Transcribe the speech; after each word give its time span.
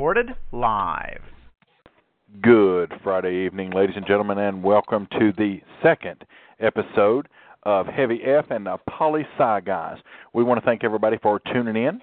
Recorded 0.00 0.34
live. 0.50 1.20
Good 2.40 2.90
Friday 3.04 3.44
evening, 3.44 3.72
ladies 3.72 3.96
and 3.96 4.06
gentlemen, 4.06 4.38
and 4.38 4.62
welcome 4.62 5.06
to 5.18 5.30
the 5.36 5.60
second 5.82 6.24
episode 6.58 7.28
of 7.64 7.84
Heavy 7.84 8.22
F 8.24 8.46
and 8.48 8.64
the 8.64 8.78
Poli 8.88 9.26
Sci 9.36 9.60
Guys. 9.60 9.98
We 10.32 10.42
want 10.42 10.58
to 10.58 10.64
thank 10.64 10.84
everybody 10.84 11.18
for 11.18 11.38
tuning 11.52 11.76
in 11.76 12.00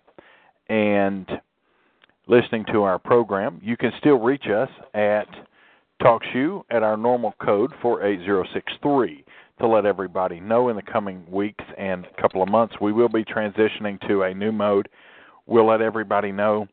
and 0.69 1.27
listening 2.27 2.65
to 2.71 2.83
our 2.83 2.99
program. 2.99 3.59
You 3.63 3.75
can 3.75 3.91
still 3.97 4.19
reach 4.19 4.45
us 4.45 4.69
at 4.93 5.27
TalkShoe 5.99 6.66
at 6.69 6.83
our 6.83 6.97
normal 6.97 7.33
code 7.43 7.71
48063 7.81 9.25
to 9.59 9.67
let 9.67 9.88
everybody 9.88 10.39
know 10.39 10.69
in 10.69 10.75
the 10.75 10.83
coming 10.83 11.25
weeks 11.31 11.66
and 11.79 12.05
couple 12.21 12.43
of 12.43 12.49
months 12.49 12.75
we 12.79 12.93
will 12.93 13.09
be 13.09 13.25
transitioning 13.25 13.99
to 14.07 14.21
a 14.21 14.35
new 14.35 14.52
mode. 14.52 14.88
We'll 15.47 15.66
let 15.66 15.81
everybody 15.81 16.31
know 16.31 16.67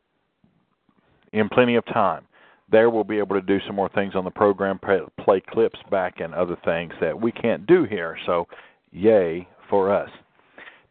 in 1.35 1.49
plenty 1.49 1.75
of 1.75 1.85
time. 1.87 2.25
There 2.71 2.89
we'll 2.89 3.05
be 3.05 3.19
able 3.19 3.37
to 3.37 3.43
do 3.43 3.59
some 3.67 3.77
more 3.77 3.91
things 3.91 4.15
on 4.15 4.25
the 4.25 4.31
program, 4.31 4.79
play 4.79 5.43
clips 5.51 5.79
back 5.91 6.21
and 6.21 6.33
other 6.33 6.57
things 6.65 6.95
that 7.01 7.21
we 7.21 7.31
can't 7.31 7.67
do 7.67 7.85
here. 7.85 8.17
So, 8.25 8.47
yay 8.91 9.47
for 9.69 9.93
us. 9.93 10.09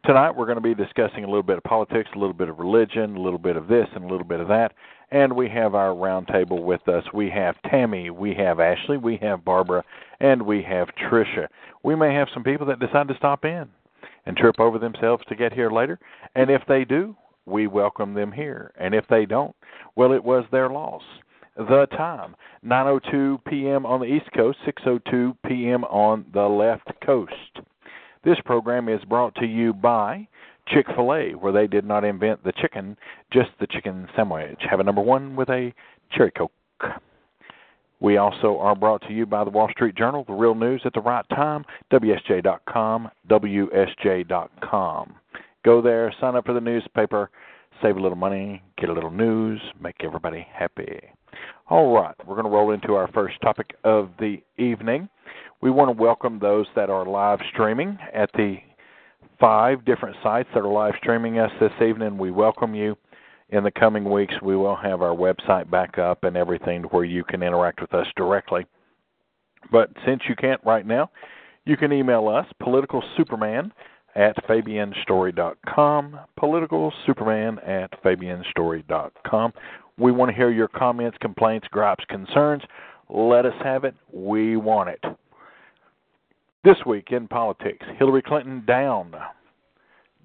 Tonight 0.04 0.36
we're 0.36 0.46
going 0.46 0.56
to 0.56 0.60
be 0.60 0.74
discussing 0.74 1.24
a 1.24 1.26
little 1.26 1.42
bit 1.42 1.56
of 1.56 1.64
politics, 1.64 2.10
a 2.14 2.18
little 2.18 2.34
bit 2.34 2.50
of 2.50 2.58
religion, 2.58 3.16
a 3.16 3.20
little 3.20 3.38
bit 3.38 3.56
of 3.56 3.66
this, 3.66 3.88
and 3.94 4.04
a 4.04 4.06
little 4.06 4.26
bit 4.26 4.38
of 4.38 4.48
that. 4.48 4.72
And 5.10 5.34
we 5.34 5.48
have 5.48 5.74
our 5.74 5.94
roundtable 5.94 6.62
with 6.62 6.86
us. 6.88 7.04
We 7.14 7.30
have 7.30 7.56
Tammy, 7.70 8.10
we 8.10 8.34
have 8.34 8.60
Ashley, 8.60 8.98
we 8.98 9.16
have 9.22 9.44
Barbara, 9.44 9.82
and 10.20 10.42
we 10.42 10.62
have 10.62 10.88
Tricia. 11.10 11.48
We 11.82 11.94
may 11.94 12.14
have 12.14 12.28
some 12.34 12.44
people 12.44 12.66
that 12.66 12.80
decide 12.80 13.08
to 13.08 13.16
stop 13.16 13.44
in 13.44 13.68
and 14.26 14.36
trip 14.36 14.60
over 14.60 14.78
themselves 14.78 15.24
to 15.28 15.36
get 15.36 15.52
here 15.52 15.70
later. 15.70 15.98
And 16.34 16.50
if 16.50 16.62
they 16.68 16.84
do, 16.84 17.16
we 17.46 17.66
welcome 17.66 18.14
them 18.14 18.32
here. 18.32 18.72
And 18.78 18.94
if 18.94 19.06
they 19.08 19.26
don't, 19.26 19.54
well, 19.96 20.12
it 20.12 20.22
was 20.22 20.44
their 20.50 20.68
loss. 20.68 21.02
The 21.56 21.86
time 21.92 22.34
9:02 22.66 23.44
p.m. 23.44 23.86
on 23.86 24.00
the 24.00 24.06
East 24.06 24.30
Coast, 24.34 24.58
6:02 24.66 25.36
p.m. 25.46 25.84
on 25.84 26.24
the 26.32 26.42
left 26.42 26.90
coast. 27.04 27.32
This 28.24 28.38
program 28.44 28.88
is 28.88 29.04
brought 29.04 29.34
to 29.36 29.46
you 29.46 29.72
by 29.72 30.26
Chick 30.66 30.86
fil 30.94 31.14
A, 31.14 31.32
where 31.32 31.52
they 31.52 31.66
did 31.66 31.84
not 31.84 32.04
invent 32.04 32.42
the 32.42 32.52
chicken, 32.52 32.96
just 33.32 33.50
the 33.60 33.66
chicken 33.66 34.08
sandwich. 34.16 34.58
Have 34.68 34.80
a 34.80 34.84
number 34.84 35.02
one 35.02 35.36
with 35.36 35.50
a 35.50 35.72
cherry 36.10 36.32
coke. 36.32 36.50
We 38.00 38.16
also 38.16 38.58
are 38.58 38.74
brought 38.74 39.02
to 39.02 39.12
you 39.12 39.24
by 39.24 39.44
the 39.44 39.50
Wall 39.50 39.68
Street 39.70 39.94
Journal, 39.94 40.24
the 40.26 40.32
real 40.32 40.54
news 40.54 40.82
at 40.84 40.92
the 40.92 41.00
right 41.00 41.24
time, 41.30 41.64
WSJ.com, 41.92 43.10
WSJ.com. 43.28 45.14
Go 45.64 45.80
there, 45.80 46.14
sign 46.20 46.36
up 46.36 46.44
for 46.44 46.52
the 46.52 46.60
newspaper, 46.60 47.30
save 47.80 47.96
a 47.96 48.00
little 48.00 48.18
money, 48.18 48.62
get 48.76 48.90
a 48.90 48.92
little 48.92 49.10
news, 49.10 49.58
make 49.80 49.96
everybody 50.04 50.46
happy. 50.52 51.00
All 51.70 51.94
right, 51.94 52.14
we're 52.26 52.34
going 52.34 52.44
to 52.44 52.50
roll 52.50 52.72
into 52.72 52.94
our 52.94 53.08
first 53.12 53.40
topic 53.40 53.74
of 53.82 54.10
the 54.18 54.42
evening. 54.58 55.08
We 55.62 55.70
want 55.70 55.88
to 55.88 56.02
welcome 56.02 56.38
those 56.38 56.66
that 56.76 56.90
are 56.90 57.06
live 57.06 57.38
streaming 57.50 57.98
at 58.12 58.30
the 58.34 58.58
five 59.40 59.86
different 59.86 60.16
sites 60.22 60.50
that 60.52 60.60
are 60.60 60.68
live 60.68 60.94
streaming 60.98 61.38
us 61.38 61.50
this 61.58 61.72
evening. 61.80 62.18
We 62.18 62.30
welcome 62.30 62.74
you. 62.74 62.96
In 63.48 63.64
the 63.64 63.70
coming 63.70 64.10
weeks, 64.10 64.34
we 64.42 64.56
will 64.56 64.76
have 64.76 65.00
our 65.00 65.16
website 65.16 65.70
back 65.70 65.96
up 65.96 66.24
and 66.24 66.36
everything 66.36 66.82
where 66.84 67.04
you 67.04 67.24
can 67.24 67.42
interact 67.42 67.80
with 67.80 67.94
us 67.94 68.06
directly. 68.16 68.66
But 69.72 69.90
since 70.04 70.20
you 70.28 70.36
can't 70.36 70.60
right 70.62 70.86
now, 70.86 71.10
you 71.64 71.78
can 71.78 71.90
email 71.90 72.28
us, 72.28 72.46
politicalsuperman 72.62 73.70
at 74.14 74.36
fabianstory.com, 74.46 76.20
politicalsuperman 76.40 77.68
at 77.68 78.02
fabianstory.com. 78.02 79.52
We 79.98 80.12
want 80.12 80.30
to 80.30 80.36
hear 80.36 80.50
your 80.50 80.68
comments, 80.68 81.18
complaints, 81.20 81.66
gripes, 81.70 82.04
concerns. 82.08 82.62
Let 83.08 83.46
us 83.46 83.54
have 83.62 83.84
it. 83.84 83.94
We 84.12 84.56
want 84.56 84.90
it. 84.90 85.00
This 86.64 86.76
week 86.86 87.08
in 87.10 87.28
politics 87.28 87.84
Hillary 87.98 88.22
Clinton 88.22 88.64
down, 88.66 89.14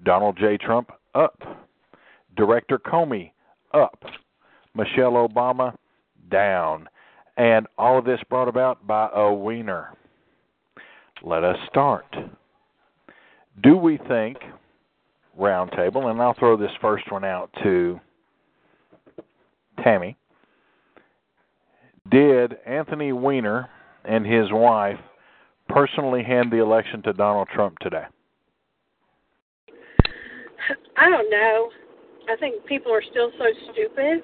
Donald 0.04 0.38
J. 0.38 0.56
Trump 0.56 0.90
up, 1.14 1.38
Director 2.36 2.78
Comey 2.78 3.32
up, 3.74 4.02
Michelle 4.74 5.12
Obama 5.28 5.74
down, 6.30 6.88
and 7.36 7.66
all 7.76 7.98
of 7.98 8.04
this 8.04 8.20
brought 8.28 8.48
about 8.48 8.86
by 8.86 9.10
a 9.14 9.32
wiener. 9.32 9.94
Let 11.22 11.44
us 11.44 11.56
start. 11.68 12.06
Do 13.62 13.76
we 13.76 13.98
think, 14.08 14.38
roundtable, 15.38 16.10
and 16.10 16.20
I'll 16.20 16.34
throw 16.34 16.56
this 16.56 16.70
first 16.80 17.10
one 17.10 17.24
out 17.24 17.50
to 17.62 18.00
Tammy, 19.82 20.16
did 22.10 22.56
Anthony 22.66 23.12
Weiner 23.12 23.68
and 24.04 24.26
his 24.26 24.50
wife 24.50 24.98
personally 25.68 26.22
hand 26.22 26.50
the 26.50 26.58
election 26.58 27.02
to 27.02 27.12
Donald 27.12 27.48
Trump 27.54 27.78
today? 27.80 28.04
I 30.96 31.08
don't 31.08 31.30
know. 31.30 31.70
I 32.28 32.36
think 32.36 32.64
people 32.66 32.92
are 32.92 33.02
still 33.10 33.30
so 33.38 33.44
stupid 33.72 34.22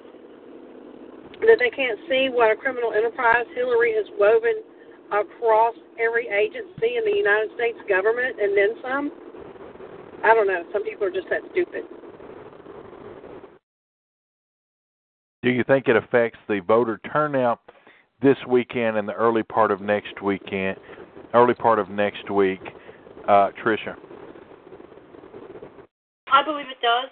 that 1.41 1.57
they 1.59 1.69
can't 1.69 1.99
see 2.09 2.29
what 2.31 2.51
a 2.51 2.55
criminal 2.55 2.93
enterprise 2.93 3.45
Hillary 3.55 3.93
has 3.93 4.05
woven 4.17 4.63
across 5.11 5.75
every 5.99 6.27
agency 6.27 6.97
in 6.97 7.05
the 7.05 7.15
United 7.15 7.49
States 7.55 7.77
government 7.87 8.39
and 8.41 8.57
then 8.57 8.75
some. 8.81 9.11
I 10.23 10.33
don't 10.33 10.47
know. 10.47 10.63
Some 10.73 10.83
people 10.83 11.05
are 11.05 11.11
just 11.11 11.27
that 11.29 11.41
stupid. 11.51 11.83
Do 15.43 15.49
you 15.49 15.63
think 15.63 15.87
it 15.87 15.95
affects 15.95 16.39
the 16.47 16.59
voter 16.59 16.99
turnout 17.11 17.61
this 18.21 18.37
weekend 18.47 18.97
and 18.97 19.07
the 19.07 19.13
early 19.13 19.43
part 19.43 19.71
of 19.71 19.79
next 19.81 20.21
weekend 20.21 20.77
early 21.33 21.53
part 21.53 21.79
of 21.79 21.89
next 21.89 22.29
week. 22.29 22.61
Uh, 23.27 23.51
Tricia. 23.59 23.95
I 26.31 26.43
believe 26.43 26.67
it 26.71 26.79
does. 26.79 27.11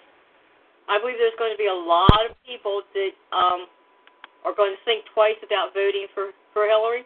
I 0.88 0.96
believe 1.00 1.16
there's 1.20 1.36
going 1.36 1.52
to 1.52 1.60
be 1.60 1.68
a 1.68 1.74
lot 1.74 2.24
of 2.30 2.36
people 2.46 2.80
that 2.94 3.12
um, 3.36 3.68
are 4.44 4.54
going 4.56 4.72
to 4.72 4.82
think 4.88 5.04
twice 5.12 5.36
about 5.44 5.74
voting 5.74 6.06
for, 6.14 6.32
for 6.56 6.64
Hillary, 6.64 7.04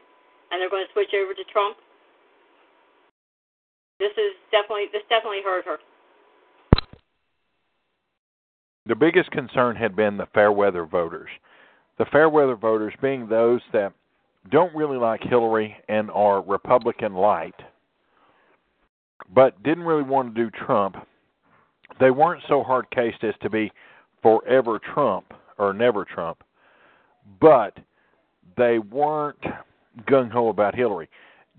and 0.51 0.61
they're 0.61 0.71
going 0.71 0.87
to 0.87 0.93
switch 0.93 1.11
over 1.17 1.35
to 1.35 1.45
Trump. 1.51 1.77
This 3.99 4.15
is 4.15 4.33
definitely 4.55 4.89
this 4.95 5.03
definitely 5.11 5.43
hurt 5.45 5.67
her. 5.67 5.77
The 8.87 8.95
biggest 8.95 9.31
concern 9.31 9.77
had 9.77 9.95
been 9.95 10.17
the 10.17 10.29
fair 10.35 10.53
weather 10.53 10.85
voters. 10.85 11.29
The 11.99 12.07
fair 12.07 12.29
weather 12.29 12.57
voters 12.57 12.95
being 13.03 13.29
those 13.29 13.61
that 13.73 13.93
don't 14.51 14.75
really 14.75 14.97
like 14.97 15.23
Hillary 15.23 15.77
and 15.89 16.11
are 16.11 16.43
Republican 16.43 17.15
light, 17.15 17.55
but 19.35 19.63
didn't 19.63 19.85
really 19.85 20.03
want 20.03 20.35
to 20.35 20.45
do 20.45 20.51
Trump. 20.51 20.97
They 22.01 22.11
weren't 22.11 22.43
so 22.49 22.63
hard 22.63 22.91
cased 22.91 23.23
as 23.23 23.35
to 23.43 23.51
be 23.51 23.71
forever 24.23 24.79
Trump 24.95 25.35
or 25.59 25.75
never 25.75 26.07
Trump, 26.07 26.43
but 27.39 27.77
they 28.57 28.79
weren't 28.79 29.45
gung 30.09 30.31
ho 30.31 30.49
about 30.49 30.75
Hillary. 30.75 31.09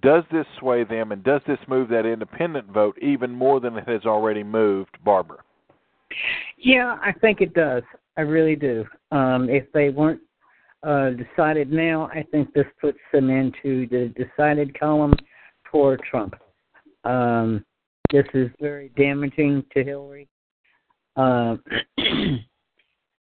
Does 0.02 0.24
this 0.32 0.48
sway 0.58 0.84
them, 0.84 1.12
and 1.12 1.24
does 1.24 1.42
this 1.46 1.60
move 1.68 1.90
that 1.90 2.08
independent 2.08 2.68
vote 2.68 2.98
even 3.00 3.32
more 3.32 3.60
than 3.60 3.78
it 3.78 3.88
has 3.88 4.06
already 4.06 4.44
moved, 4.44 4.98
Barbara? 5.06 5.38
Yeah, 6.58 6.98
I 7.02 7.12
think 7.12 7.42
it 7.42 7.54
does. 7.54 7.84
I 8.18 8.22
really 8.22 8.56
do. 8.56 8.86
Um, 9.12 9.50
if 9.50 9.72
they 9.74 9.90
weren't 9.90 10.22
uh, 10.84 11.12
decided 11.12 11.72
now, 11.72 12.10
I 12.14 12.24
think 12.32 12.54
this 12.54 12.66
puts 12.80 12.98
them 13.14 13.30
into 13.30 13.88
the 13.88 14.14
decided 14.16 14.78
column 14.80 15.14
for 15.72 15.98
Trump. 16.10 16.36
Um, 17.04 17.64
this 18.12 18.26
is 18.34 18.50
very 18.60 18.92
damaging 18.98 19.64
to 19.74 19.84
Hillary. 19.84 20.28
Uh, 21.16 21.56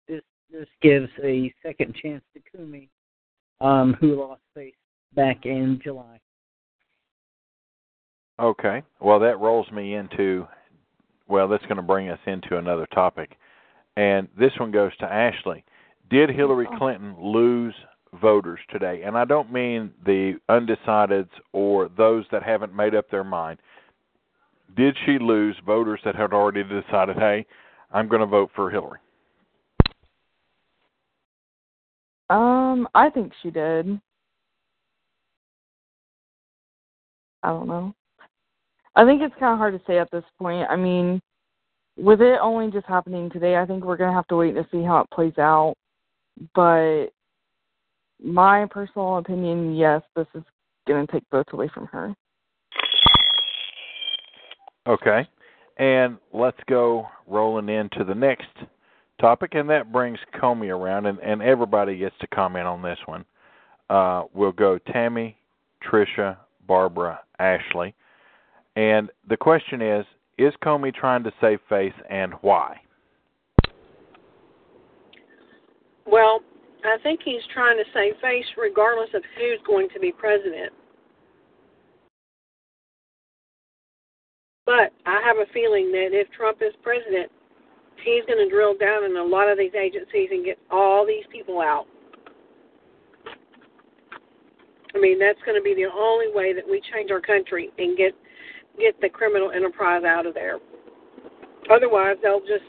this 0.08 0.22
this 0.50 0.68
gives 0.82 1.08
a 1.22 1.52
second 1.62 1.94
chance 1.94 2.24
to 2.34 2.40
Comey, 2.56 2.88
um, 3.60 3.96
who 4.00 4.18
lost 4.18 4.42
face 4.54 4.74
back 5.14 5.44
in 5.46 5.80
July. 5.82 6.18
Okay, 8.38 8.82
well 9.00 9.18
that 9.20 9.38
rolls 9.38 9.70
me 9.70 9.94
into 9.94 10.46
well, 11.30 11.48
that's 11.48 11.64
going 11.64 11.76
to 11.76 11.82
bring 11.82 12.08
us 12.08 12.18
into 12.26 12.58
another 12.58 12.86
topic. 12.86 13.38
And 13.96 14.28
this 14.38 14.52
one 14.58 14.70
goes 14.70 14.96
to 14.98 15.04
Ashley. 15.04 15.64
Did 16.10 16.30
Hillary 16.30 16.66
Clinton 16.76 17.14
lose 17.18 17.74
voters 18.20 18.58
today? 18.70 19.02
And 19.04 19.16
I 19.16 19.24
don't 19.24 19.52
mean 19.52 19.92
the 20.04 20.34
undecideds 20.48 21.28
or 21.52 21.88
those 21.96 22.24
that 22.32 22.42
haven't 22.42 22.74
made 22.74 22.94
up 22.94 23.10
their 23.10 23.24
mind. 23.24 23.58
Did 24.76 24.96
she 25.06 25.18
lose 25.18 25.56
voters 25.64 26.00
that 26.04 26.14
had 26.14 26.32
already 26.32 26.62
decided, 26.64 27.16
hey, 27.16 27.46
I'm 27.92 28.08
going 28.08 28.20
to 28.20 28.26
vote 28.26 28.50
for 28.54 28.70
Hillary? 28.70 28.98
Um, 32.28 32.88
I 32.94 33.10
think 33.10 33.32
she 33.42 33.50
did. 33.50 34.00
I 37.42 37.48
don't 37.48 37.66
know. 37.66 37.94
I 38.96 39.04
think 39.04 39.22
it's 39.22 39.34
kind 39.38 39.52
of 39.52 39.58
hard 39.58 39.74
to 39.74 39.86
say 39.86 39.98
at 39.98 40.10
this 40.10 40.24
point. 40.38 40.68
I 40.68 40.76
mean, 40.76 41.20
with 41.96 42.20
it 42.20 42.38
only 42.42 42.70
just 42.70 42.86
happening 42.86 43.30
today, 43.30 43.56
I 43.56 43.66
think 43.66 43.84
we're 43.84 43.96
going 43.96 44.10
to 44.10 44.14
have 44.14 44.26
to 44.28 44.36
wait 44.36 44.54
to 44.54 44.66
see 44.72 44.82
how 44.82 45.00
it 45.00 45.10
plays 45.14 45.38
out. 45.38 45.74
But 46.54 47.08
my 48.22 48.66
personal 48.66 49.18
opinion, 49.18 49.76
yes, 49.76 50.02
this 50.16 50.26
is 50.34 50.42
going 50.86 51.06
to 51.06 51.12
take 51.12 51.24
votes 51.30 51.50
away 51.52 51.68
from 51.72 51.86
her. 51.86 52.14
Okay. 54.86 55.28
And 55.78 56.18
let's 56.32 56.60
go 56.68 57.06
rolling 57.26 57.68
into 57.68 58.04
the 58.04 58.14
next 58.14 58.48
topic, 59.20 59.54
and 59.54 59.68
that 59.70 59.92
brings 59.92 60.18
Comey 60.34 60.68
around, 60.68 61.06
and, 61.06 61.18
and 61.20 61.42
everybody 61.42 61.96
gets 61.96 62.14
to 62.20 62.26
comment 62.28 62.66
on 62.66 62.82
this 62.82 62.98
one. 63.06 63.24
Uh, 63.88 64.24
we'll 64.34 64.52
go 64.52 64.78
Tammy, 64.78 65.36
Trisha, 65.84 66.36
Barbara, 66.66 67.20
Ashley. 67.38 67.94
And 68.76 69.10
the 69.28 69.36
question 69.36 69.82
is 69.82 70.06
Is 70.38 70.52
Comey 70.64 70.94
trying 70.94 71.24
to 71.24 71.32
save 71.40 71.58
face 71.68 71.94
and 72.08 72.32
why? 72.40 72.80
Well, 76.06 76.40
I 76.84 76.96
think 77.02 77.20
he's 77.24 77.42
trying 77.52 77.76
to 77.76 77.84
save 77.94 78.14
face 78.20 78.46
regardless 78.56 79.10
of 79.14 79.22
who's 79.36 79.60
going 79.66 79.88
to 79.94 80.00
be 80.00 80.12
president. 80.12 80.72
But 84.66 84.92
I 85.04 85.20
have 85.24 85.36
a 85.36 85.52
feeling 85.52 85.90
that 85.92 86.10
if 86.12 86.30
Trump 86.30 86.58
is 86.62 86.72
president, 86.82 87.30
he's 88.04 88.24
going 88.26 88.38
to 88.38 88.48
drill 88.48 88.76
down 88.76 89.04
in 89.04 89.16
a 89.16 89.22
lot 89.22 89.48
of 89.48 89.58
these 89.58 89.74
agencies 89.74 90.28
and 90.30 90.44
get 90.44 90.58
all 90.70 91.06
these 91.06 91.24
people 91.30 91.60
out. 91.60 91.86
I 94.94 94.98
mean, 94.98 95.18
that's 95.18 95.38
going 95.44 95.56
to 95.56 95.62
be 95.62 95.74
the 95.74 95.90
only 95.90 96.26
way 96.32 96.52
that 96.52 96.68
we 96.68 96.80
change 96.92 97.10
our 97.10 97.20
country 97.20 97.70
and 97.78 97.96
get 97.96 98.14
get 98.78 99.00
the 99.00 99.08
criminal 99.08 99.50
enterprise 99.50 100.04
out 100.04 100.26
of 100.26 100.34
there. 100.34 100.58
Otherwise, 101.70 102.16
they'll 102.22 102.40
just 102.40 102.64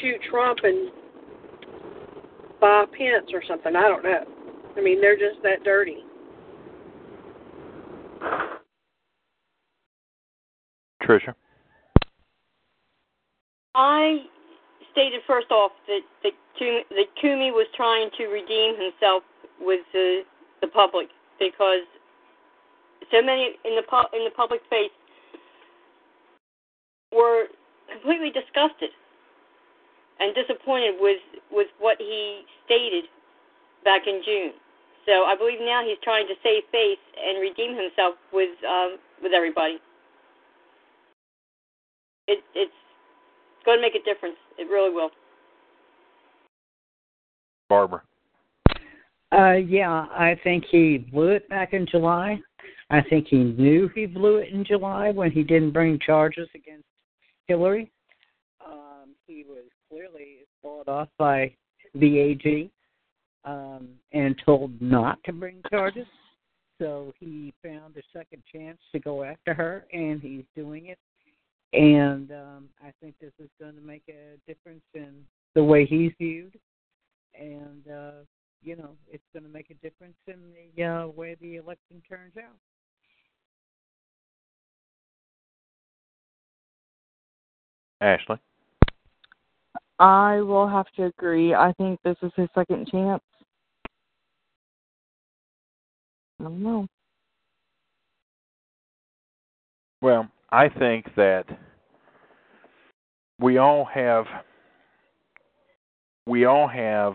shoot 0.00 0.16
Trump 0.30 0.58
and 0.62 0.90
buy 2.60 2.84
Pence 2.96 3.30
or 3.32 3.42
something. 3.46 3.76
I 3.76 3.88
don't 3.88 4.02
know. 4.02 4.24
I 4.76 4.80
mean, 4.80 5.00
they're 5.00 5.16
just 5.16 5.42
that 5.42 5.64
dirty. 5.64 6.04
Tricia? 11.02 11.34
I 13.74 14.18
stated 14.92 15.20
first 15.26 15.50
off 15.50 15.72
that 15.86 16.00
that 16.22 16.32
Comey, 16.60 16.82
that 16.90 17.06
Comey 17.22 17.50
was 17.52 17.66
trying 17.76 18.10
to 18.18 18.26
redeem 18.26 18.74
himself 18.74 19.22
with 19.60 19.80
the 19.92 20.22
the 20.60 20.66
public 20.68 21.08
because 21.38 21.86
so 23.10 23.22
many 23.22 23.54
in 23.64 23.76
the 23.76 23.82
pu- 23.88 24.16
in 24.16 24.24
the 24.24 24.34
public 24.36 24.60
face 24.68 24.90
were 27.12 27.46
completely 27.90 28.30
disgusted 28.30 28.90
and 30.20 30.34
disappointed 30.34 30.94
with 31.00 31.20
with 31.50 31.68
what 31.78 31.96
he 31.98 32.42
stated 32.64 33.04
back 33.84 34.02
in 34.06 34.20
June. 34.24 34.52
So 35.06 35.24
I 35.24 35.34
believe 35.36 35.58
now 35.60 35.82
he's 35.84 35.98
trying 36.02 36.26
to 36.26 36.34
save 36.42 36.64
face 36.70 37.00
and 37.16 37.40
redeem 37.40 37.76
himself 37.76 38.16
with 38.32 38.50
um, 38.68 38.98
with 39.22 39.32
everybody. 39.32 39.78
It, 42.26 42.44
it's 42.54 42.72
going 43.64 43.78
to 43.78 43.82
make 43.82 43.94
a 43.94 44.04
difference. 44.04 44.36
It 44.58 44.68
really 44.68 44.92
will. 44.92 45.10
Barbara. 47.70 48.02
Uh, 49.32 49.52
yeah, 49.52 50.06
I 50.10 50.38
think 50.42 50.64
he 50.70 50.98
blew 50.98 51.28
it 51.28 51.48
back 51.48 51.72
in 51.72 51.86
July. 51.86 52.40
I 52.90 53.02
think 53.02 53.26
he 53.28 53.44
knew 53.44 53.90
he 53.94 54.06
blew 54.06 54.36
it 54.36 54.48
in 54.52 54.64
July 54.64 55.10
when 55.10 55.30
he 55.30 55.42
didn't 55.42 55.72
bring 55.72 55.98
charges 55.98 56.48
against 56.54 56.87
Hillary. 57.48 57.90
Um, 58.64 59.14
he 59.26 59.44
was 59.48 59.64
clearly 59.90 60.44
bought 60.62 60.86
off 60.86 61.08
by 61.18 61.52
the 61.94 62.18
AG 62.18 62.70
um, 63.44 63.88
and 64.12 64.40
told 64.44 64.80
not 64.80 65.18
to 65.24 65.32
bring 65.32 65.62
charges. 65.70 66.06
So 66.80 67.12
he 67.18 67.52
found 67.62 67.96
a 67.96 68.02
second 68.16 68.42
chance 68.52 68.78
to 68.92 69.00
go 69.00 69.24
after 69.24 69.52
her, 69.52 69.84
and 69.92 70.20
he's 70.20 70.44
doing 70.54 70.86
it. 70.86 70.98
And 71.72 72.30
um, 72.30 72.68
I 72.80 72.92
think 73.02 73.14
this 73.20 73.32
is 73.40 73.50
going 73.60 73.74
to 73.74 73.80
make 73.80 74.04
a 74.08 74.38
difference 74.46 74.84
in 74.94 75.24
the 75.54 75.64
way 75.64 75.84
he's 75.84 76.12
viewed. 76.18 76.56
And, 77.38 77.82
uh, 77.88 78.24
you 78.62 78.76
know, 78.76 78.90
it's 79.10 79.24
going 79.32 79.42
to 79.42 79.48
make 79.48 79.70
a 79.70 79.74
difference 79.74 80.16
in 80.26 80.36
the 80.76 80.84
uh, 80.84 81.06
way 81.08 81.36
the 81.40 81.56
election 81.56 82.02
turns 82.08 82.36
out. 82.36 82.56
Ashley? 88.00 88.38
I 89.98 90.40
will 90.40 90.68
have 90.68 90.86
to 90.96 91.06
agree. 91.06 91.54
I 91.54 91.72
think 91.72 91.98
this 92.04 92.16
is 92.22 92.30
his 92.36 92.48
second 92.54 92.88
chance. 92.88 93.22
I 96.40 96.44
don't 96.44 96.62
know. 96.62 96.86
Well, 100.00 100.28
I 100.50 100.68
think 100.68 101.06
that 101.16 101.44
we 103.40 103.58
all 103.58 103.84
have 103.84 104.26
we 106.26 106.44
all 106.44 106.68
have 106.68 107.14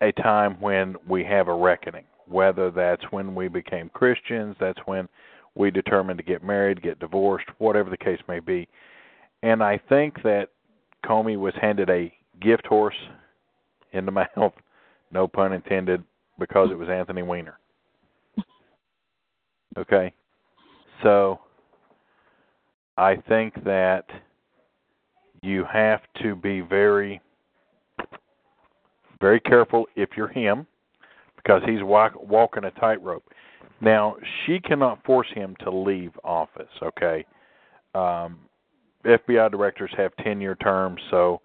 a 0.00 0.10
time 0.12 0.60
when 0.60 0.96
we 1.08 1.22
have 1.24 1.48
a 1.48 1.54
reckoning. 1.54 2.04
Whether 2.26 2.70
that's 2.70 3.02
when 3.10 3.34
we 3.34 3.48
became 3.48 3.90
Christians, 3.90 4.56
that's 4.58 4.78
when 4.86 5.08
we 5.54 5.70
determined 5.70 6.18
to 6.18 6.24
get 6.24 6.42
married, 6.42 6.82
get 6.82 6.98
divorced, 6.98 7.46
whatever 7.58 7.90
the 7.90 7.96
case 7.96 8.20
may 8.26 8.40
be. 8.40 8.66
And 9.42 9.62
I 9.62 9.80
think 9.88 10.22
that 10.22 10.48
Comey 11.04 11.38
was 11.38 11.54
handed 11.60 11.90
a 11.90 12.12
gift 12.40 12.66
horse 12.66 12.96
in 13.92 14.06
the 14.06 14.12
mouth, 14.36 14.52
no 15.10 15.26
pun 15.26 15.52
intended, 15.52 16.02
because 16.38 16.70
it 16.70 16.78
was 16.78 16.88
Anthony 16.88 17.22
Weiner. 17.22 17.58
Okay? 19.76 20.12
So 21.02 21.40
I 22.96 23.16
think 23.28 23.64
that 23.64 24.04
you 25.42 25.64
have 25.72 26.00
to 26.22 26.36
be 26.36 26.60
very 26.60 27.20
very 29.20 29.40
careful 29.40 29.86
if 29.94 30.10
you're 30.16 30.28
him 30.28 30.66
because 31.36 31.62
he's 31.64 31.82
walk, 31.82 32.12
walking 32.20 32.64
a 32.64 32.70
tightrope. 32.72 33.22
Now, 33.80 34.16
she 34.44 34.58
cannot 34.58 35.02
force 35.04 35.28
him 35.32 35.56
to 35.60 35.70
leave 35.70 36.12
office, 36.24 36.68
okay? 36.82 37.24
Um, 37.94 38.40
FBI 39.04 39.50
directors 39.50 39.90
have 39.96 40.12
10 40.22 40.40
year 40.40 40.54
terms, 40.56 41.00
so 41.10 41.40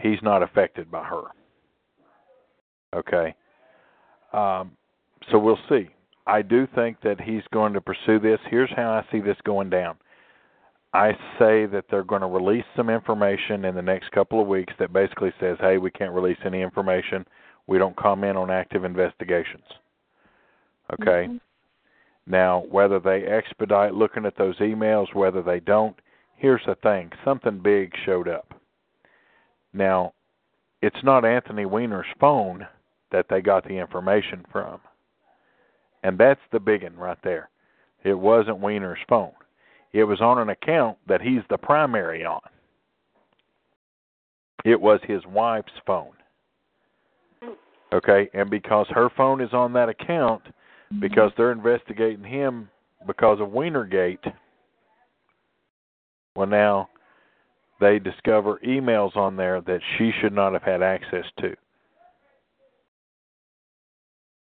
he's 0.00 0.18
not 0.22 0.42
affected 0.42 0.90
by 0.90 1.04
her. 1.04 1.22
Okay? 2.94 3.34
Um, 4.32 4.72
so 5.30 5.38
we'll 5.38 5.58
see. 5.68 5.88
I 6.26 6.42
do 6.42 6.66
think 6.74 7.00
that 7.02 7.20
he's 7.20 7.42
going 7.52 7.72
to 7.72 7.80
pursue 7.80 8.18
this. 8.18 8.38
Here's 8.48 8.70
how 8.76 8.90
I 8.90 9.04
see 9.10 9.20
this 9.20 9.36
going 9.44 9.70
down. 9.70 9.96
I 10.92 11.12
say 11.38 11.66
that 11.66 11.84
they're 11.90 12.04
going 12.04 12.22
to 12.22 12.26
release 12.26 12.64
some 12.76 12.90
information 12.90 13.64
in 13.64 13.74
the 13.74 13.82
next 13.82 14.10
couple 14.10 14.40
of 14.40 14.48
weeks 14.48 14.72
that 14.78 14.92
basically 14.92 15.32
says, 15.40 15.56
hey, 15.60 15.78
we 15.78 15.90
can't 15.90 16.12
release 16.12 16.38
any 16.44 16.62
information. 16.62 17.24
We 17.66 17.78
don't 17.78 17.96
comment 17.96 18.36
on 18.36 18.50
active 18.50 18.84
investigations. 18.84 19.64
Okay? 20.92 21.28
Mm-hmm. 21.28 21.36
Now, 22.26 22.64
whether 22.70 22.98
they 22.98 23.24
expedite 23.24 23.94
looking 23.94 24.26
at 24.26 24.36
those 24.36 24.56
emails, 24.58 25.14
whether 25.14 25.42
they 25.42 25.60
don't, 25.60 25.96
here's 26.40 26.62
the 26.66 26.74
thing 26.76 27.10
something 27.24 27.60
big 27.62 27.92
showed 28.04 28.26
up. 28.26 28.54
Now, 29.72 30.14
it's 30.82 31.04
not 31.04 31.24
Anthony 31.24 31.66
Weiner's 31.66 32.06
phone 32.18 32.66
that 33.12 33.26
they 33.28 33.40
got 33.40 33.64
the 33.64 33.74
information 33.74 34.44
from. 34.50 34.80
And 36.02 36.16
that's 36.16 36.40
the 36.50 36.58
big 36.58 36.82
one 36.82 36.96
right 36.96 37.18
there. 37.22 37.50
It 38.02 38.14
wasn't 38.14 38.58
Weiner's 38.58 38.98
phone. 39.08 39.32
It 39.92 40.04
was 40.04 40.20
on 40.20 40.38
an 40.38 40.48
account 40.48 40.96
that 41.08 41.20
he's 41.20 41.42
the 41.50 41.58
primary 41.58 42.24
on. 42.24 42.40
It 44.64 44.80
was 44.80 45.00
his 45.06 45.20
wife's 45.26 45.72
phone. 45.86 46.12
Okay, 47.92 48.30
and 48.34 48.48
because 48.48 48.86
her 48.90 49.10
phone 49.16 49.40
is 49.40 49.52
on 49.52 49.72
that 49.72 49.88
account, 49.88 50.42
because 51.00 51.32
they're 51.36 51.52
investigating 51.52 52.24
him 52.24 52.70
because 53.06 53.40
of 53.40 53.48
Weinergate, 53.48 54.32
well 56.36 56.46
now 56.46 56.88
they 57.80 57.98
discover 57.98 58.60
emails 58.64 59.16
on 59.16 59.36
there 59.36 59.60
that 59.62 59.80
she 59.96 60.12
should 60.20 60.32
not 60.32 60.52
have 60.52 60.62
had 60.62 60.82
access 60.82 61.24
to. 61.38 61.54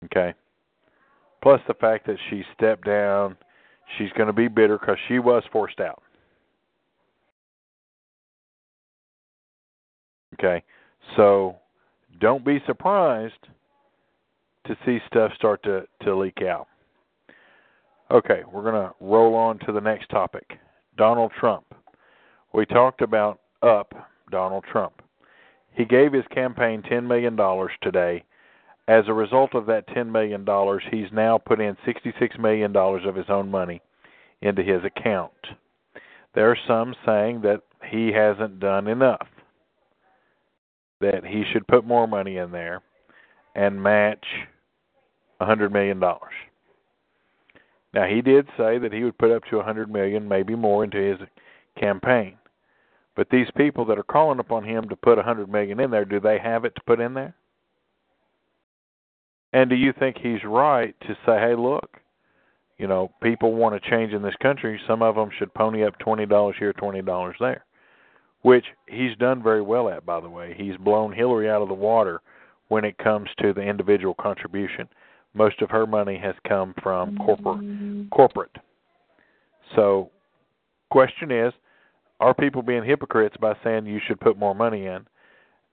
Okay. 0.06 0.34
Plus 1.42 1.62
the 1.68 1.74
fact 1.76 2.08
that 2.08 2.18
she 2.30 2.44
stepped 2.56 2.86
down, 2.86 3.36
she's 3.98 4.12
going 4.14 4.28
to 4.28 4.34
be 4.34 4.48
bitter 4.48 4.78
because 4.78 4.98
she 5.08 5.20
was 5.20 5.44
forced 5.52 5.80
out. 5.80 6.02
Okay. 10.34 10.64
So 11.16 11.58
don't 12.20 12.46
be 12.46 12.64
surprised 12.66 13.34
to 14.68 14.78
see 14.86 15.00
stuff 15.08 15.32
start 15.36 15.62
to, 15.64 15.86
to 16.04 16.16
leak 16.16 16.42
out. 16.42 16.68
Okay, 18.12 18.42
we're 18.52 18.62
going 18.62 18.74
to 18.74 18.94
roll 19.02 19.36
on 19.36 19.60
to 19.60 19.72
the 19.72 19.82
next 19.82 20.10
topic 20.10 20.58
Donald 20.98 21.32
Trump. 21.40 21.66
We 22.56 22.66
talked 22.66 23.02
about 23.02 23.42
up 23.62 23.94
Donald 24.32 24.64
Trump. 24.72 25.02
He 25.74 25.84
gave 25.84 26.14
his 26.14 26.24
campaign 26.34 26.82
$10 26.90 27.06
million 27.06 27.36
today. 27.82 28.24
As 28.88 29.04
a 29.08 29.14
result 29.14 29.56
of 29.56 29.66
that 29.66 29.90
$10 29.90 30.10
million, 30.10 30.48
he's 30.90 31.12
now 31.12 31.38
put 31.38 31.60
in 31.60 31.76
$66 31.86 32.40
million 32.40 32.74
of 32.74 33.14
his 33.14 33.26
own 33.28 33.52
money 33.52 33.82
into 34.42 34.64
his 34.64 34.86
account. 34.86 35.34
There 36.34 36.50
are 36.50 36.58
some 36.66 36.96
saying 37.06 37.42
that 37.42 37.62
he 37.90 38.14
hasn't 38.14 38.62
done 38.62 38.88
enough, 38.88 39.28
that 41.02 41.26
he 41.26 41.44
should 41.52 41.68
put 41.68 41.86
more 41.86 42.08
money 42.08 42.38
in 42.38 42.52
there 42.52 42.82
and 43.54 43.84
match 43.84 44.26
$100 45.42 45.74
million. 45.74 46.00
Now 46.00 46.20
he 48.08 48.22
did 48.22 48.48
say 48.58 48.78
that 48.78 48.94
he 48.94 49.04
would 49.04 49.18
put 49.18 49.32
up 49.32 49.44
to 49.50 49.58
100 49.58 49.92
million, 49.92 50.26
maybe 50.26 50.56
more, 50.56 50.86
into 50.86 50.98
his 50.98 51.18
campaign. 51.78 52.38
But 53.16 53.30
these 53.30 53.48
people 53.56 53.86
that 53.86 53.98
are 53.98 54.04
calling 54.04 54.40
upon 54.40 54.64
him 54.66 54.90
to 54.90 54.96
put 54.96 55.14
a 55.14 55.24
100 55.24 55.50
million 55.50 55.80
in 55.80 55.92
there, 55.92 56.06
do 56.06 56.20
they 56.20 56.38
have 56.40 56.66
it 56.66 56.76
to 56.76 56.82
put 56.86 57.00
in 57.00 57.14
there? 57.14 57.34
And 59.54 59.70
do 59.70 59.76
you 59.76 59.94
think 59.94 60.18
he's 60.18 60.44
right 60.44 60.94
to 61.02 61.18
say, 61.26 61.40
"Hey, 61.40 61.56
look, 61.56 62.02
you 62.78 62.88
know, 62.88 63.10
people 63.22 63.54
want 63.54 63.82
to 63.82 63.90
change 63.90 64.12
in 64.12 64.22
this 64.22 64.36
country. 64.42 64.80
Some 64.86 65.02
of 65.02 65.16
them 65.16 65.30
should 65.38 65.54
pony 65.54 65.86
up 65.86 65.98
twenty 66.00 66.26
dollars 66.26 66.58
here, 66.60 66.74
twenty 66.74 67.02
dollars 67.02 67.38
there," 67.40 67.64
which 68.42 68.66
he's 68.88 69.16
done 69.16 69.42
very 69.42 69.62
well 69.62 69.88
at, 69.88 70.06
by 70.06 70.20
the 70.20 70.30
way. 70.30 70.54
He's 70.58 70.76
blown 70.76 71.14
Hillary 71.14 71.50
out 71.50 71.62
of 71.62 71.70
the 71.70 71.74
water 71.74 72.22
when 72.68 72.84
it 72.84 72.98
comes 72.98 73.30
to 73.40 73.54
the 73.54 73.62
individual 73.62 74.14
contribution. 74.16 74.90
Most 75.34 75.62
of 75.62 75.70
her 75.70 75.86
money 75.88 76.18
has 76.18 76.36
come 76.46 76.74
from 76.82 77.18
corporate. 77.18 78.10
Corporate. 78.10 78.58
So, 79.76 80.10
question 80.92 81.32
is, 81.32 81.54
are 82.20 82.34
people 82.34 82.62
being 82.62 82.84
hypocrites 82.84 83.36
by 83.40 83.54
saying 83.64 83.86
you 83.86 84.00
should 84.08 84.20
put 84.20 84.38
more 84.38 84.56
money 84.56 84.86
in? 84.86 85.06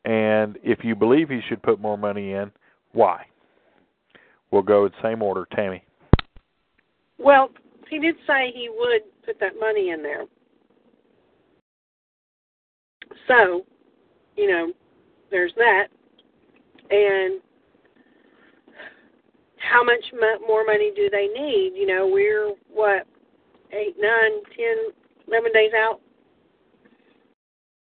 And 0.04 0.58
if 0.62 0.80
you 0.82 0.94
believe 0.96 1.28
he 1.28 1.40
should 1.48 1.62
put 1.62 1.80
more 1.80 1.96
money 1.96 2.32
in, 2.32 2.50
why? 2.92 3.26
We'll 4.50 4.62
go 4.62 4.86
in 4.86 4.92
same 5.02 5.22
order, 5.22 5.46
Tammy. 5.54 5.84
Well, 7.18 7.50
he 7.88 7.98
did 7.98 8.16
say 8.26 8.52
he 8.52 8.68
would 8.68 9.02
put 9.24 9.38
that 9.40 9.52
money 9.60 9.90
in 9.90 10.02
there. 10.02 10.24
So, 13.28 13.64
you 14.36 14.50
know, 14.50 14.72
there's 15.30 15.52
that. 15.56 15.88
And 16.90 17.40
how 19.58 19.84
much 19.84 20.04
more 20.46 20.64
money 20.64 20.92
do 20.94 21.08
they 21.10 21.28
need? 21.28 21.72
You 21.76 21.86
know, 21.86 22.08
we're 22.08 22.52
what 22.72 23.06
eight, 23.72 23.94
nine, 23.98 24.32
ten, 24.56 24.92
eleven 25.28 25.52
days 25.52 25.72
out. 25.76 26.00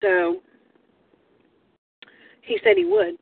So 0.01 0.41
he 2.41 2.59
said 2.63 2.77
he 2.77 2.85
would. 2.85 3.15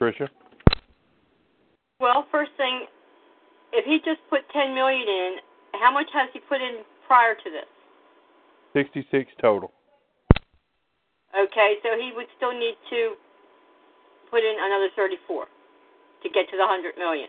Tricia. 0.00 0.28
Well, 2.00 2.26
first 2.30 2.50
thing, 2.56 2.86
if 3.72 3.84
he 3.86 3.98
just 3.98 4.20
put 4.28 4.40
ten 4.52 4.74
million 4.74 5.08
in, 5.08 5.36
how 5.80 5.92
much 5.92 6.06
has 6.12 6.28
he 6.32 6.40
put 6.40 6.60
in 6.60 6.82
prior 7.06 7.34
to 7.34 7.50
this? 7.50 7.68
Sixty-six 8.74 9.30
total. 9.40 9.72
Okay, 11.36 11.76
so 11.82 11.90
he 11.98 12.12
would 12.14 12.26
still 12.36 12.52
need 12.52 12.76
to 12.90 13.14
put 14.30 14.40
in 14.40 14.56
another 14.58 14.88
34 14.96 15.46
to 16.22 16.28
get 16.30 16.48
to 16.50 16.56
the 16.56 16.64
100 16.64 16.96
million. 16.96 17.28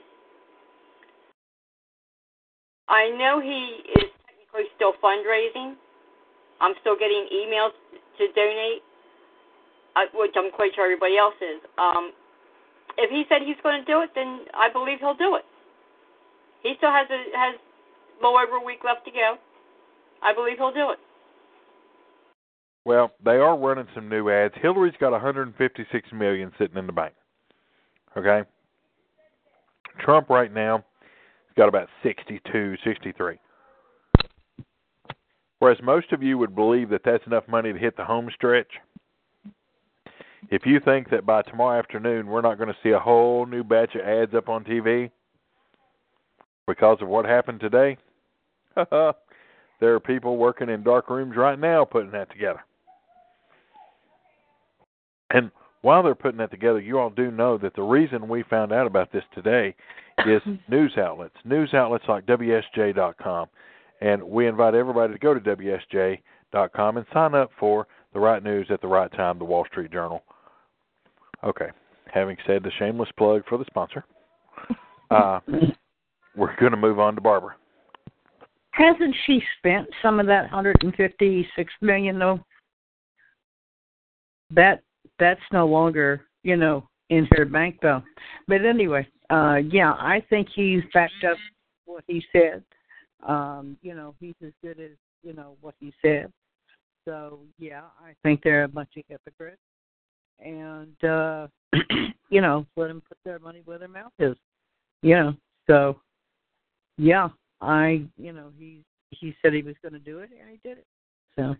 I 2.88 3.10
know 3.10 3.42
he 3.42 3.84
is 4.00 4.07
technically 4.58 4.72
still 4.76 4.94
fundraising. 5.04 5.76
I'm 6.60 6.74
still 6.82 6.96
getting 6.96 7.28
emails 7.34 7.72
to 8.18 8.28
donate, 8.34 8.82
uh, 9.96 10.10
which 10.14 10.32
I'm 10.36 10.52
quite 10.52 10.72
sure 10.76 10.86
everybody 10.86 11.18
else 11.18 11.36
is. 11.42 11.62
Um, 11.78 12.12
if 12.98 13.12
he 13.12 13.24
said 13.30 13.46
he's 13.46 13.62
going 13.62 13.80
to 13.80 13.86
do 13.86 14.02
it, 14.02 14.10
then 14.16 14.46
I 14.54 14.72
believe 14.72 15.00
he'll 15.00 15.16
do 15.16 15.36
it. 15.36 15.46
He 16.64 16.74
still 16.78 16.92
has 16.92 17.08
a, 17.10 17.38
has 17.38 17.56
a 17.56 18.26
little 18.26 18.40
over 18.40 18.58
a 18.58 18.66
week 18.66 18.80
left 18.84 19.06
to 19.06 19.12
go. 19.12 19.36
I 20.24 20.34
believe 20.34 20.58
he'll 20.58 20.74
do 20.74 20.90
it. 20.92 21.00
Well, 22.86 23.12
they 23.24 23.38
are 23.38 23.58
running 23.58 23.88
some 23.94 24.10
new 24.10 24.30
ads. 24.30 24.54
Hillary's 24.62 24.96
got 25.00 25.12
156 25.12 26.10
million 26.14 26.52
sitting 26.58 26.78
in 26.78 26.88
the 26.88 26.94
bank. 26.94 27.14
Okay. 28.16 28.42
Trump 30.04 30.30
right 30.30 30.52
now 30.52 30.78
has 30.78 31.56
got 31.56 31.68
about 31.68 31.90
62, 32.02 32.76
63. 32.84 33.40
Whereas 35.60 35.80
most 35.82 36.12
of 36.12 36.22
you 36.22 36.38
would 36.38 36.56
believe 36.56 36.90
that 36.90 37.02
that's 37.04 37.26
enough 37.26 37.48
money 37.48 37.74
to 37.74 37.80
hit 37.80 37.98
the 37.98 38.06
home 38.06 38.30
stretch. 38.36 38.72
If 40.50 40.66
you 40.66 40.80
think 40.80 41.10
that 41.10 41.26
by 41.26 41.42
tomorrow 41.42 41.80
afternoon 41.80 42.28
we're 42.28 42.42
not 42.42 42.58
going 42.58 42.70
to 42.70 42.78
see 42.84 42.92
a 42.92 43.00
whole 43.00 43.46
new 43.46 43.64
batch 43.64 43.96
of 43.96 44.02
ads 44.02 44.34
up 44.34 44.50
on 44.50 44.64
TV 44.64 45.10
because 46.68 47.00
of 47.02 47.08
what 47.08 47.26
happened 47.26 47.60
today, 47.60 47.98
there 48.76 49.16
are 49.94 50.00
people 50.00 50.38
working 50.38 50.70
in 50.70 50.84
dark 50.84 51.10
rooms 51.10 51.36
right 51.36 51.60
now 51.60 51.84
putting 51.84 52.12
that 52.12 52.30
together. 52.32 52.64
And 55.32 55.52
while 55.82 56.04
they're 56.04 56.16
putting 56.16 56.38
that 56.38 56.52
together, 56.52 56.80
you 56.80 57.00
all 57.00 57.10
do 57.10 57.32
know 57.32 57.58
that 57.58 57.76
the 57.76 57.82
reason 57.82 58.28
we 58.28 58.44
found 58.44 58.72
out 58.72 58.88
about 58.88 59.12
this 59.12 59.24
today 59.34 59.76
is 60.26 60.42
news 60.70 60.94
outlets, 60.98 61.36
news 61.44 61.74
outlets 61.74 62.06
like 62.08 62.26
WSJ.com. 62.26 63.48
And 64.02 64.22
we 64.24 64.48
invite 64.48 64.76
everybody 64.76 65.14
to 65.14 65.20
go 65.20 65.34
to 65.34 65.40
WSJ.com 65.40 66.98
and 66.98 67.06
sign 67.14 67.34
up 67.34 67.50
for 67.60 67.88
the 68.14 68.20
right 68.20 68.44
news 68.44 68.68
at 68.70 68.82
the 68.82 68.88
right 68.88 69.12
time, 69.12 69.40
the 69.40 69.46
Wall 69.46 69.66
Street 69.66 69.92
Journal. 69.92 70.24
Okay, 71.44 71.70
having 72.12 72.38
said 72.46 72.64
the 72.64 72.72
shameless 72.80 73.10
plug 73.18 73.44
for 73.48 73.58
the 73.58 73.66
sponsor, 73.66 74.04
uh, 75.12 75.40
we're 76.36 76.56
going 76.60 76.72
to 76.72 76.78
move 76.78 77.00
on 77.00 77.16
to 77.16 77.22
Barbara. 77.22 77.56
Hasn't 78.78 79.16
she 79.26 79.42
spent 79.58 79.88
some 80.04 80.20
of 80.20 80.28
that 80.28 80.44
156 80.44 81.74
million 81.82 82.20
though? 82.20 82.40
That 84.52 84.84
that's 85.18 85.42
no 85.52 85.66
longer, 85.66 86.26
you 86.44 86.56
know, 86.56 86.88
in 87.10 87.28
her 87.32 87.46
bank 87.46 87.80
though. 87.82 88.04
But 88.48 88.64
anyway, 88.64 89.08
uh 89.32 89.56
yeah, 89.72 89.94
I 89.94 90.24
think 90.30 90.48
he's 90.54 90.84
backed 90.94 91.24
up 91.30 91.38
what 91.86 92.04
he 92.06 92.24
said. 92.32 92.64
Um, 93.26 93.78
you 93.82 93.96
know, 93.96 94.16
he's 94.20 94.36
as 94.46 94.52
good 94.62 94.80
as, 94.80 94.92
you 95.24 95.34
know, 95.34 95.56
what 95.62 95.76
he 95.80 95.94
said. 96.02 96.32
So 97.06 97.40
yeah, 97.58 97.84
I 98.02 98.14
think 98.24 98.42
they're 98.44 98.66
a 98.66 98.68
bunch 98.68 98.90
of 98.98 99.04
hypocrites. 99.08 99.62
And 100.40 101.04
uh 101.04 101.48
you 102.30 102.42
know, 102.42 102.66
let 102.76 102.88
them 102.88 103.02
put 103.08 103.18
their 103.24 103.40
money 103.40 103.62
where 103.66 103.80
their 103.80 103.88
mouth 103.88 104.12
is. 104.20 104.36
You 105.02 105.16
know. 105.16 105.36
So 105.68 106.00
yeah, 106.98 107.30
I 107.62 108.04
you 108.18 108.34
know, 108.34 108.52
he 108.60 108.84
he 109.12 109.36
said 109.42 109.54
he 109.54 109.62
was 109.62 109.76
gonna 109.82 110.00
do 110.00 110.20
it 110.20 110.30
and 110.40 110.50
he 110.50 110.60
did 110.68 110.80
it. 110.80 110.86
So 111.36 111.56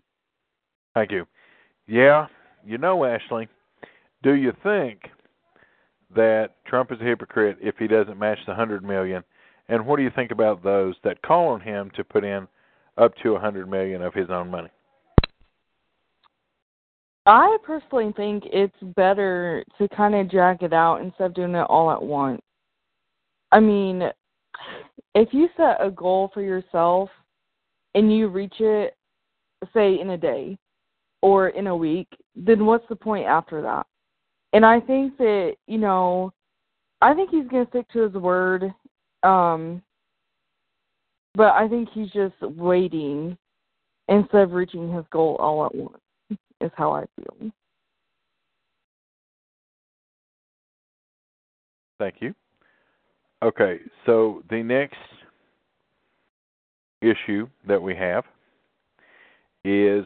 Thank 0.94 1.12
you. 1.12 1.26
Yeah, 1.88 2.28
you 2.66 2.78
know, 2.78 3.06
Ashley, 3.06 3.48
do 4.24 4.34
you 4.34 4.52
think 4.64 5.02
that 6.16 6.56
Trump 6.66 6.92
is 6.92 7.00
a 7.00 7.04
hypocrite 7.04 7.58
if 7.62 7.76
he 7.78 7.88
doesn't 7.88 8.18
match 8.18 8.40
the 8.48 8.56
hundred 8.56 8.84
million? 8.84 9.24
And 9.70 9.86
what 9.86 9.98
do 9.98 10.04
you 10.04 10.12
think 10.16 10.32
about 10.32 10.64
those 10.64 10.96
that 11.04 11.22
call 11.22 11.50
on 11.50 11.62
him 11.62 11.92
to 11.96 12.04
put 12.04 12.24
in 12.24 12.48
up 12.98 13.14
to 13.24 13.36
a 13.36 13.40
hundred 13.40 13.70
million 13.70 14.02
of 14.02 14.14
his 14.14 14.30
own 14.30 14.50
money? 14.50 14.70
I 17.26 17.58
personally 17.64 18.14
think 18.16 18.44
it's 18.46 18.74
better 18.96 19.64
to 19.78 19.90
kind 19.90 20.16
of 20.16 20.32
drag 20.32 20.64
it 20.64 20.72
out 20.72 21.02
instead 21.02 21.26
of 21.26 21.34
doing 21.34 21.56
it 21.56 21.68
all 21.70 21.92
at 21.92 22.02
once. 22.02 22.42
I 23.52 23.60
mean, 23.60 24.04
if 25.14 25.30
you 25.34 25.50
set 25.58 25.86
a 25.86 25.92
goal 25.92 26.32
for 26.34 26.42
yourself 26.42 27.10
and 27.96 28.16
you 28.16 28.30
reach 28.30 28.56
it, 28.60 28.96
say 29.74 30.00
in 30.00 30.12
a 30.12 30.18
day 30.18 30.58
or 31.22 31.50
in 31.50 31.68
a 31.68 31.76
week, 31.76 32.08
then 32.36 32.66
what's 32.66 32.88
the 32.88 32.96
point 32.96 33.26
after 33.26 33.62
that? 33.62 33.86
And 34.54 34.66
I 34.66 34.80
think 34.80 35.18
that, 35.18 35.56
you 35.68 35.78
know, 35.78 36.32
I 37.02 37.14
think 37.14 37.30
he's 37.30 37.48
going 37.48 37.66
to 37.66 37.70
stick 37.70 37.90
to 37.90 38.04
his 38.04 38.14
word. 38.14 38.74
Um, 39.24 39.82
but 41.36 41.54
I 41.54 41.68
think 41.68 41.90
he's 41.94 42.12
just 42.12 42.36
waiting 42.42 43.38
instead 44.08 44.42
of 44.42 44.52
reaching 44.52 44.92
his 44.92 45.06
goal 45.12 45.36
all 45.40 45.66
at 45.66 45.76
once. 45.76 45.98
Is 46.60 46.72
how 46.76 46.92
I 46.92 47.06
feel. 47.16 47.52
Thank 52.00 52.16
you. 52.20 52.34
Okay, 53.44 53.80
so 54.08 54.42
the 54.50 54.64
next 54.64 54.98
issue 57.02 57.48
that 57.68 57.80
we 57.80 57.96
have 57.96 58.24
is 59.64 60.06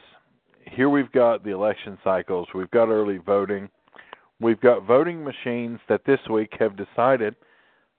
here 0.66 0.90
we've 0.90 1.12
got 1.14 1.44
the 1.44 1.52
election 1.52 1.98
cycles, 2.04 2.48
we've 2.54 2.72
got 2.72 2.90
early 2.90 3.18
voting, 3.18 3.70
we've 4.42 4.60
got 4.60 4.86
voting 4.86 5.24
machines 5.24 5.80
that 5.88 6.02
this 6.06 6.20
week 6.30 6.52
have 6.60 6.76
decided 6.76 7.36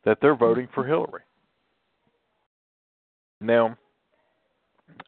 that 0.05 0.19
they're 0.21 0.37
voting 0.37 0.69
for 0.75 0.85
Hillary. 0.85 1.23
Now, 3.41 3.77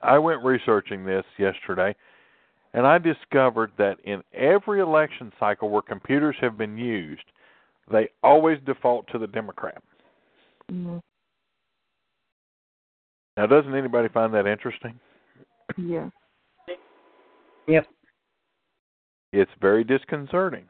I 0.03 0.19
went 0.19 0.45
researching 0.45 1.05
this 1.05 1.25
yesterday 1.39 1.95
and 2.75 2.87
I 2.87 2.99
discovered 2.99 3.71
that 3.79 3.99
in 4.05 4.23
every 4.33 4.81
election 4.81 5.33
cycle 5.39 5.71
where 5.71 5.83
computers 5.83 6.37
have 6.41 6.59
been 6.59 6.77
used, 6.77 7.23
they 7.91 8.09
always 8.23 8.59
default 8.67 9.07
to 9.13 9.19
the 9.19 9.29
Democrat. 9.29 9.81
Mm-hmm. 10.71 10.99
Now, 13.37 13.47
doesn't 13.47 13.75
anybody 13.75 14.09
find 14.09 14.35
that 14.35 14.47
interesting? 14.47 14.99
Yeah. 15.77 16.09
Yep. 17.69 17.87
It's 19.33 19.51
very 19.61 19.85
disconcerting. 19.85 20.65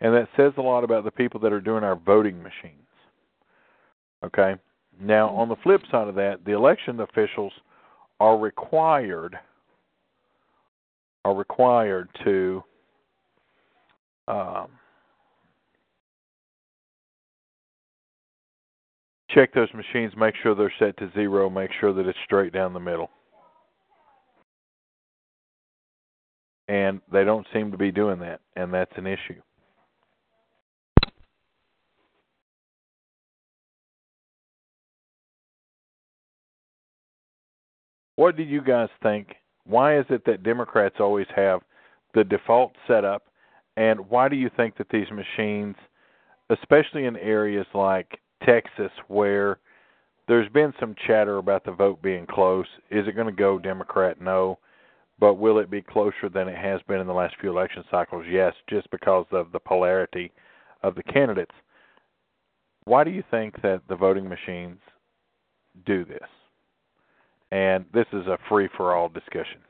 And 0.00 0.14
that 0.14 0.28
says 0.36 0.52
a 0.56 0.62
lot 0.62 0.84
about 0.84 1.04
the 1.04 1.10
people 1.10 1.40
that 1.40 1.52
are 1.52 1.60
doing 1.60 1.82
our 1.82 1.96
voting 1.96 2.42
machines. 2.42 2.87
Okay? 4.24 4.54
Now, 5.00 5.28
on 5.28 5.48
the 5.48 5.56
flip 5.62 5.82
side 5.90 6.08
of 6.08 6.14
that, 6.16 6.44
the 6.44 6.52
election 6.52 7.00
officials 7.00 7.52
are 8.20 8.36
required 8.36 9.38
are 11.24 11.34
required 11.34 12.08
to 12.24 12.62
um, 14.28 14.68
check 19.30 19.52
those 19.52 19.68
machines, 19.74 20.12
make 20.16 20.34
sure 20.42 20.54
they're 20.54 20.72
set 20.78 20.96
to 20.98 21.10
zero, 21.12 21.50
make 21.50 21.70
sure 21.80 21.92
that 21.92 22.06
it's 22.06 22.18
straight 22.24 22.52
down 22.52 22.72
the 22.72 22.80
middle. 22.80 23.10
And 26.68 27.00
they 27.10 27.24
don't 27.24 27.46
seem 27.52 27.70
to 27.72 27.78
be 27.78 27.90
doing 27.90 28.18
that, 28.20 28.40
and 28.56 28.72
that's 28.72 28.92
an 28.96 29.06
issue. 29.06 29.40
What 38.18 38.36
do 38.36 38.42
you 38.42 38.60
guys 38.60 38.88
think? 39.00 39.28
Why 39.64 39.96
is 39.96 40.04
it 40.10 40.24
that 40.26 40.42
Democrats 40.42 40.96
always 40.98 41.28
have 41.36 41.60
the 42.14 42.24
default 42.24 42.72
setup? 42.88 43.22
And 43.76 44.10
why 44.10 44.28
do 44.28 44.34
you 44.34 44.50
think 44.56 44.76
that 44.78 44.88
these 44.90 45.06
machines, 45.12 45.76
especially 46.50 47.04
in 47.04 47.16
areas 47.18 47.64
like 47.74 48.18
Texas, 48.44 48.90
where 49.06 49.60
there's 50.26 50.48
been 50.48 50.74
some 50.80 50.96
chatter 51.06 51.36
about 51.38 51.64
the 51.64 51.70
vote 51.70 52.02
being 52.02 52.26
close, 52.26 52.66
is 52.90 53.06
it 53.06 53.14
going 53.14 53.28
to 53.28 53.32
go 53.32 53.56
Democrat? 53.56 54.20
No. 54.20 54.58
But 55.20 55.34
will 55.34 55.60
it 55.60 55.70
be 55.70 55.80
closer 55.80 56.28
than 56.28 56.48
it 56.48 56.58
has 56.58 56.80
been 56.88 56.98
in 56.98 57.06
the 57.06 57.12
last 57.12 57.36
few 57.40 57.50
election 57.50 57.84
cycles? 57.88 58.26
Yes, 58.28 58.52
just 58.68 58.90
because 58.90 59.26
of 59.30 59.52
the 59.52 59.60
polarity 59.60 60.32
of 60.82 60.96
the 60.96 61.04
candidates. 61.04 61.54
Why 62.82 63.04
do 63.04 63.12
you 63.12 63.22
think 63.30 63.62
that 63.62 63.82
the 63.88 63.94
voting 63.94 64.28
machines 64.28 64.80
do 65.86 66.04
this? 66.04 66.28
And 67.50 67.84
this 67.92 68.06
is 68.12 68.26
a 68.26 68.38
free 68.48 68.68
for 68.76 68.94
all 68.94 69.08
discussion. 69.08 69.60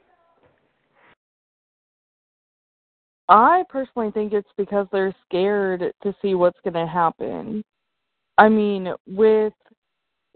I 3.28 3.64
personally 3.68 4.10
think 4.10 4.32
it's 4.32 4.48
because 4.56 4.86
they're 4.90 5.14
scared 5.28 5.92
to 6.02 6.14
see 6.22 6.34
what's 6.34 6.58
going 6.64 6.74
to 6.74 6.90
happen. 6.90 7.62
I 8.38 8.48
mean, 8.48 8.88
with 9.06 9.52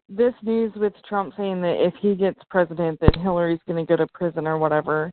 this 0.09 0.35
news 0.43 0.73
with 0.77 0.93
Trump 1.09 1.33
saying 1.37 1.63
that 1.63 1.83
if 1.85 1.95
he 2.01 2.15
gets 2.15 2.39
president, 2.51 3.01
that 3.01 3.17
Hillary's 3.17 3.61
going 3.67 3.85
to 3.85 3.89
go 3.89 3.97
to 3.97 4.07
prison 4.13 4.47
or 4.47 4.59
whatever, 4.59 5.11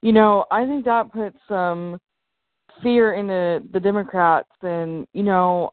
you 0.00 0.12
know, 0.12 0.46
I 0.50 0.64
think 0.64 0.84
that 0.86 1.12
puts 1.12 1.36
some 1.48 1.98
fear 2.82 3.14
into 3.14 3.66
the 3.72 3.80
Democrats, 3.80 4.48
and 4.62 5.06
you 5.12 5.24
know, 5.24 5.72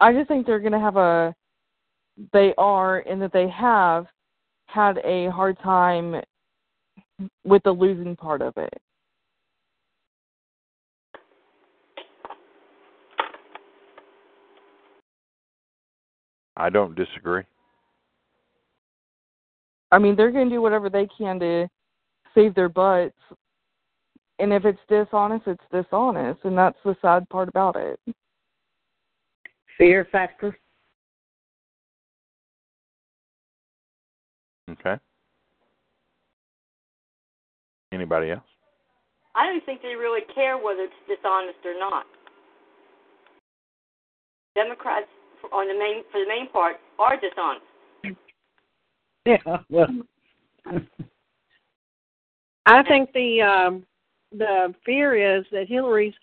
I 0.00 0.12
just 0.12 0.28
think 0.28 0.46
they're 0.46 0.58
going 0.58 0.72
to 0.72 0.80
have 0.80 0.96
a, 0.96 1.34
they 2.32 2.52
are, 2.58 2.98
and 3.00 3.22
that 3.22 3.32
they 3.32 3.48
have 3.48 4.06
had 4.68 4.98
a 4.98 5.30
hard 5.30 5.58
time 5.60 6.22
with 7.44 7.62
the 7.64 7.70
losing 7.70 8.14
part 8.14 8.42
of 8.42 8.56
it. 8.56 8.80
I 16.56 16.70
don't 16.70 16.94
disagree. 16.94 17.42
I 19.90 19.98
mean, 19.98 20.16
they're 20.16 20.30
going 20.30 20.48
to 20.48 20.54
do 20.54 20.60
whatever 20.60 20.90
they 20.90 21.08
can 21.16 21.40
to 21.40 21.68
save 22.34 22.54
their 22.54 22.68
butts. 22.68 23.16
And 24.38 24.52
if 24.52 24.64
it's 24.64 24.78
dishonest, 24.88 25.46
it's 25.46 25.64
dishonest. 25.72 26.40
And 26.44 26.58
that's 26.58 26.78
the 26.84 26.96
sad 27.00 27.28
part 27.30 27.48
about 27.48 27.76
it. 27.76 27.98
Fear 29.78 30.08
factor. 30.12 30.56
Okay. 34.70 34.96
Anybody 37.92 38.32
else? 38.32 38.42
I 39.34 39.46
don't 39.46 39.64
think 39.64 39.82
they 39.82 39.94
really 39.94 40.22
care 40.34 40.58
whether 40.58 40.82
it's 40.82 40.92
dishonest 41.08 41.58
or 41.64 41.78
not. 41.78 42.04
Democrats, 44.54 45.06
on 45.52 45.68
the 45.68 45.78
main 45.78 46.02
for 46.10 46.20
the 46.20 46.28
main 46.28 46.50
part, 46.50 46.76
are 46.98 47.16
dishonest. 47.18 47.64
Yeah, 49.24 49.58
well, 49.68 49.88
I 52.66 52.82
think 52.82 53.12
the 53.12 53.42
um, 53.42 53.86
the 54.32 54.74
fear 54.84 55.38
is 55.38 55.44
that 55.52 55.68
Hillary's 55.68 56.14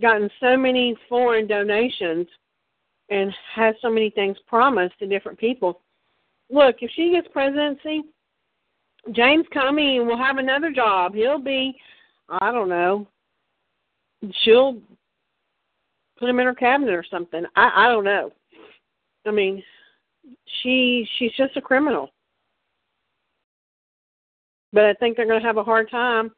gotten 0.00 0.30
so 0.40 0.56
many 0.56 0.96
foreign 1.08 1.46
donations 1.46 2.26
and 3.10 3.32
has 3.54 3.74
so 3.82 3.90
many 3.90 4.10
things 4.10 4.36
promised 4.46 4.98
to 4.98 5.06
different 5.06 5.38
people 5.38 5.80
look, 6.50 6.76
if 6.80 6.90
she 6.94 7.10
gets 7.10 7.28
presidency, 7.32 8.02
James 9.12 9.46
Comey 9.54 10.04
will 10.04 10.18
have 10.18 10.38
another 10.38 10.70
job. 10.70 11.14
He'll 11.14 11.38
be, 11.38 11.76
I 12.28 12.50
don't 12.52 12.68
know, 12.68 13.06
she'll 14.42 14.78
put 16.18 16.28
him 16.28 16.40
in 16.40 16.46
her 16.46 16.54
cabinet 16.54 16.92
or 16.94 17.04
something. 17.08 17.44
I 17.56 17.86
I 17.86 17.88
don't 17.88 18.04
know. 18.04 18.32
I 19.26 19.30
mean, 19.30 19.62
she 20.62 21.06
she's 21.18 21.32
just 21.36 21.56
a 21.56 21.60
criminal. 21.60 22.10
But 24.72 24.84
I 24.84 24.94
think 24.94 25.16
they're 25.16 25.26
going 25.26 25.40
to 25.40 25.46
have 25.46 25.56
a 25.56 25.64
hard 25.64 25.90
time 25.90 26.30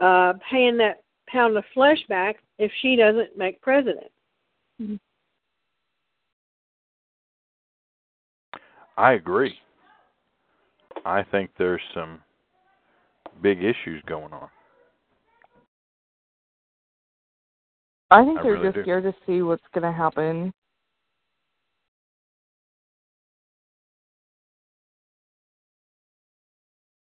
uh 0.00 0.34
paying 0.50 0.76
that 0.78 1.02
pound 1.28 1.56
of 1.56 1.64
flesh 1.74 1.98
back 2.08 2.36
if 2.58 2.70
she 2.80 2.96
doesn't 2.96 3.36
make 3.36 3.60
president. 3.60 4.10
Mm-hmm. 4.80 4.96
I 8.98 9.12
agree. 9.12 9.54
I 11.06 11.22
think 11.22 11.50
there's 11.56 11.80
some 11.94 12.18
big 13.40 13.58
issues 13.62 14.02
going 14.06 14.32
on. 14.32 14.48
I 18.10 18.24
think 18.24 18.40
I 18.40 18.42
they're 18.42 18.54
really 18.54 18.66
just 18.66 18.74
do. 18.74 18.82
scared 18.82 19.04
to 19.04 19.14
see 19.24 19.42
what's 19.42 19.62
going 19.72 19.84
to 19.84 19.96
happen. 19.96 20.52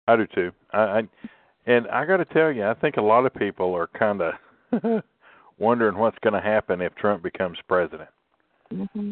I 0.07 0.15
do 0.15 0.27
too. 0.33 0.51
I, 0.71 0.79
I 0.79 1.01
and 1.67 1.87
I 1.89 2.05
got 2.05 2.17
to 2.17 2.25
tell 2.25 2.51
you, 2.51 2.65
I 2.65 2.73
think 2.75 2.95
a 2.97 3.01
lot 3.01 3.25
of 3.25 3.33
people 3.35 3.73
are 3.75 3.87
kind 3.87 4.21
of 4.21 5.03
wondering 5.59 5.97
what's 5.97 6.17
going 6.19 6.33
to 6.33 6.41
happen 6.41 6.81
if 6.81 6.95
Trump 6.95 7.21
becomes 7.21 7.57
president. 7.67 8.09
hmm 8.71 9.11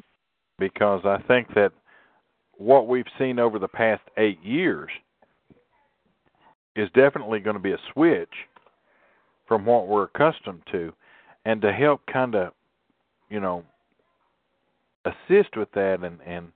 Because 0.58 1.02
I 1.04 1.22
think 1.28 1.54
that 1.56 1.74
what 2.60 2.88
we've 2.88 3.06
seen 3.17 3.39
over 3.39 3.58
the 3.58 3.67
past 3.67 4.02
eight 4.17 4.43
years 4.43 4.89
is 6.76 6.89
definitely 6.93 7.39
going 7.39 7.56
to 7.56 7.62
be 7.62 7.72
a 7.72 7.78
switch 7.93 8.30
from 9.48 9.65
what 9.65 9.88
we're 9.88 10.04
accustomed 10.04 10.62
to, 10.72 10.93
and 11.45 11.62
to 11.62 11.72
help 11.72 12.02
kind 12.12 12.36
of, 12.36 12.54
you 13.30 13.39
know, 13.39 13.63
assist 15.06 15.56
with 15.58 15.72
that 15.72 16.04
and 16.04 16.19
and 16.26 16.50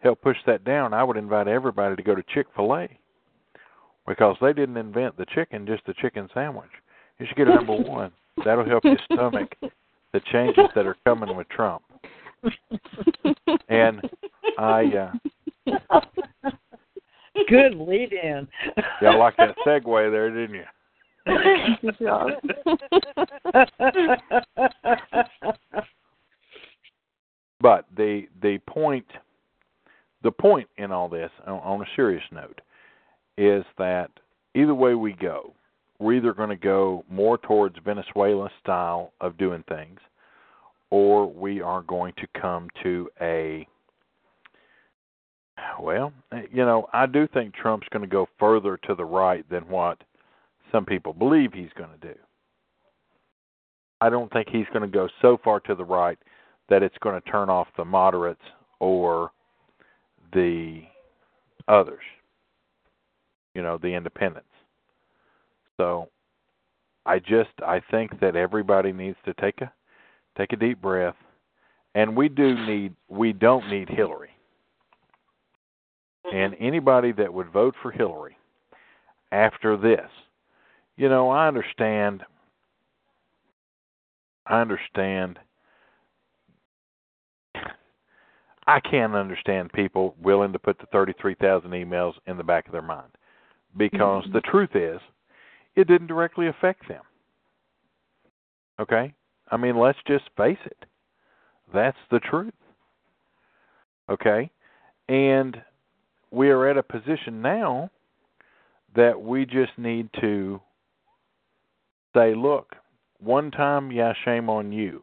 help 0.00 0.20
push 0.20 0.36
that 0.46 0.64
down, 0.64 0.94
I 0.94 1.02
would 1.02 1.16
invite 1.16 1.48
everybody 1.48 1.96
to 1.96 2.02
go 2.02 2.14
to 2.14 2.22
Chick 2.32 2.46
Fil 2.54 2.76
A 2.76 2.88
because 4.06 4.36
they 4.40 4.52
didn't 4.52 4.76
invent 4.76 5.16
the 5.16 5.26
chicken, 5.34 5.66
just 5.66 5.84
the 5.86 5.94
chicken 5.94 6.28
sandwich. 6.32 6.70
You 7.18 7.26
should 7.26 7.36
get 7.36 7.48
a 7.48 7.54
number 7.54 7.76
one. 7.76 8.12
That'll 8.44 8.64
help 8.64 8.84
you 8.84 8.96
stomach 9.12 9.56
the 10.12 10.20
changes 10.30 10.66
that 10.74 10.86
are 10.86 10.96
coming 11.04 11.34
with 11.34 11.48
Trump. 11.48 11.82
And 13.70 14.00
I, 14.58 14.84
uh, 14.84 15.12
Good 17.48 17.74
lead 17.74 18.12
in. 18.12 18.48
Yeah, 19.00 19.10
I 19.10 19.16
like 19.16 19.36
that 19.36 19.54
segue 19.66 20.10
there, 20.10 20.30
didn't 20.30 20.56
you? 20.56 20.64
Good 21.82 21.98
job. 22.02 22.30
But 27.60 27.86
the 27.96 28.26
the 28.40 28.58
point 28.68 29.06
the 30.22 30.30
point 30.30 30.68
in 30.78 30.90
all 30.90 31.08
this, 31.08 31.30
on, 31.46 31.60
on 31.60 31.82
a 31.82 31.86
serious 31.94 32.24
note, 32.32 32.60
is 33.36 33.64
that 33.78 34.10
either 34.54 34.74
way 34.74 34.94
we 34.94 35.12
go, 35.12 35.52
we're 35.98 36.14
either 36.14 36.32
going 36.32 36.48
to 36.48 36.56
go 36.56 37.04
more 37.10 37.38
towards 37.38 37.76
Venezuela 37.84 38.50
style 38.60 39.12
of 39.20 39.38
doing 39.38 39.64
things, 39.68 40.00
or 40.90 41.30
we 41.30 41.60
are 41.60 41.82
going 41.82 42.12
to 42.18 42.40
come 42.40 42.68
to 42.82 43.08
a 43.20 43.66
well, 45.80 46.12
you 46.50 46.64
know, 46.64 46.88
I 46.92 47.06
do 47.06 47.26
think 47.28 47.54
Trump's 47.54 47.88
going 47.90 48.02
to 48.02 48.08
go 48.08 48.28
further 48.38 48.78
to 48.86 48.94
the 48.94 49.04
right 49.04 49.48
than 49.50 49.62
what 49.68 49.98
some 50.72 50.84
people 50.84 51.12
believe 51.12 51.52
he's 51.52 51.72
going 51.76 51.90
to 51.90 52.14
do. 52.14 52.18
I 54.00 54.10
don't 54.10 54.32
think 54.32 54.48
he's 54.48 54.66
going 54.72 54.82
to 54.82 54.88
go 54.88 55.08
so 55.20 55.38
far 55.42 55.60
to 55.60 55.74
the 55.74 55.84
right 55.84 56.18
that 56.68 56.82
it's 56.82 56.98
going 57.00 57.20
to 57.20 57.30
turn 57.30 57.48
off 57.48 57.68
the 57.76 57.84
moderates 57.84 58.42
or 58.78 59.32
the 60.32 60.82
others, 61.66 62.02
you 63.54 63.62
know, 63.62 63.78
the 63.78 63.88
independents. 63.88 64.48
So 65.76 66.08
I 67.06 67.18
just 67.18 67.50
I 67.66 67.80
think 67.90 68.20
that 68.20 68.36
everybody 68.36 68.92
needs 68.92 69.16
to 69.24 69.34
take 69.34 69.60
a 69.60 69.72
take 70.36 70.52
a 70.52 70.56
deep 70.56 70.80
breath 70.80 71.16
and 71.94 72.16
we 72.16 72.28
do 72.28 72.54
need 72.66 72.94
we 73.08 73.32
don't 73.32 73.68
need 73.68 73.88
Hillary. 73.88 74.30
And 76.32 76.54
anybody 76.60 77.12
that 77.12 77.32
would 77.32 77.50
vote 77.50 77.74
for 77.82 77.90
Hillary 77.90 78.36
after 79.32 79.76
this, 79.76 80.10
you 80.96 81.08
know, 81.08 81.30
I 81.30 81.48
understand 81.48 82.22
I 84.46 84.60
understand 84.60 85.38
I 88.66 88.80
can't 88.80 89.14
understand 89.14 89.72
people 89.72 90.14
willing 90.22 90.52
to 90.52 90.58
put 90.58 90.78
the 90.78 90.86
33,000 90.92 91.70
emails 91.70 92.12
in 92.26 92.36
the 92.36 92.44
back 92.44 92.66
of 92.66 92.72
their 92.72 92.82
mind 92.82 93.08
because 93.76 94.24
mm-hmm. 94.24 94.34
the 94.34 94.40
truth 94.42 94.74
is 94.74 95.00
it 95.74 95.88
didn't 95.88 96.08
directly 96.08 96.48
affect 96.48 96.86
them. 96.88 97.02
Okay? 98.78 99.14
I 99.50 99.56
mean, 99.56 99.78
let's 99.78 99.98
just 100.06 100.24
face 100.36 100.58
it. 100.66 100.84
That's 101.72 101.96
the 102.10 102.20
truth. 102.20 102.52
Okay? 104.10 104.50
And 105.08 105.62
we 106.30 106.50
are 106.50 106.68
at 106.68 106.76
a 106.76 106.82
position 106.82 107.42
now 107.42 107.90
that 108.94 109.20
we 109.20 109.44
just 109.44 109.72
need 109.76 110.08
to 110.20 110.60
say, 112.14 112.34
look, 112.34 112.74
one 113.20 113.50
time, 113.50 113.90
yeah, 113.90 114.12
shame 114.24 114.48
on 114.48 114.72
you. 114.72 115.02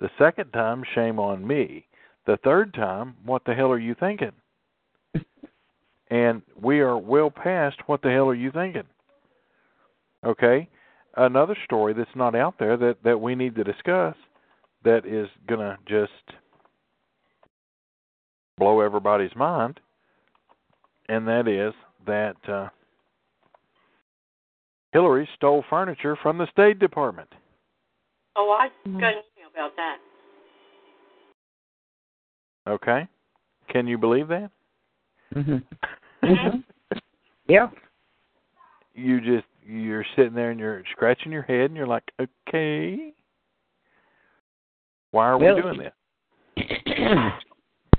The 0.00 0.10
second 0.18 0.50
time, 0.52 0.82
shame 0.94 1.18
on 1.18 1.46
me. 1.46 1.86
The 2.26 2.38
third 2.42 2.74
time, 2.74 3.14
what 3.24 3.42
the 3.44 3.54
hell 3.54 3.70
are 3.70 3.78
you 3.78 3.94
thinking? 3.98 4.32
and 6.10 6.42
we 6.60 6.80
are 6.80 6.98
well 6.98 7.30
past 7.30 7.76
what 7.86 8.02
the 8.02 8.10
hell 8.10 8.28
are 8.28 8.34
you 8.34 8.50
thinking? 8.50 8.84
Okay? 10.24 10.68
Another 11.16 11.56
story 11.64 11.92
that's 11.92 12.16
not 12.16 12.34
out 12.34 12.54
there 12.58 12.76
that, 12.76 12.96
that 13.04 13.20
we 13.20 13.34
need 13.34 13.54
to 13.54 13.64
discuss 13.64 14.16
that 14.84 15.06
is 15.06 15.28
going 15.46 15.60
to 15.60 15.78
just 15.86 16.38
blow 18.58 18.80
everybody's 18.80 19.34
mind, 19.36 19.80
and 21.08 21.26
that 21.26 21.48
is 21.48 21.74
that 22.06 22.36
uh, 22.48 22.68
Hillary 24.92 25.28
stole 25.34 25.64
furniture 25.68 26.16
from 26.22 26.38
the 26.38 26.46
State 26.50 26.78
Department. 26.78 27.28
Oh, 28.36 28.50
I 28.50 28.68
got 28.84 29.12
an 29.12 29.22
email 29.36 29.50
about 29.52 29.76
that. 29.76 29.98
Okay. 32.68 33.06
Can 33.70 33.86
you 33.86 33.98
believe 33.98 34.28
that? 34.28 34.50
Mhm. 35.34 35.62
Mhm. 36.22 36.64
yeah. 37.48 37.68
You 38.94 39.20
just 39.20 39.46
you're 39.66 40.06
sitting 40.16 40.34
there 40.34 40.50
and 40.50 40.60
you're 40.60 40.84
scratching 40.92 41.32
your 41.32 41.42
head 41.42 41.66
and 41.66 41.76
you're 41.76 41.86
like, 41.86 42.04
okay, 42.20 43.12
why 45.10 45.26
are 45.26 45.38
well, 45.38 45.56
we 45.56 45.62
doing 45.62 45.78
this? 45.78 45.92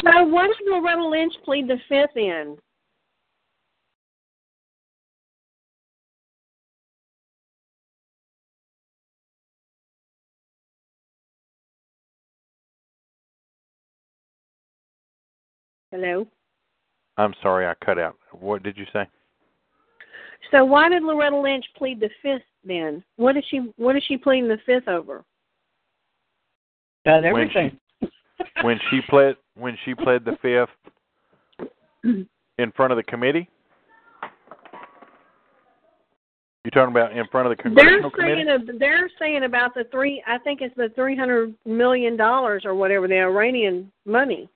so 0.03 0.23
why 0.23 0.47
did 0.47 0.55
Loretta 0.67 1.05
Lynch 1.05 1.33
plead 1.43 1.67
the 1.67 1.77
fifth 1.89 2.15
in? 2.15 2.57
Hello? 15.95 16.27
I'm 17.15 17.33
sorry, 17.41 17.65
I 17.65 17.73
cut 17.85 17.97
out. 17.97 18.17
What 18.33 18.63
did 18.63 18.75
you 18.75 18.83
say? 18.91 19.07
So 20.51 20.65
why 20.65 20.89
did 20.89 21.03
Loretta 21.03 21.37
Lynch 21.37 21.63
plead 21.77 22.01
the 22.01 22.09
fifth 22.21 22.43
then? 22.65 23.01
What 23.15 23.37
is 23.37 23.45
she 23.49 23.71
what 23.77 23.95
is 23.95 24.03
she 24.05 24.17
pleading 24.17 24.49
the 24.49 24.57
fifth 24.65 24.89
over? 24.89 25.23
About 27.05 27.23
everything. 27.23 27.79
When 28.01 28.11
she, 28.11 28.43
when 28.63 28.79
she 28.89 28.99
pled 29.09 29.35
when 29.55 29.77
she 29.85 29.95
pled 29.95 30.25
the 30.25 30.37
fifth 30.41 31.69
in 32.57 32.71
front 32.75 32.91
of 32.91 32.97
the 32.97 33.03
committee? 33.03 33.49
You 36.65 36.71
talking 36.71 36.91
about 36.91 37.15
in 37.15 37.25
front 37.31 37.49
of 37.49 37.55
the 37.55 37.63
congressional 37.63 38.11
they're 38.17 38.35
saying 38.35 38.47
committee? 38.47 38.77
they're 38.79 39.09
saying 39.17 39.43
about 39.45 39.73
the 39.73 39.85
three. 39.91 40.21
I 40.27 40.39
think 40.39 40.59
it's 40.59 40.75
the 40.75 40.89
three 40.93 41.15
hundred 41.15 41.55
million 41.65 42.17
dollars 42.17 42.63
or 42.65 42.75
whatever 42.75 43.07
the 43.07 43.21
Iranian 43.21 43.89
money. 44.05 44.49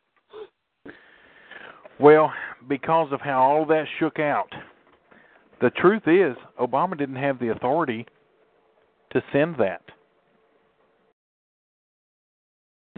Well, 2.00 2.32
because 2.68 3.12
of 3.12 3.20
how 3.22 3.42
all 3.42 3.66
that 3.66 3.86
shook 4.00 4.20
out, 4.20 4.50
the 5.62 5.70
truth 5.72 6.04
is 6.08 6.36
Obama 6.60 6.98
didn't 6.98 7.18
have 7.18 7.40
the 7.40 7.50
authority 7.50 8.06
to 9.12 9.22
send 9.34 9.56
that. 9.58 9.82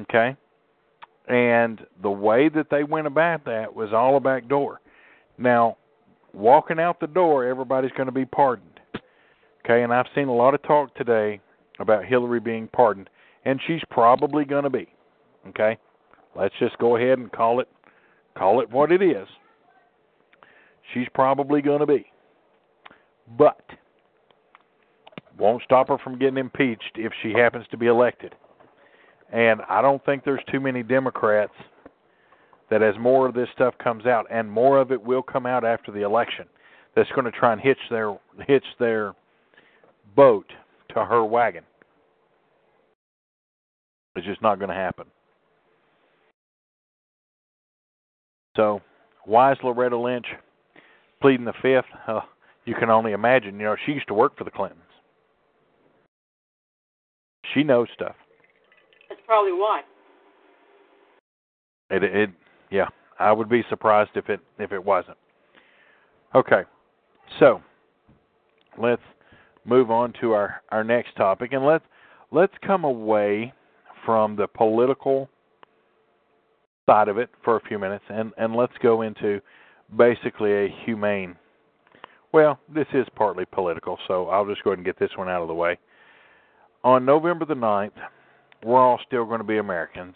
Okay? 0.02 0.36
And 1.28 1.82
the 2.02 2.12
way 2.12 2.50
that 2.50 2.68
they 2.70 2.84
went 2.84 3.08
about 3.08 3.46
that 3.46 3.74
was 3.74 3.90
all 3.94 4.18
a 4.18 4.20
back 4.20 4.48
door. 4.48 4.82
Now, 5.38 5.78
walking 6.34 6.80
out 6.80 7.00
the 7.00 7.08
door, 7.08 7.46
everybody's 7.46 7.92
going 7.92 8.08
to 8.08 8.12
be 8.12 8.26
pardoned. 8.26 8.68
Okay, 9.64 9.84
and 9.84 9.94
I've 9.94 10.08
seen 10.16 10.28
a 10.28 10.34
lot 10.34 10.56
of 10.56 10.62
talk 10.64 10.94
today 10.96 11.40
about 11.80 12.06
Hillary 12.06 12.40
being 12.40 12.68
pardoned, 12.68 13.10
and 13.46 13.60
she's 13.68 13.82
probably 13.90 14.44
going 14.44 14.64
to 14.64 14.70
be. 14.70 14.88
Okay? 15.50 15.78
Let's 16.36 16.56
just 16.60 16.78
go 16.80 16.98
ahead 16.98 17.20
and 17.20 17.32
call 17.32 17.60
it 17.60 17.68
Call 18.38 18.62
it 18.62 18.70
what 18.70 18.92
it 18.92 19.02
is. 19.02 19.28
She's 20.94 21.08
probably 21.14 21.62
going 21.62 21.80
to 21.80 21.86
be. 21.86 22.06
But 23.38 23.62
won't 25.38 25.64
stop 25.64 25.88
her 25.88 25.98
from 25.98 26.20
getting 26.20 26.38
impeached 26.38 26.92
if 26.96 27.12
she 27.22 27.32
happens 27.34 27.66
to 27.72 27.78
be 27.78 27.88
elected. 27.88 28.36
And 29.32 29.62
I 29.70 29.82
don't 29.82 30.04
think 30.06 30.24
there's 30.24 30.44
too 30.52 30.60
many 30.60 30.84
Democrats 30.84 31.54
that 32.70 32.82
as 32.82 32.96
more 33.00 33.28
of 33.28 33.34
this 33.34 33.48
stuff 33.54 33.74
comes 33.84 34.06
out 34.06 34.26
and 34.30 34.50
more 34.50 34.80
of 34.80 34.92
it 34.92 35.02
will 35.02 35.22
come 35.22 35.46
out 35.46 35.66
after 35.66 35.92
the 35.92 36.02
election 36.02 36.46
that's 36.96 37.10
going 37.12 37.26
to 37.26 37.32
try 37.32 37.54
and 37.54 37.62
hitch 37.62 37.80
their 37.90 38.18
hitch 38.48 38.66
their 38.80 39.14
boat 40.16 40.46
to 40.94 41.06
her 41.06 41.24
wagon. 41.24 41.64
It's 44.16 44.26
just 44.26 44.42
not 44.42 44.60
going 44.60 44.70
to 44.70 44.76
happen. 44.76 45.06
So, 48.56 48.82
why 49.26 49.52
is 49.52 49.58
Loretta 49.64 49.98
Lynch 49.98 50.26
pleading 51.22 51.46
the 51.46 51.54
fifth? 51.62 51.86
Uh, 52.08 52.22
you 52.66 52.76
can 52.76 52.90
only 52.90 53.14
imagine. 53.14 53.56
You 53.60 53.66
know, 53.66 53.76
she 53.86 53.94
used 53.94 54.08
to 54.08 54.14
work 54.14 54.38
for 54.38 54.44
the 54.44 54.52
Clintons. 54.52 54.82
She 57.54 57.64
knows 57.64 57.88
stuff. 57.94 58.16
That's 59.10 59.22
probably 59.26 59.54
why. 59.54 59.82
It, 61.90 62.04
it, 62.04 62.30
yeah. 62.70 62.88
I 63.20 63.32
would 63.32 63.50
be 63.50 63.64
surprised 63.70 64.12
if 64.16 64.30
it 64.30 64.40
if 64.58 64.72
it 64.72 64.84
wasn't. 64.84 65.18
Okay, 66.34 66.62
so 67.40 67.62
let's 68.82 69.02
move 69.64 69.92
on 69.92 70.14
to 70.22 70.32
our 70.32 70.62
our 70.70 70.84
next 70.84 71.16
topic, 71.16 71.54
and 71.54 71.66
let's 71.66 71.84
let's 72.32 72.54
come 72.66 72.84
away 72.84 73.54
from 74.06 74.36
the 74.36 74.48
political 74.48 75.30
side 76.92 77.08
of 77.08 77.18
it 77.18 77.30
for 77.44 77.56
a 77.56 77.62
few 77.62 77.80
minutes, 77.80 78.04
and 78.10 78.34
and 78.38 78.56
let's 78.56 78.74
go 78.82 79.02
into 79.02 79.40
basically 79.98 80.52
a 80.52 80.76
humane. 80.86 81.36
Well, 82.34 82.60
this 82.74 82.88
is 82.94 83.06
partly 83.16 83.46
political, 83.46 83.98
so 84.08 84.28
I'll 84.28 84.46
just 84.46 84.64
go 84.64 84.72
ahead 84.72 84.80
and 84.80 84.86
get 84.86 85.00
this 85.00 85.12
one 85.16 85.30
out 85.30 85.42
of 85.42 85.48
the 85.48 85.54
way. 85.54 85.78
On 86.84 87.06
November 87.06 87.46
the 87.46 87.54
9th, 87.54 87.92
we're 88.64 88.80
all 88.80 89.00
still 89.06 89.26
going 89.26 89.40
to 89.40 89.46
be 89.46 89.58
Americans. 89.58 90.16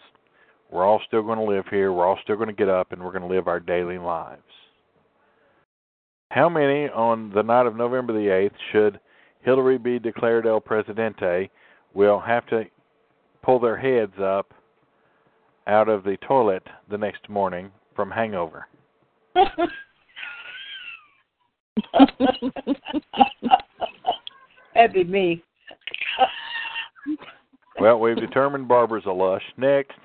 We're 0.70 0.84
all 0.84 1.00
still 1.06 1.22
going 1.22 1.38
to 1.38 1.44
live 1.44 1.64
here. 1.70 1.92
We're 1.92 2.06
all 2.06 2.18
still 2.22 2.36
going 2.36 2.48
to 2.48 2.54
get 2.54 2.68
up 2.68 2.92
and 2.92 3.02
we're 3.02 3.12
going 3.12 3.28
to 3.28 3.34
live 3.34 3.48
our 3.48 3.60
daily 3.60 3.98
lives. 3.98 4.42
How 6.30 6.48
many 6.48 6.88
on 6.88 7.30
the 7.34 7.42
night 7.42 7.66
of 7.66 7.76
November 7.76 8.12
the 8.14 8.28
8th, 8.30 8.56
should 8.72 9.00
Hillary 9.42 9.78
be 9.78 9.98
declared 9.98 10.46
El 10.46 10.60
Presidente, 10.60 11.50
will 11.94 12.18
have 12.18 12.46
to 12.46 12.64
pull 13.42 13.60
their 13.60 13.76
heads 13.76 14.14
up 14.20 14.52
out 15.66 15.88
of 15.88 16.04
the 16.04 16.16
toilet 16.26 16.62
the 16.90 16.98
next 16.98 17.28
morning 17.28 17.70
from 17.94 18.10
hangover? 18.10 18.66
That'd 24.74 24.92
be 24.92 25.04
me. 25.04 25.42
Well, 27.80 28.00
we've 28.00 28.16
determined 28.16 28.68
Barbara's 28.68 29.04
a 29.06 29.12
lush. 29.12 29.42
Next. 29.56 29.98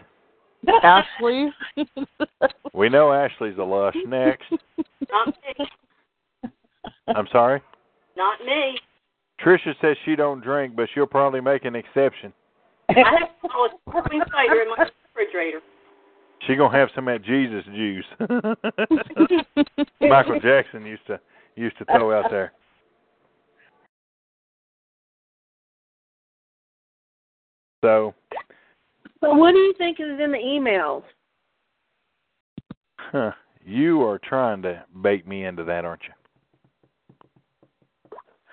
Ashley. 0.83 1.51
We 2.73 2.87
know 2.87 3.11
Ashley's 3.11 3.57
a 3.57 3.63
lush. 3.63 3.95
Next. 4.07 4.49
Not 5.11 5.27
me. 5.27 5.65
I'm 7.07 7.27
sorry? 7.31 7.61
Not 8.15 8.39
me. 8.45 8.79
Trisha 9.43 9.73
says 9.81 9.97
she 10.05 10.15
don't 10.15 10.41
drink, 10.41 10.75
but 10.75 10.87
she'll 10.93 11.05
probably 11.05 11.41
make 11.41 11.65
an 11.65 11.75
exception. 11.75 12.31
I 12.89 12.93
have 12.93 13.29
a 13.43 13.47
solid 13.47 13.71
in 14.13 14.19
my 14.69 14.87
refrigerator. 15.15 15.61
She 16.47 16.55
gonna 16.55 16.75
have 16.75 16.89
some 16.95 17.07
of 17.07 17.21
that 17.21 17.25
Jesus 17.25 17.63
juice. 17.65 18.05
Michael 20.01 20.39
Jackson 20.39 20.85
used 20.85 21.05
to 21.07 21.19
used 21.55 21.77
to 21.77 21.85
throw 21.85 22.17
out 22.17 22.31
there. 22.31 22.51
So, 27.83 28.13
So 29.21 29.33
what 29.33 29.53
do 29.53 29.57
you 29.57 29.73
think 29.77 29.99
is 29.99 30.19
in 30.19 30.31
the 30.31 30.37
emails? 30.37 31.03
huh, 32.97 33.31
you 33.65 34.03
are 34.03 34.19
trying 34.19 34.61
to 34.61 34.83
bait 35.01 35.27
me 35.27 35.45
into 35.45 35.63
that, 35.63 35.83
aren't 35.83 36.03
you? 36.03 36.13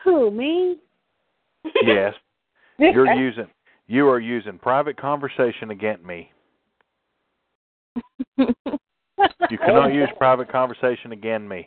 Who, 0.05 0.31
me? 0.31 0.79
Yes. 1.83 2.15
You're 2.79 3.15
using 3.15 3.47
you 3.87 4.09
are 4.09 4.21
using 4.21 4.59
private 4.59 4.99
conversation 4.99 5.71
against 5.71 6.05
me. 6.05 6.31
You 8.39 9.59
cannot 9.59 9.93
use 9.93 10.09
private 10.17 10.51
conversation 10.51 11.13
again, 11.13 11.49
me. 11.49 11.67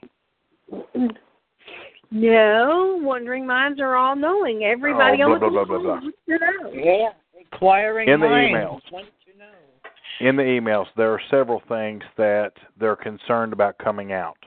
No, 2.12 3.00
wondering 3.02 3.46
minds 3.48 3.80
are 3.80 3.96
all 3.96 4.16
knowing. 4.16 4.64
Everybody 4.64 5.22
Oh, 5.24 5.32
on 5.32 5.40
blah, 5.40 5.48
the 5.50 5.52
blah, 5.54 5.66
blah, 5.66 5.78
blah, 5.78 5.80
blah. 5.80 5.94
wants 6.02 6.18
to 6.28 6.34
know. 6.34 6.72
Yeah. 6.74 7.10
Inquiring 7.40 8.10
In 8.10 8.20
the 8.20 8.28
minds 8.28 8.54
emails. 8.54 8.92
want 8.92 9.08
to 9.26 9.40
know. 9.40 10.30
in 10.30 10.36
the 10.36 10.44
emails 10.44 10.86
there 10.96 11.12
are 11.12 11.22
several 11.30 11.62
things 11.68 12.04
that 12.18 12.52
they're 12.80 12.96
concerned 12.96 13.54
about 13.54 13.78
coming 13.78 14.12
out. 14.14 14.38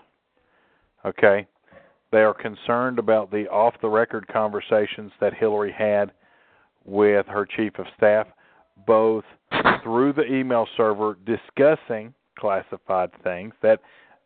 Okay? 1.04 1.46
They 2.12 2.20
are 2.22 2.34
concerned 2.34 2.98
about 2.98 3.30
the 3.30 3.48
off 3.48 3.74
the 3.82 3.88
record 3.88 4.26
conversations 4.28 5.10
that 5.20 5.34
Hillary 5.34 5.72
had 5.76 6.12
with 6.84 7.26
her 7.26 7.46
chief 7.56 7.78
of 7.78 7.87
staff, 7.96 8.26
both 8.87 9.25
through 9.83 10.12
the 10.12 10.25
email 10.25 10.66
server 10.77 11.16
discussing 11.25 12.14
classified 12.38 13.11
things 13.23 13.55
that 13.62 13.81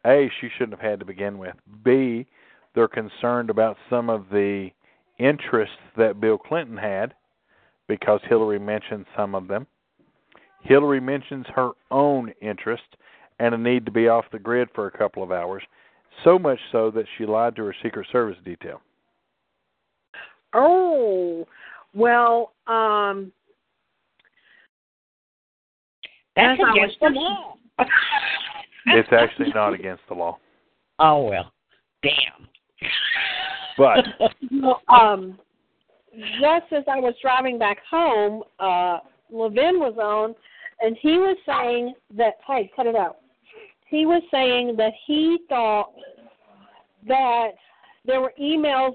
A, 0.07 0.31
she 0.41 0.49
shouldn't 0.57 0.81
have 0.81 0.91
had 0.91 1.01
to 1.01 1.07
begin 1.07 1.39
with. 1.39 1.55
B, 1.85 2.27
they're 2.75 2.89
concerned 2.89 3.51
about 3.51 3.77
some 3.91 4.09
of 4.09 4.27
the 4.31 4.71
interests 5.19 5.77
that 5.97 6.21
Bill 6.21 6.39
Clinton 6.39 6.77
had 6.77 7.15
because 7.89 8.21
Hillary 8.29 8.59
mentioned 8.59 9.07
some 9.17 9.35
of 9.35 9.49
them. 9.49 9.67
Hillary 10.63 11.01
mentions 11.01 11.47
her 11.55 11.71
own 11.91 12.33
interest 12.41 12.83
and 13.41 13.55
a 13.55 13.59
need 13.59 13.85
to 13.87 13.93
be 13.93 14.09
off 14.09 14.25
the 14.33 14.39
grid 14.39 14.69
for 14.75 14.87
a 14.87 14.99
couple 14.99 15.23
of 15.23 15.31
hours, 15.31 15.63
so 16.25 16.39
much 16.39 16.59
so 16.73 16.91
that 16.91 17.07
she 17.17 17.25
lied 17.25 17.55
to 17.57 17.65
her 17.65 17.75
Secret 17.83 18.07
Service 18.11 18.37
detail. 18.45 18.81
Oh, 20.55 21.47
well, 21.95 22.53
um, 22.67 23.33
That's 26.39 26.61
As 26.61 26.67
against 26.73 27.01
the 27.01 27.09
law. 27.09 27.55
It's 28.87 29.09
actually 29.11 29.51
not 29.55 29.75
against 29.75 30.03
the 30.09 30.15
law. 30.15 30.39
Oh 31.01 31.29
well. 31.29 31.53
Damn. 32.03 32.49
But 33.77 34.05
well, 34.51 34.83
um, 34.89 35.39
just 36.13 36.73
as 36.73 36.83
I 36.89 36.99
was 36.99 37.15
driving 37.23 37.57
back 37.57 37.79
home, 37.89 38.43
uh, 38.59 38.99
Levin 39.31 39.79
was 39.79 39.95
on, 39.97 40.35
and 40.81 40.97
he 41.01 41.19
was 41.19 41.37
saying 41.47 41.95
that, 42.17 42.33
hey, 42.49 42.69
cut 42.75 42.89
it 42.89 42.97
out. 42.97 43.19
He 43.87 44.07
was 44.07 44.25
saying 44.33 44.75
that 44.77 44.93
he 45.07 45.39
thought 45.49 45.93
that 47.07 47.51
there 48.05 48.21
were 48.21 48.33
emails. 48.41 48.95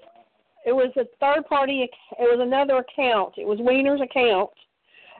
It 0.65 0.73
was 0.73 0.91
a 0.97 1.05
third 1.21 1.45
party. 1.47 1.83
It 1.83 1.91
was 2.19 2.39
another 2.41 2.79
account. 2.79 3.35
It 3.37 3.47
was 3.47 3.59
Weiner's 3.59 4.01
account, 4.01 4.49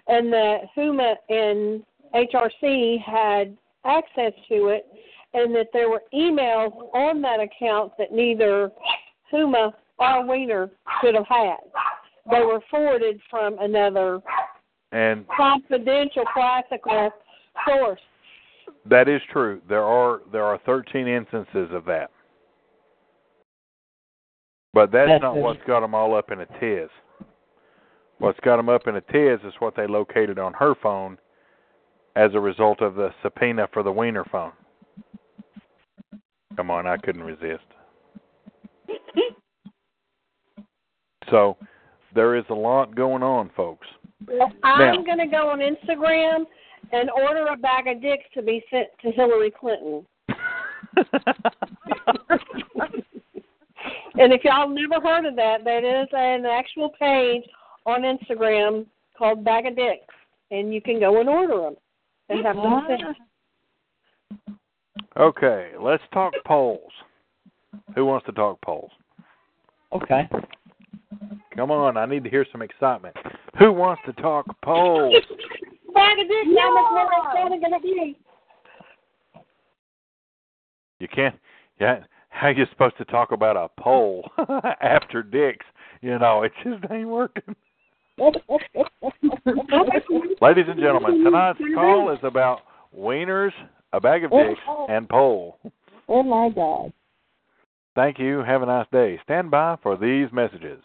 and 0.09 0.33
that 0.33 0.63
Huma 0.75 1.13
and 1.29 1.81
HRC 2.13 3.01
had 3.01 3.57
access 3.85 4.33
to 4.49 4.67
it, 4.67 4.85
and 5.33 5.53
that 5.55 5.67
there 5.73 5.89
were 5.89 6.03
emails 6.13 6.71
on 6.93 7.21
that 7.21 7.39
account 7.39 7.91
that 7.97 8.11
neither 8.11 8.71
Huma 9.31 9.73
or 9.97 10.25
Weiner 10.25 10.69
could 11.01 11.15
have 11.15 11.27
had. 11.27 11.57
They 12.29 12.41
were 12.41 12.61
forwarded 12.69 13.19
from 13.29 13.57
another 13.59 14.21
and 14.91 15.25
confidential 15.27 16.23
classical 16.33 17.09
source. 17.67 17.99
that 18.85 19.09
is 19.09 19.21
true. 19.31 19.59
There 19.67 19.83
are 19.83 20.21
there 20.31 20.43
are 20.43 20.59
13 20.65 21.07
instances 21.07 21.69
of 21.71 21.83
that. 21.85 22.11
But 24.73 24.91
that's, 24.91 25.09
That's 25.09 25.21
not 25.21 25.37
it. 25.37 25.41
what's 25.41 25.61
got 25.67 25.81
them 25.81 25.93
all 25.93 26.15
up 26.15 26.31
in 26.31 26.41
a 26.41 26.45
tiz. 26.59 26.89
What's 28.17 28.39
got 28.39 28.57
them 28.57 28.69
up 28.69 28.87
in 28.87 28.95
a 28.95 29.01
tiz 29.01 29.39
is 29.45 29.53
what 29.59 29.75
they 29.75 29.85
located 29.85 30.39
on 30.39 30.53
her 30.53 30.75
phone 30.81 31.17
as 32.15 32.31
a 32.33 32.39
result 32.39 32.81
of 32.81 32.95
the 32.95 33.09
subpoena 33.21 33.67
for 33.73 33.83
the 33.83 33.91
Weiner 33.91 34.25
phone. 34.31 34.51
Come 36.55 36.69
on, 36.69 36.85
I 36.87 36.97
couldn't 36.97 37.23
resist. 37.23 37.63
So 41.31 41.57
there 42.13 42.35
is 42.35 42.43
a 42.49 42.53
lot 42.53 42.95
going 42.95 43.23
on, 43.23 43.49
folks. 43.55 43.87
I'm 44.63 45.03
going 45.03 45.17
to 45.17 45.25
go 45.25 45.49
on 45.49 45.59
Instagram 45.59 46.43
and 46.91 47.09
order 47.09 47.47
a 47.47 47.57
bag 47.57 47.87
of 47.87 48.01
dicks 48.01 48.25
to 48.35 48.43
be 48.43 48.63
sent 48.69 48.89
to 49.01 49.09
Hillary 49.09 49.49
Clinton. 49.49 50.05
And 54.15 54.31
if 54.31 54.43
y'all 54.43 54.69
never 54.69 55.01
heard 55.05 55.25
of 55.25 55.35
that, 55.37 55.63
that 55.63 55.83
is 55.83 56.07
an 56.13 56.45
actual 56.45 56.89
page 56.99 57.43
on 57.85 58.03
Instagram 58.03 58.85
called 59.17 59.43
Bag 59.43 59.65
of 59.65 59.75
Dicks, 59.75 60.13
and 60.51 60.73
you 60.73 60.81
can 60.81 60.99
go 60.99 61.19
and 61.19 61.27
order 61.27 61.57
them 61.57 61.75
and 62.29 62.45
have 62.45 62.55
them 62.55 62.87
sent. 62.87 64.57
okay, 65.17 65.71
let's 65.79 66.03
talk 66.13 66.33
polls. 66.45 66.91
Who 67.95 68.05
wants 68.05 68.25
to 68.27 68.31
talk 68.31 68.61
polls? 68.61 68.91
Okay. 69.91 70.27
Come 71.55 71.71
on, 71.71 71.97
I 71.97 72.05
need 72.05 72.23
to 72.23 72.29
hear 72.29 72.45
some 72.51 72.61
excitement. 72.61 73.15
Who 73.59 73.71
wants 73.71 74.01
to 74.05 74.13
talk 74.13 74.45
polls? 74.63 75.13
Bag 75.93 76.19
of 76.19 76.27
Dicks, 76.27 76.49
how 76.59 76.73
much 76.73 77.39
more 77.39 77.49
going 77.49 77.73
to 77.73 77.79
be? 77.79 78.17
You 80.99 81.07
can't. 81.07 81.35
Yeah, 81.79 81.99
how 82.29 82.49
you 82.49 82.65
supposed 82.71 82.97
to 82.97 83.05
talk 83.05 83.31
about 83.31 83.57
a 83.57 83.69
poll 83.81 84.29
after 84.81 85.21
dicks? 85.21 85.65
You 86.01 86.17
know, 86.17 86.43
it 86.43 86.51
just 86.63 86.83
ain't 86.91 87.07
working. 87.07 87.55
Ladies 90.41 90.65
and 90.67 90.79
gentlemen, 90.79 91.23
tonight's 91.23 91.59
call 91.75 92.11
is 92.11 92.19
about 92.23 92.59
wieners, 92.95 93.51
a 93.91 93.99
bag 93.99 94.23
of 94.23 94.31
dicks, 94.31 94.59
oh. 94.67 94.85
and 94.89 95.09
pole. 95.09 95.57
Oh 96.07 96.21
my 96.23 96.49
God. 96.53 96.93
Thank 97.95 98.19
you. 98.19 98.43
Have 98.43 98.61
a 98.61 98.65
nice 98.65 98.87
day. 98.91 99.19
Stand 99.23 99.51
by 99.51 99.77
for 99.81 99.97
these 99.97 100.27
messages. 100.31 100.81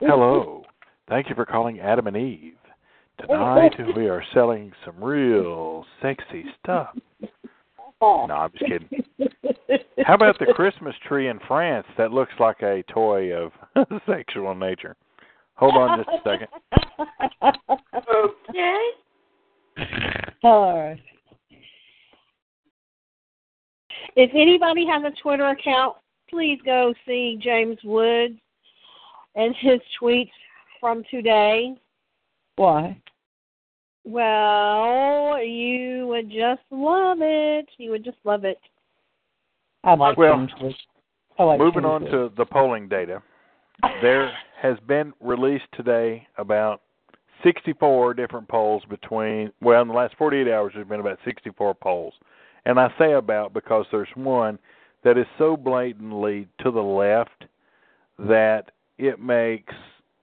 Hello. 0.00 0.64
Thank 1.08 1.28
you 1.28 1.34
for 1.34 1.44
calling 1.44 1.80
Adam 1.80 2.06
and 2.06 2.16
Eve. 2.16 2.54
Tonight 3.20 3.72
we 3.96 4.08
are 4.08 4.22
selling 4.32 4.72
some 4.84 5.02
real 5.02 5.84
sexy 6.00 6.44
stuff. 6.62 6.88
Oh. 8.00 8.26
No, 8.26 8.34
I'm 8.34 8.50
just 8.52 8.64
kidding. 8.64 8.88
How 10.04 10.14
about 10.14 10.38
the 10.38 10.52
Christmas 10.54 10.94
tree 11.06 11.28
in 11.28 11.38
France 11.46 11.86
that 11.98 12.10
looks 12.10 12.32
like 12.40 12.62
a 12.62 12.82
toy 12.92 13.32
of 13.32 13.52
sexual 14.06 14.54
nature? 14.54 14.96
Hold 15.56 15.74
on 15.74 15.98
just 15.98 16.08
a 16.08 16.20
second. 16.28 16.48
Okay. 18.48 18.88
All 20.42 20.76
right. 20.78 21.00
If 24.16 24.30
anybody 24.34 24.86
has 24.86 25.02
a 25.04 25.12
Twitter 25.22 25.48
account, 25.48 25.96
please 26.28 26.58
go 26.64 26.92
see 27.06 27.38
James 27.40 27.78
Woods 27.84 28.34
and 29.34 29.54
his 29.60 29.80
tweets 30.00 30.30
from 30.80 31.02
today. 31.10 31.74
Why? 32.56 32.98
Well, 34.04 35.42
you 35.42 36.06
would 36.08 36.28
just 36.28 36.62
love 36.70 37.18
it. 37.20 37.68
You 37.78 37.90
would 37.92 38.04
just 38.04 38.18
love 38.24 38.44
it. 38.44 38.58
I 39.84 39.94
like 39.94 40.16
Well- 40.18 40.36
James 40.36 40.52
Woods. 40.60 40.76
I 41.38 41.44
like 41.44 41.58
Moving 41.58 41.86
on 41.86 42.02
Tennessee. 42.02 42.16
to 42.16 42.32
the 42.36 42.44
polling 42.44 42.88
data, 42.88 43.22
there 44.00 44.32
has 44.60 44.76
been 44.86 45.12
released 45.20 45.66
today 45.74 46.26
about 46.38 46.82
64 47.42 48.14
different 48.14 48.46
polls 48.48 48.82
between, 48.88 49.52
well, 49.60 49.82
in 49.82 49.88
the 49.88 49.94
last 49.94 50.14
48 50.16 50.48
hours, 50.48 50.72
there's 50.74 50.86
been 50.86 51.00
about 51.00 51.18
64 51.24 51.74
polls. 51.74 52.14
And 52.64 52.78
I 52.78 52.92
say 52.98 53.12
about 53.12 53.52
because 53.52 53.86
there's 53.90 54.08
one 54.14 54.58
that 55.04 55.18
is 55.18 55.26
so 55.38 55.56
blatantly 55.56 56.46
to 56.62 56.70
the 56.70 56.80
left 56.80 57.44
that 58.20 58.70
it 58.98 59.18
makes 59.20 59.74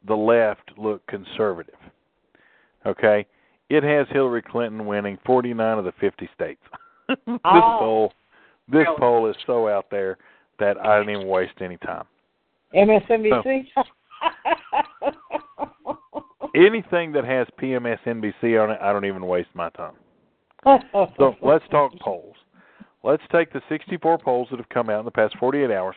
the 0.07 0.15
left 0.15 0.71
look 0.77 1.05
conservative. 1.07 1.75
Okay? 2.85 3.25
It 3.69 3.83
has 3.83 4.07
Hillary 4.09 4.41
Clinton 4.41 4.85
winning 4.85 5.17
49 5.25 5.77
of 5.77 5.83
the 5.85 5.91
50 5.99 6.29
states. 6.33 6.61
this 7.09 7.17
Oh. 7.43 7.77
poll 7.79 8.13
this 8.71 8.85
Really? 8.85 8.97
poll 8.99 9.27
is 9.27 9.35
so 9.47 9.67
out 9.67 9.89
there 9.89 10.17
that 10.59 10.77
I 10.79 10.99
didn't 10.99 11.15
even 11.15 11.27
waste 11.27 11.59
any 11.59 11.77
time. 11.77 12.05
MSNBC. 12.75 13.65
Anything 16.55 17.11
that 17.11 17.25
has 17.25 17.47
PMSNBC 17.61 18.61
on 18.61 18.71
it, 18.71 18.79
I 18.81 18.91
don't 18.91 19.05
even 19.05 19.25
waste 19.25 19.49
my 19.53 19.69
time. 19.69 19.93
So 21.17 21.35
let's 21.41 21.65
talk 21.71 21.93
polls. 21.99 22.35
Let's 23.03 23.23
take 23.31 23.53
the 23.53 23.61
64 23.69 24.17
polls 24.17 24.47
that 24.51 24.57
have 24.57 24.69
come 24.69 24.89
out 24.89 24.99
in 24.99 25.05
the 25.05 25.11
past 25.11 25.37
48 25.39 25.71
hours, 25.71 25.95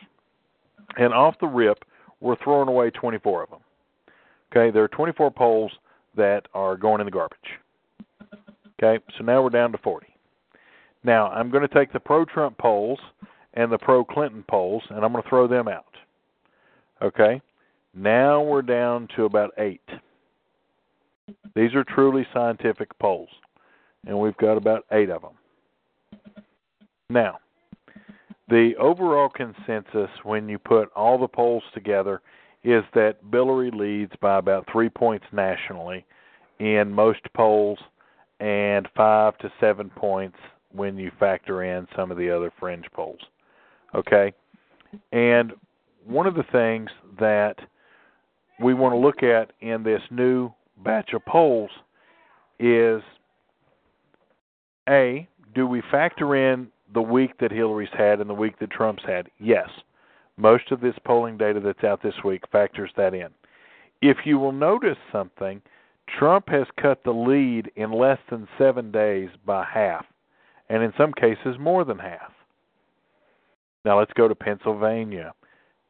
and 0.97 1.13
off 1.13 1.35
the 1.41 1.47
rip, 1.49 1.85
we're 2.21 2.37
throwing 2.45 2.69
away 2.69 2.91
24 2.91 3.43
of 3.43 3.51
them. 3.51 3.59
Okay, 4.53 4.71
there 4.71 4.85
are 4.85 4.89
24 4.89 5.31
polls 5.33 5.73
that 6.17 6.47
are 6.55 6.77
going 6.77 7.01
in 7.01 7.07
the 7.07 7.11
garbage. 7.11 7.39
Okay, 8.81 9.03
so 9.19 9.25
now 9.25 9.43
we're 9.43 9.51
down 9.51 9.73
to 9.73 9.79
40. 9.79 10.07
Now 11.03 11.29
I'm 11.29 11.51
going 11.51 11.67
to 11.67 11.75
take 11.75 11.93
the 11.93 11.99
pro-Trump 11.99 12.57
polls 12.59 13.01
and 13.55 13.73
the 13.73 13.79
pro-Clinton 13.79 14.45
polls, 14.49 14.83
and 14.91 15.05
I'm 15.05 15.11
going 15.13 15.25
to 15.25 15.29
throw 15.29 15.49
them 15.49 15.67
out. 15.67 15.92
Okay, 17.03 17.43
now 17.95 18.41
we're 18.41 18.63
down 18.63 19.09
to 19.17 19.25
about 19.25 19.51
eight. 19.59 19.83
These 21.57 21.75
are 21.75 21.83
truly 21.83 22.25
scientific 22.33 22.97
polls, 23.01 23.29
and 24.07 24.17
we've 24.17 24.37
got 24.37 24.57
about 24.57 24.85
eight 24.93 25.11
of 25.11 25.23
them. 25.23 25.33
Now, 27.11 27.39
the 28.49 28.75
overall 28.79 29.29
consensus 29.29 30.11
when 30.23 30.49
you 30.49 30.59
put 30.59 30.93
all 30.95 31.19
the 31.19 31.27
polls 31.27 31.65
together 31.75 32.21
is 32.63 32.85
that 32.95 33.31
Billary 33.31 33.73
leads 33.73 34.13
by 34.21 34.39
about 34.39 34.69
three 34.71 34.89
points 34.89 35.27
nationally 35.33 36.05
in 36.61 36.93
most 36.93 37.21
polls 37.35 37.79
and 38.39 38.89
five 38.97 39.37
to 39.39 39.53
seven 39.61 39.91
points 39.91 40.37
when 40.71 40.97
you 40.97 41.11
factor 41.19 41.65
in 41.65 41.89
some 41.97 42.13
of 42.13 42.17
the 42.17 42.31
other 42.31 42.53
fringe 42.61 42.87
polls. 42.95 43.21
Okay? 43.95 44.33
And 45.11 45.53
one 46.07 46.27
of 46.27 46.35
the 46.35 46.45
things 46.51 46.91
that 47.19 47.57
we 48.61 48.75
want 48.75 48.93
to 48.93 48.99
look 48.99 49.23
at 49.23 49.53
in 49.61 49.83
this 49.83 50.03
new 50.11 50.51
batch 50.85 51.13
of 51.13 51.25
polls 51.25 51.71
is 52.59 53.03
A, 54.89 55.29
do 55.55 55.67
we 55.67 55.83
factor 55.91 56.37
in 56.37 56.69
the 56.95 57.03
week 57.03 57.39
that 57.41 57.51
Hillary's 57.51 57.89
had 57.97 58.21
and 58.21 58.29
the 58.29 58.35
week 58.35 58.59
that 58.61 58.71
Trump's 58.71 59.03
had? 59.07 59.29
Yes. 59.39 59.69
Most 60.37 60.71
of 60.71 60.81
this 60.81 60.95
polling 61.05 61.37
data 61.37 61.61
that's 61.61 61.85
out 61.85 62.03
this 62.03 62.15
week 62.25 62.43
factors 62.51 62.91
that 62.97 63.15
in. 63.15 63.29
If 64.01 64.19
you 64.25 64.39
will 64.39 64.53
notice 64.53 64.99
something, 65.13 65.63
Trump 66.19 66.49
has 66.49 66.67
cut 66.81 67.05
the 67.05 67.13
lead 67.13 67.71
in 67.77 67.93
less 67.93 68.19
than 68.31 68.49
seven 68.59 68.91
days 68.91 69.29
by 69.47 69.65
half, 69.65 70.05
and 70.69 70.83
in 70.83 70.93
some 70.97 71.13
cases 71.13 71.57
more 71.59 71.85
than 71.85 71.99
half. 71.99 72.33
Now 73.85 73.99
let's 73.99 74.13
go 74.15 74.29
to 74.29 74.35
Pennsylvania. 74.35 75.33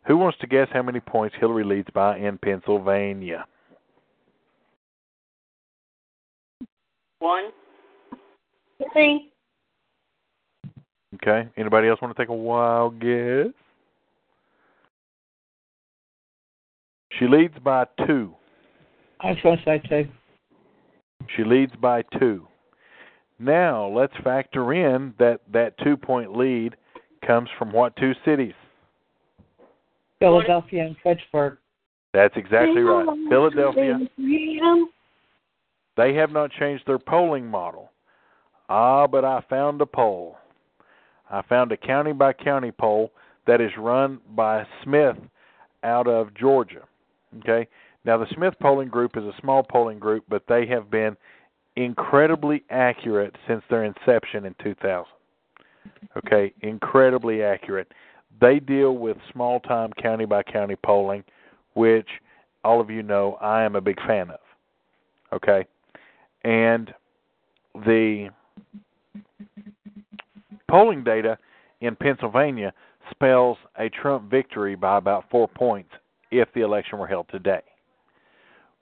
Who 0.07 0.17
wants 0.17 0.39
to 0.41 0.47
guess 0.47 0.69
how 0.73 0.83
many 0.83 1.01
points 1.01 1.37
Hillary 1.39 1.65
leads 1.65 1.89
by 1.95 2.19
in 2.19 2.39
Pennsylvania? 2.39 3.47
One. 7.21 7.51
See, 8.95 9.33
Okay. 11.15 11.49
Anybody 11.57 11.89
else 11.89 12.01
want 12.01 12.17
to 12.17 12.21
take 12.21 12.31
a 12.31 12.35
wild 12.35 13.01
guess? 13.01 13.53
She 17.19 17.27
leads 17.29 17.55
by 17.63 17.87
two. 18.07 18.35
I 19.21 19.29
was 19.29 19.39
going 19.43 19.59
to 19.59 19.65
say 19.65 19.83
two. 19.89 20.09
She 21.37 21.45
leads 21.45 21.73
by 21.81 22.03
two. 22.19 22.47
Now 23.39 23.87
let's 23.87 24.13
factor 24.25 24.73
in 24.73 25.15
that 25.19 25.41
that 25.53 25.75
two 25.83 25.97
point 25.97 26.37
lead 26.37 26.77
comes 27.27 27.49
from 27.59 27.73
what 27.73 27.95
two 27.97 28.13
cities? 28.25 28.55
Philadelphia 30.23 30.87
and 30.87 30.97
Pittsburgh. 31.03 31.59
That's 32.15 32.37
exactly 32.37 32.83
right. 32.83 33.07
Philadelphia. 33.29 33.99
They 35.97 36.15
have 36.15 36.31
not 36.31 36.51
changed 36.53 36.85
their 36.87 36.99
polling 36.99 37.47
model. 37.47 37.91
Ah, 38.69 39.07
but 39.07 39.25
I 39.25 39.43
found 39.51 39.81
a 39.81 39.87
poll. 39.87 40.37
I 41.31 41.43
found 41.43 41.73
a 41.73 41.77
county 41.77 42.13
by 42.13 42.33
county 42.33 42.71
poll 42.71 43.11
that 43.47 43.61
is 43.61 43.71
run 43.77 44.21
by 44.37 44.65
Smith 44.85 45.17
out 45.83 46.07
of 46.07 46.35
Georgia. 46.35 46.83
Okay? 47.39 47.67
Now, 48.05 48.19
the 48.19 48.27
Smith 48.35 48.55
polling 48.61 48.89
group 48.89 49.17
is 49.17 49.25
a 49.25 49.33
small 49.41 49.63
polling 49.63 49.99
group, 49.99 50.25
but 50.29 50.45
they 50.49 50.67
have 50.67 50.91
been 50.91 51.17
incredibly 51.77 52.63
accurate 52.71 53.35
since 53.49 53.63
their 53.71 53.85
inception 53.85 54.45
in 54.45 54.55
2000. 54.63 55.05
Okay? 56.19 56.53
Incredibly 56.61 57.43
accurate. 57.43 57.91
They 58.41 58.59
deal 58.59 58.97
with 58.97 59.17
small 59.33 59.61
time 59.61 59.93
county 60.01 60.25
by 60.25 60.43
county 60.43 60.77
polling, 60.77 61.25
which 61.75 62.09
all 62.65 62.81
of 62.81 62.91
you 62.91 63.03
know 63.03 63.39
I 63.41 63.63
am 63.63 63.77
a 63.77 63.81
big 63.81 64.01
fan 64.07 64.31
of. 64.31 64.41
Okay? 65.33 65.67
And 66.45 66.93
the 67.75 68.31
polling 70.69 71.05
data 71.05 71.39
in 71.81 71.97
Pennsylvania 71.97 72.73
spells 73.11 73.59
a 73.79 73.89
Trump 73.89 74.31
victory 74.31 74.75
by 74.75 74.99
about 74.99 75.25
four 75.31 75.49
points 75.49 75.91
if 76.31 76.49
the 76.55 76.63
election 76.63 76.99
were 76.99 77.07
held 77.07 77.27
today, 77.31 77.63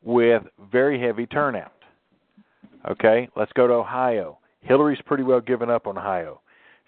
with 0.03 0.43
very 0.71 1.01
heavy 1.01 1.27
turnout. 1.27 1.73
Okay, 2.89 3.29
let's 3.37 3.53
go 3.53 3.67
to 3.67 3.75
Ohio. 3.75 4.39
Hillary's 4.63 5.01
pretty 5.05 5.23
well 5.23 5.41
given 5.41 5.69
up 5.69 5.87
on 5.87 5.99
Ohio. 5.99 6.41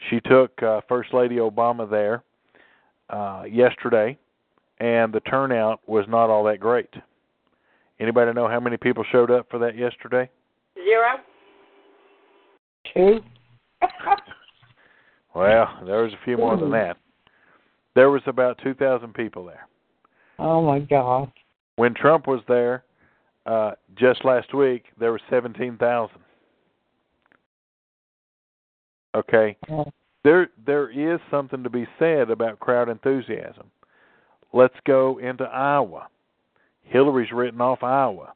She 0.09 0.21
took 0.21 0.63
uh, 0.63 0.81
First 0.89 1.13
Lady 1.13 1.37
Obama 1.37 1.89
there 1.89 2.23
uh, 3.13 3.45
yesterday, 3.49 4.19
and 4.79 5.13
the 5.13 5.21
turnout 5.21 5.81
was 5.87 6.05
not 6.09 6.31
all 6.31 6.43
that 6.45 6.59
great. 6.59 6.91
Anybody 8.01 8.33
know 8.33 8.49
how 8.49 8.59
many 8.59 8.77
people 8.77 9.05
showed 9.13 9.31
up 9.31 9.47
for 9.51 9.59
that 9.61 9.77
yesterday? 9.77 10.29
Zero. 10.75 11.19
Two. 12.93 13.21
Well, 15.35 15.67
there 15.87 16.03
was 16.03 16.13
a 16.13 16.25
few 16.25 16.37
more 16.37 16.57
than 16.59 16.71
that. 16.73 16.99
There 17.95 18.11
was 18.11 18.23
about 18.27 18.59
2,000 18.63 19.15
people 19.15 19.47
there. 19.47 19.67
Oh 20.39 20.63
my 20.63 20.81
God. 20.81 21.33
When 21.77 21.95
Trump 21.95 22.27
was 22.27 22.41
there 22.49 22.85
uh, 23.47 23.73
just 23.97 24.25
last 24.25 24.53
week, 24.55 24.85
there 24.99 25.11
were 25.11 25.21
17,000. 25.31 26.17
Okay, 29.15 29.57
Yeah. 29.69 29.85
There 30.25 30.49
there 30.65 30.91
is 30.91 31.21
something 31.31 31.63
to 31.63 31.71
be 31.71 31.87
said 31.99 32.31
about 32.31 32.61
crowd 32.61 32.89
enthusiasm. 32.89 33.71
Let's 34.53 34.77
go 34.87 35.19
into 35.19 35.45
Iowa. 35.45 36.09
Hillary's 36.85 37.33
written 37.33 37.61
off 37.61 37.83
Iowa. 37.83 38.35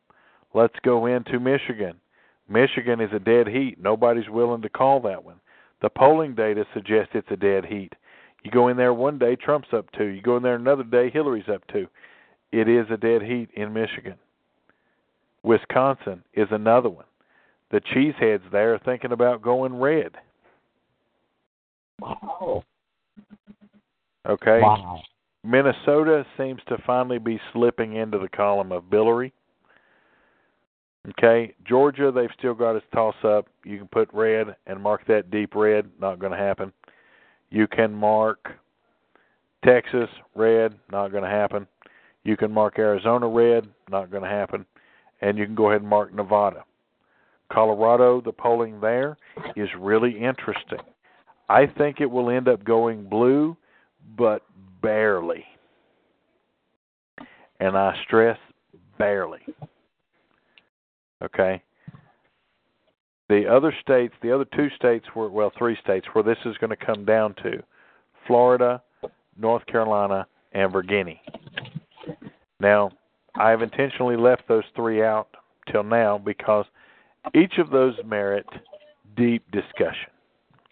Let's 0.54 0.76
go 0.82 1.06
into 1.06 1.38
Michigan. 1.38 1.94
Michigan 2.48 3.00
is 3.00 3.10
a 3.12 3.18
dead 3.18 3.48
heat. 3.48 3.76
Nobody's 3.80 4.28
willing 4.28 4.62
to 4.62 4.68
call 4.68 5.00
that 5.00 5.24
one. 5.24 5.40
The 5.82 5.90
polling 5.90 6.34
data 6.34 6.64
suggests 6.72 7.10
it's 7.14 7.30
a 7.30 7.36
dead 7.36 7.66
heat. 7.66 7.92
You 8.42 8.50
go 8.50 8.68
in 8.68 8.76
there 8.76 8.94
one 8.94 9.18
day, 9.18 9.36
Trump's 9.36 9.68
up 9.72 9.86
two. 9.92 10.06
You 10.06 10.22
go 10.22 10.36
in 10.36 10.42
there 10.42 10.54
another 10.54 10.84
day, 10.84 11.10
Hillary's 11.10 11.48
up 11.52 11.62
two. 11.70 11.86
It 12.52 12.68
is 12.68 12.86
a 12.90 12.96
dead 12.96 13.22
heat 13.22 13.50
in 13.54 13.72
Michigan. 13.72 14.14
Wisconsin 15.42 16.22
is 16.34 16.48
another 16.50 16.88
one. 16.88 17.04
The 17.70 17.80
cheeseheads 17.80 18.50
there 18.50 18.74
are 18.74 18.78
thinking 18.78 19.12
about 19.12 19.42
going 19.42 19.74
red. 19.78 20.12
Wow. 22.00 22.64
Okay. 24.28 24.60
Wow. 24.60 25.00
Minnesota 25.44 26.26
seems 26.36 26.60
to 26.68 26.76
finally 26.86 27.18
be 27.18 27.40
slipping 27.52 27.94
into 27.94 28.18
the 28.18 28.28
column 28.28 28.72
of 28.72 28.90
Billary. 28.90 29.32
Okay, 31.10 31.54
Georgia, 31.64 32.10
they've 32.10 32.30
still 32.36 32.54
got 32.54 32.74
its 32.74 32.86
toss 32.92 33.14
up. 33.22 33.46
You 33.64 33.78
can 33.78 33.86
put 33.86 34.12
red 34.12 34.56
and 34.66 34.82
mark 34.82 35.06
that 35.06 35.30
deep 35.30 35.54
red, 35.54 35.88
not 36.00 36.18
going 36.18 36.32
to 36.32 36.38
happen. 36.38 36.72
You 37.50 37.68
can 37.68 37.94
mark 37.94 38.48
Texas 39.64 40.08
red, 40.34 40.74
not 40.90 41.12
going 41.12 41.22
to 41.22 41.30
happen. 41.30 41.68
You 42.24 42.36
can 42.36 42.52
mark 42.52 42.80
Arizona 42.80 43.28
red, 43.28 43.68
not 43.88 44.10
going 44.10 44.24
to 44.24 44.28
happen. 44.28 44.66
And 45.20 45.38
you 45.38 45.46
can 45.46 45.54
go 45.54 45.70
ahead 45.70 45.82
and 45.82 45.88
mark 45.88 46.12
Nevada. 46.12 46.64
Colorado, 47.52 48.20
the 48.20 48.32
polling 48.32 48.80
there 48.80 49.16
is 49.54 49.68
really 49.78 50.10
interesting. 50.10 50.80
I 51.48 51.66
think 51.66 52.00
it 52.00 52.10
will 52.10 52.30
end 52.30 52.48
up 52.48 52.64
going 52.64 53.04
blue, 53.04 53.56
but 54.16 54.42
barely. 54.82 55.44
And 57.60 57.76
I 57.76 57.96
stress 58.04 58.38
barely. 58.98 59.40
Okay? 61.22 61.62
The 63.28 63.46
other 63.46 63.74
states, 63.80 64.14
the 64.22 64.32
other 64.32 64.46
two 64.56 64.68
states 64.76 65.06
were, 65.14 65.28
well, 65.28 65.52
three 65.56 65.76
states 65.82 66.06
where 66.12 66.22
this 66.22 66.38
is 66.44 66.56
going 66.58 66.70
to 66.70 66.76
come 66.76 67.04
down 67.04 67.34
to 67.42 67.62
Florida, 68.26 68.82
North 69.36 69.66
Carolina, 69.66 70.26
and 70.52 70.72
Virginia. 70.72 71.16
Now, 72.60 72.90
I 73.34 73.50
have 73.50 73.62
intentionally 73.62 74.16
left 74.16 74.42
those 74.48 74.64
three 74.74 75.02
out 75.02 75.28
till 75.70 75.82
now 75.82 76.18
because 76.18 76.66
each 77.34 77.58
of 77.58 77.70
those 77.70 77.94
merit 78.04 78.46
deep 79.16 79.44
discussion. 79.50 80.10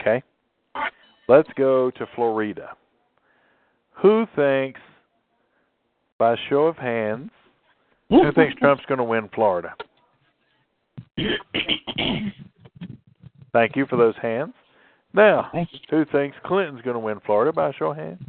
Okay? 0.00 0.22
Let's 1.28 1.48
go 1.56 1.90
to 1.92 2.06
Florida. 2.14 2.70
Who 4.02 4.26
thinks, 4.36 4.80
by 6.18 6.36
show 6.48 6.64
of 6.66 6.76
hands, 6.76 7.30
who 8.08 8.30
thinks 8.32 8.54
Trump's 8.56 8.84
going 8.86 8.98
to 8.98 9.04
win 9.04 9.28
Florida? 9.34 9.74
Thank 13.52 13.76
you 13.76 13.86
for 13.86 13.96
those 13.96 14.16
hands. 14.20 14.52
Now, 15.14 15.50
who 15.90 16.04
thinks 16.06 16.36
Clinton's 16.44 16.82
going 16.82 16.94
to 16.94 17.00
win 17.00 17.20
Florida 17.24 17.52
by 17.52 17.72
show 17.72 17.92
of 17.92 17.96
hands? 17.96 18.20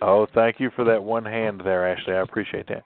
Oh, 0.00 0.26
thank 0.34 0.60
you 0.60 0.70
for 0.76 0.84
that 0.84 1.02
one 1.02 1.24
hand 1.24 1.62
there, 1.64 1.88
Ashley. 1.88 2.14
I 2.14 2.20
appreciate 2.20 2.68
that. 2.68 2.84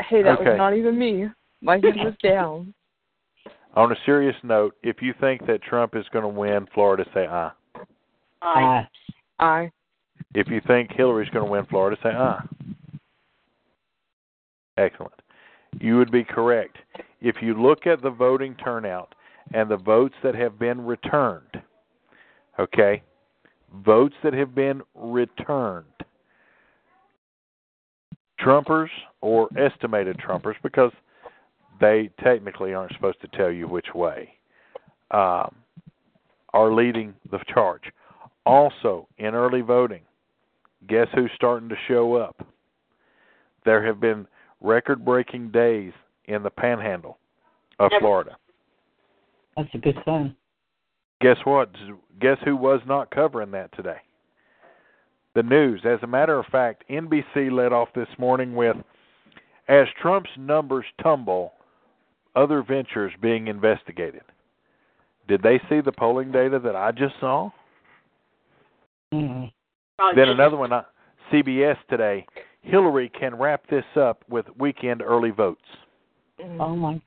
Hey, 0.00 0.22
that 0.22 0.38
Okay. 0.38 0.50
was 0.50 0.58
not 0.58 0.74
even 0.74 0.98
me. 0.98 1.28
My 1.60 1.74
hand 1.74 1.96
was 2.04 2.14
down. 2.22 2.72
On 3.74 3.92
a 3.92 3.96
serious 4.06 4.36
note, 4.44 4.74
if 4.82 5.02
you 5.02 5.12
think 5.20 5.46
that 5.46 5.62
Trump 5.62 5.96
is 5.96 6.06
going 6.12 6.22
to 6.22 6.28
win 6.28 6.66
Florida, 6.72 7.04
say 7.12 7.26
aye. 8.44 8.86
Aye. 9.38 9.44
I. 9.44 9.70
If 10.34 10.48
you 10.48 10.60
think 10.66 10.90
Hillary's 10.92 11.30
going 11.30 11.44
to 11.44 11.50
win 11.50 11.66
Florida, 11.66 11.96
say 12.02 12.10
aye. 12.10 12.44
Excellent. 14.76 15.12
You 15.80 15.96
would 15.98 16.10
be 16.10 16.24
correct. 16.24 16.76
If 17.20 17.36
you 17.40 17.54
look 17.60 17.86
at 17.86 18.02
the 18.02 18.10
voting 18.10 18.54
turnout 18.56 19.14
and 19.52 19.70
the 19.70 19.76
votes 19.76 20.14
that 20.22 20.34
have 20.34 20.58
been 20.58 20.84
returned, 20.84 21.62
okay, 22.58 23.02
votes 23.84 24.14
that 24.22 24.34
have 24.34 24.54
been 24.54 24.82
returned, 24.94 25.86
Trumpers 28.40 28.90
or 29.20 29.48
estimated 29.56 30.18
Trumpers, 30.18 30.56
because 30.62 30.92
they 31.80 32.10
technically 32.22 32.74
aren't 32.74 32.92
supposed 32.92 33.20
to 33.20 33.28
tell 33.28 33.50
you 33.50 33.66
which 33.66 33.94
way, 33.94 34.28
um, 35.12 35.54
are 36.52 36.72
leading 36.72 37.14
the 37.30 37.38
charge. 37.52 37.82
Also, 38.46 39.08
in 39.18 39.34
early 39.34 39.62
voting, 39.62 40.02
guess 40.88 41.08
who's 41.14 41.30
starting 41.34 41.68
to 41.68 41.76
show 41.88 42.14
up? 42.14 42.46
There 43.64 43.84
have 43.86 44.00
been 44.00 44.26
record 44.60 45.04
breaking 45.04 45.50
days 45.50 45.92
in 46.26 46.42
the 46.42 46.50
panhandle 46.50 47.18
of 47.78 47.90
Florida. 48.00 48.36
That's 49.56 49.68
a 49.74 49.78
good 49.78 49.96
sign. 50.04 50.36
Guess 51.20 51.38
what? 51.44 51.70
Guess 52.20 52.38
who 52.44 52.56
was 52.56 52.80
not 52.86 53.10
covering 53.10 53.50
that 53.52 53.74
today? 53.74 53.96
The 55.34 55.42
news. 55.42 55.80
As 55.84 55.98
a 56.02 56.06
matter 56.06 56.38
of 56.38 56.46
fact, 56.46 56.84
NBC 56.90 57.50
led 57.50 57.72
off 57.72 57.88
this 57.94 58.08
morning 58.18 58.54
with 58.54 58.76
as 59.68 59.86
Trump's 60.00 60.30
numbers 60.36 60.84
tumble, 61.02 61.52
other 62.36 62.62
ventures 62.62 63.12
being 63.22 63.48
investigated. 63.48 64.22
Did 65.26 65.42
they 65.42 65.60
see 65.70 65.80
the 65.80 65.92
polling 65.92 66.30
data 66.30 66.58
that 66.58 66.76
I 66.76 66.92
just 66.92 67.14
saw? 67.20 67.50
Mm. 69.12 69.52
Then 70.16 70.28
another 70.28 70.56
one, 70.56 70.72
uh, 70.72 70.82
CBS 71.32 71.76
today. 71.88 72.26
Hillary 72.62 73.10
can 73.18 73.34
wrap 73.34 73.66
this 73.68 73.84
up 73.96 74.24
with 74.28 74.46
weekend 74.58 75.02
early 75.02 75.30
votes. 75.30 75.60
Oh 76.40 76.74
my. 76.74 77.00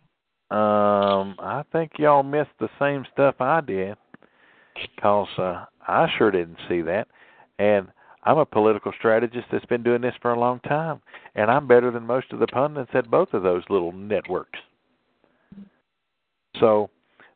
Um, 0.49 1.35
I 1.39 1.63
think 1.73 1.93
y'all 1.97 2.23
missed 2.23 2.51
the 2.59 2.69
same 2.79 3.05
stuff 3.11 3.35
I 3.41 3.59
did, 3.59 3.97
cause 5.01 5.27
uh, 5.37 5.65
I 5.85 6.07
sure 6.17 6.31
didn't 6.31 6.59
see 6.69 6.81
that. 6.83 7.09
And 7.59 7.87
I'm 8.23 8.37
a 8.37 8.45
political 8.45 8.93
strategist 8.97 9.47
that's 9.51 9.65
been 9.65 9.83
doing 9.83 10.01
this 10.01 10.13
for 10.21 10.31
a 10.31 10.39
long 10.39 10.59
time, 10.61 11.01
and 11.35 11.51
I'm 11.51 11.67
better 11.67 11.91
than 11.91 12.03
most 12.03 12.31
of 12.31 12.39
the 12.39 12.47
pundits 12.47 12.91
at 12.93 13.11
both 13.11 13.33
of 13.33 13.43
those 13.43 13.63
little 13.69 13.91
networks. 13.91 14.59
So, 16.59 16.89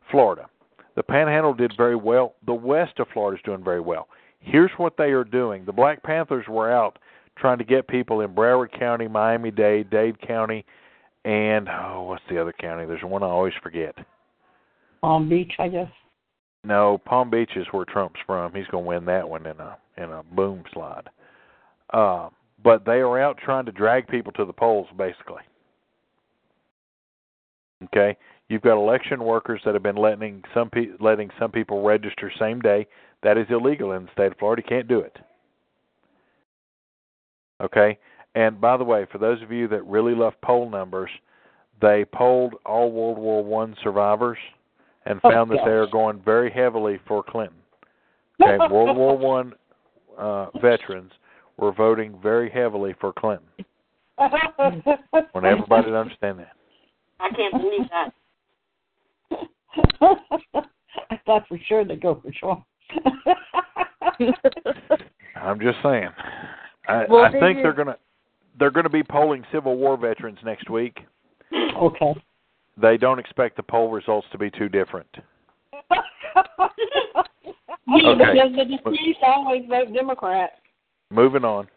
Florida, 0.10 0.48
the 0.96 1.04
Panhandle 1.04 1.54
did 1.54 1.74
very 1.76 1.96
well. 1.96 2.36
The 2.46 2.54
west 2.54 3.00
of 3.00 3.08
Florida 3.14 3.38
is 3.38 3.44
doing 3.44 3.64
very 3.64 3.82
well. 3.82 4.08
Here's 4.42 4.72
what 4.78 4.98
they 4.98 5.12
are 5.12 5.24
doing: 5.24 5.66
the 5.66 5.72
Black 5.72 6.04
Panthers 6.04 6.46
were 6.48 6.72
out 6.72 6.98
trying 7.38 7.58
to 7.58 7.64
get 7.64 7.88
people 7.88 8.22
in 8.22 8.34
Broward 8.34 8.78
County, 8.78 9.08
Miami 9.08 9.52
Dade, 9.52 9.90
Dade 9.90 10.20
County, 10.22 10.66
and 11.26 11.70
oh, 11.70 12.04
what's 12.04 12.24
the 12.30 12.40
other 12.40 12.54
county? 12.54 12.86
There's 12.86 13.04
one 13.04 13.24
I 13.24 13.28
always 13.28 13.54
forget. 13.62 13.96
Palm 15.02 15.30
Beach, 15.30 15.54
I 15.60 15.68
guess. 15.68 15.90
No, 16.64 17.00
Palm 17.06 17.30
Beach 17.30 17.52
is 17.56 17.66
where 17.72 17.86
Trump's 17.86 18.20
from. 18.26 18.54
He's 18.54 18.68
going 18.68 18.84
to 18.84 18.88
win 18.88 19.06
that 19.06 19.28
one 19.28 19.46
in 19.46 19.60
a 19.60 19.78
in 19.98 20.12
a 20.12 20.24
boom 20.24 20.64
slide. 20.74 21.10
Uh, 21.92 22.30
but 22.64 22.86
they 22.86 23.00
are 23.00 23.20
out 23.20 23.38
trying 23.38 23.66
to 23.66 23.72
drag 23.72 24.08
people 24.08 24.32
to 24.34 24.46
the 24.46 24.54
polls, 24.54 24.88
basically. 24.98 25.42
Okay, 27.86 28.16
you've 28.48 28.62
got 28.62 28.78
election 28.78 29.24
workers 29.24 29.62
that 29.66 29.74
have 29.74 29.82
been 29.82 29.96
letting 29.96 30.44
some 30.54 30.70
pe- 30.70 30.92
letting 31.00 31.30
some 31.40 31.52
people 31.52 31.84
register 31.84 32.32
same 32.40 32.62
day. 32.62 32.86
That 33.24 33.38
is 33.38 33.48
illegal 33.50 33.92
in 33.94 34.06
the 34.06 34.12
state 34.12 34.32
of 34.32 34.38
Florida. 34.38 34.64
You 34.66 34.70
can't 34.70 34.88
do 34.88 35.00
it. 35.00 35.18
Okay, 37.62 37.98
and 38.34 38.60
by 38.60 38.78
the 38.78 38.84
way, 38.84 39.06
for 39.12 39.20
those 39.20 39.42
of 39.44 39.52
you 39.52 39.68
that 39.68 39.86
really 39.86 40.16
love 40.16 40.34
poll 40.42 40.70
numbers, 40.70 41.12
they 41.80 42.06
polled 42.06 42.56
all 42.66 42.92
World 42.92 43.18
War 43.18 43.44
One 43.44 43.76
survivors 43.84 44.38
and 45.06 45.20
Oh, 45.24 45.30
found 45.30 45.52
that 45.52 45.60
they 45.66 45.72
are 45.72 45.88
going 45.88 46.22
very 46.24 46.52
heavily 46.52 47.00
for 47.08 47.24
Clinton. 47.24 47.58
Okay, 48.42 48.58
World 48.72 48.98
War 48.98 49.18
One 49.18 49.54
uh, 50.18 50.48
veterans 50.60 51.12
were 51.58 51.72
voting 51.72 52.18
very 52.22 52.50
heavily 52.50 52.96
for 53.00 53.14
Clinton. 53.14 53.48
I 54.18 54.30
want 55.34 55.46
everybody 55.46 55.88
to 55.88 55.98
understand 55.98 56.40
that. 56.40 56.54
I 57.20 57.30
can't 57.30 57.54
believe 57.54 57.88
that. 57.90 58.12
I 61.12 61.20
thought 61.26 61.48
for 61.48 61.60
sure 61.68 61.86
they'd 61.86 62.02
go 62.02 62.20
for 62.22 62.32
Trump. 62.32 62.64
I'm 65.36 65.60
just 65.60 65.78
saying. 65.84 66.10
I, 66.88 67.06
Well, 67.10 67.24
I 67.26 67.32
they 67.32 67.40
think 67.40 67.58
did- 67.58 67.66
they're 67.66 67.74
gonna 67.74 67.98
they're 68.60 68.72
gonna 68.72 68.90
be 68.90 69.04
polling 69.04 69.44
Civil 69.52 69.78
War 69.78 69.98
veterans 69.98 70.40
next 70.44 70.70
week. 70.70 71.00
okay. 71.54 72.14
They 72.82 72.98
don't 72.98 73.20
expect 73.20 73.58
the 73.58 73.64
poll 73.64 73.90
results 73.92 74.28
to 74.32 74.38
be 74.38 74.50
too 74.52 74.70
different. 74.70 75.08
Yeah, 77.88 78.08
Okay. 78.12 78.32
because 78.34 78.52
the 78.56 78.92
deceased 78.92 79.20
always 79.26 79.64
vote 79.68 79.92
Democrat. 79.94 80.52
Moving 81.10 81.44
on. 81.44 81.68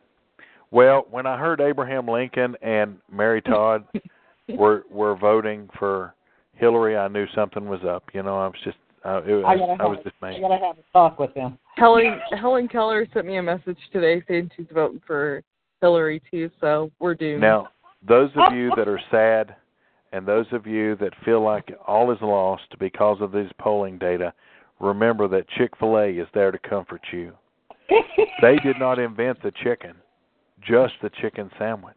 Well, 0.70 1.06
when 1.10 1.26
I 1.26 1.36
heard 1.36 1.60
Abraham 1.60 2.06
Lincoln 2.06 2.54
and 2.62 2.98
Mary 3.10 3.42
Todd 3.42 3.84
were 4.48 4.84
were 4.90 5.16
voting 5.16 5.68
for 5.78 6.14
Hillary, 6.54 6.96
I 6.96 7.08
knew 7.08 7.26
something 7.34 7.68
was 7.68 7.80
up. 7.84 8.04
You 8.12 8.22
know, 8.22 8.38
I 8.38 8.46
was 8.46 8.54
just 8.62 8.76
I, 9.04 9.18
it 9.18 9.26
was, 9.26 9.44
I 9.46 9.56
gotta 9.56 9.82
I 9.82 9.86
was 9.86 9.98
have- 10.04 10.12
I 10.22 10.40
gotta 10.40 10.58
have 10.66 10.78
a 10.78 10.92
talk 10.92 11.18
with 11.18 11.34
them. 11.34 11.58
Helen 11.76 12.20
Helen 12.38 12.68
Keller 12.68 13.06
sent 13.12 13.26
me 13.26 13.36
a 13.36 13.42
message 13.42 13.78
today 13.92 14.22
saying 14.26 14.50
she's 14.56 14.66
voting 14.72 15.00
for 15.06 15.42
Hillary 15.80 16.22
too, 16.30 16.50
so 16.60 16.90
we're 17.00 17.14
doomed. 17.14 17.42
Now, 17.42 17.68
those 18.06 18.30
of 18.36 18.54
you 18.54 18.72
that 18.76 18.88
are 18.88 19.00
sad 19.10 19.54
and 20.12 20.26
those 20.26 20.46
of 20.52 20.66
you 20.66 20.96
that 20.96 21.12
feel 21.24 21.42
like 21.42 21.72
all 21.86 22.10
is 22.12 22.18
lost 22.22 22.78
because 22.78 23.18
of 23.20 23.32
these 23.32 23.50
polling 23.58 23.98
data, 23.98 24.32
remember 24.80 25.28
that 25.28 25.48
Chick-fil-A 25.58 26.12
is 26.12 26.28
there 26.32 26.50
to 26.52 26.58
comfort 26.58 27.02
you. 27.12 27.32
They 28.40 28.56
did 28.56 28.78
not 28.78 28.98
invent 28.98 29.42
the 29.42 29.52
chicken, 29.62 29.94
just 30.60 30.94
the 31.02 31.10
chicken 31.20 31.50
sandwich. 31.58 31.96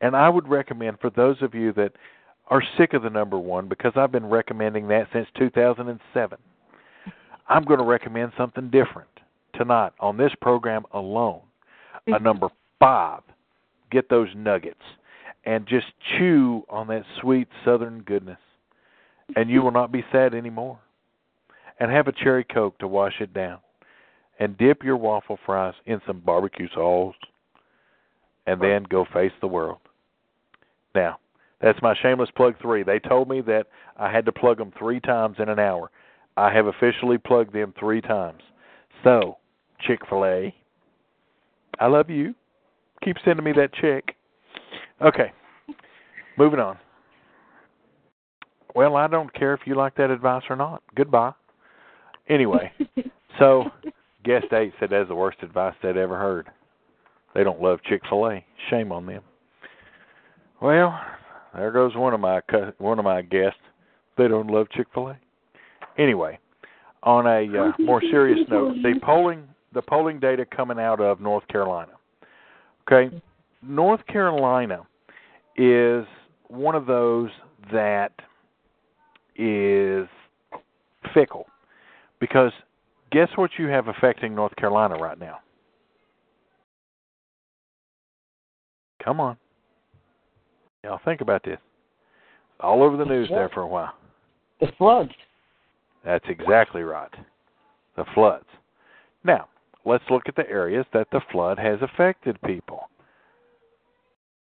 And 0.00 0.16
I 0.16 0.28
would 0.28 0.48
recommend 0.48 0.98
for 1.00 1.10
those 1.10 1.36
of 1.42 1.54
you 1.54 1.72
that 1.74 1.92
are 2.52 2.62
sick 2.76 2.92
of 2.92 3.02
the 3.02 3.08
number 3.08 3.38
one, 3.38 3.66
because 3.66 3.92
I've 3.96 4.12
been 4.12 4.26
recommending 4.26 4.86
that 4.88 5.06
since 5.10 5.26
2007, 5.38 6.38
I'm 7.48 7.64
going 7.64 7.78
to 7.78 7.84
recommend 7.84 8.32
something 8.36 8.68
different 8.68 9.08
tonight 9.54 9.92
on 9.98 10.18
this 10.18 10.32
program 10.42 10.84
alone. 10.92 11.40
A 12.06 12.10
mm-hmm. 12.10 12.24
number 12.24 12.48
five. 12.78 13.22
Get 13.90 14.10
those 14.10 14.28
nuggets 14.36 14.82
and 15.44 15.66
just 15.66 15.86
chew 16.18 16.62
on 16.68 16.88
that 16.88 17.04
sweet 17.20 17.48
southern 17.64 18.02
goodness, 18.02 18.38
and 19.34 19.48
you 19.48 19.62
will 19.64 19.70
not 19.70 19.90
be 19.90 20.04
sad 20.12 20.34
anymore. 20.34 20.78
And 21.80 21.90
have 21.90 22.06
a 22.06 22.12
cherry 22.12 22.44
coke 22.44 22.78
to 22.78 22.86
wash 22.86 23.14
it 23.20 23.32
down 23.32 23.58
and 24.38 24.58
dip 24.58 24.82
your 24.82 24.98
waffle 24.98 25.38
fries 25.46 25.74
in 25.86 26.02
some 26.06 26.20
barbecue 26.20 26.68
sauce, 26.74 27.16
and 28.46 28.60
then 28.60 28.84
go 28.84 29.06
face 29.12 29.32
the 29.40 29.46
world. 29.46 29.78
Now, 30.94 31.18
that's 31.62 31.80
my 31.80 31.94
shameless 32.02 32.30
plug 32.36 32.54
three. 32.60 32.82
They 32.82 32.98
told 32.98 33.28
me 33.28 33.40
that 33.42 33.66
I 33.96 34.10
had 34.10 34.24
to 34.26 34.32
plug 34.32 34.58
them 34.58 34.72
three 34.78 35.00
times 35.00 35.36
in 35.38 35.48
an 35.48 35.58
hour. 35.58 35.90
I 36.36 36.52
have 36.52 36.66
officially 36.66 37.18
plugged 37.18 37.54
them 37.54 37.72
three 37.78 38.00
times. 38.00 38.42
So, 39.04 39.38
Chick 39.86 40.00
fil 40.08 40.24
A, 40.24 40.54
I 41.78 41.86
love 41.86 42.10
you. 42.10 42.34
Keep 43.04 43.16
sending 43.24 43.44
me 43.44 43.52
that 43.52 43.72
check. 43.74 44.14
Okay. 45.00 45.32
Moving 46.38 46.60
on. 46.60 46.78
Well, 48.74 48.96
I 48.96 49.06
don't 49.06 49.32
care 49.34 49.54
if 49.54 49.60
you 49.66 49.74
like 49.74 49.96
that 49.96 50.10
advice 50.10 50.44
or 50.48 50.56
not. 50.56 50.82
Goodbye. 50.94 51.32
Anyway, 52.28 52.72
so 53.38 53.64
guest 54.24 54.46
eight 54.52 54.72
said 54.80 54.90
that's 54.90 55.08
the 55.08 55.14
worst 55.14 55.38
advice 55.42 55.74
they'd 55.82 55.96
ever 55.96 56.16
heard. 56.16 56.48
They 57.34 57.44
don't 57.44 57.60
love 57.60 57.80
Chick 57.88 58.02
Fil 58.08 58.26
A. 58.28 58.44
Shame 58.70 58.92
on 58.92 59.06
them. 59.06 59.22
Well, 60.60 60.98
there 61.54 61.70
goes 61.70 61.94
one 61.94 62.14
of 62.14 62.20
my 62.20 62.40
one 62.78 62.98
of 62.98 63.04
my 63.04 63.22
guests. 63.22 63.60
They 64.16 64.28
don't 64.28 64.48
love 64.48 64.68
Chick 64.70 64.86
Fil 64.94 65.08
A. 65.08 65.18
Anyway, 65.98 66.38
on 67.02 67.26
a 67.26 67.58
uh, 67.58 67.72
more 67.78 68.00
serious 68.00 68.46
note, 68.48 68.76
the 68.82 68.98
polling 69.02 69.48
the 69.74 69.82
polling 69.82 70.20
data 70.20 70.44
coming 70.44 70.78
out 70.78 71.00
of 71.00 71.20
North 71.20 71.46
Carolina. 71.48 71.92
Okay, 72.86 73.14
North 73.62 74.04
Carolina 74.06 74.82
is 75.56 76.04
one 76.48 76.74
of 76.74 76.86
those 76.86 77.30
that 77.72 78.12
is 79.36 80.08
fickle 81.14 81.46
because 82.20 82.52
guess 83.10 83.28
what 83.36 83.50
you 83.58 83.66
have 83.66 83.88
affecting 83.88 84.34
North 84.34 84.54
Carolina 84.56 84.96
right 84.96 85.18
now? 85.18 85.38
Come 89.02 89.20
on. 89.20 89.36
Y'all 90.84 91.00
think 91.04 91.20
about 91.20 91.44
this. 91.44 91.58
All 92.60 92.82
over 92.82 92.96
the 92.96 93.04
news 93.04 93.28
there 93.28 93.48
for 93.48 93.62
a 93.62 93.66
while. 93.66 93.94
The 94.60 94.68
floods. 94.78 95.12
That's 96.04 96.24
exactly 96.28 96.82
right. 96.82 97.12
The 97.96 98.04
floods. 98.14 98.46
Now, 99.24 99.48
let's 99.84 100.04
look 100.10 100.24
at 100.26 100.36
the 100.36 100.48
areas 100.48 100.86
that 100.92 101.08
the 101.12 101.20
flood 101.30 101.58
has 101.58 101.78
affected 101.82 102.40
people. 102.42 102.88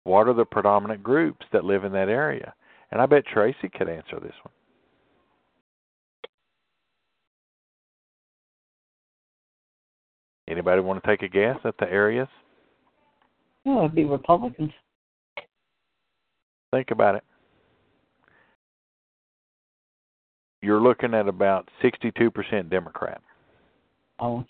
What 0.03 0.28
are 0.28 0.34
the 0.34 0.45
predominant 0.45 1.03
groups 1.03 1.45
that 1.51 1.65
live 1.65 1.84
in 1.84 1.91
that 1.93 2.09
area? 2.09 2.53
And 2.91 3.01
I 3.01 3.05
bet 3.05 3.25
Tracy 3.25 3.69
could 3.69 3.89
answer 3.89 4.19
this 4.21 4.34
one. 4.43 4.53
Anybody 10.49 10.82
want 10.82 11.03
to 11.03 11.09
take 11.09 11.23
a 11.23 11.28
guess 11.28 11.57
at 11.65 11.78
the 11.78 11.91
areas? 11.91 12.30
Well, 13.65 13.80
it'd 13.80 13.95
be 13.95 14.05
Republicans. 14.05 14.71
Think 16.72 16.91
about 16.91 17.15
it. 17.15 17.24
You're 20.61 20.82
looking 20.82 21.13
at 21.13 21.28
about 21.28 21.70
62% 21.84 22.70
Democrat. 22.70 23.22
Oh. 24.20 24.43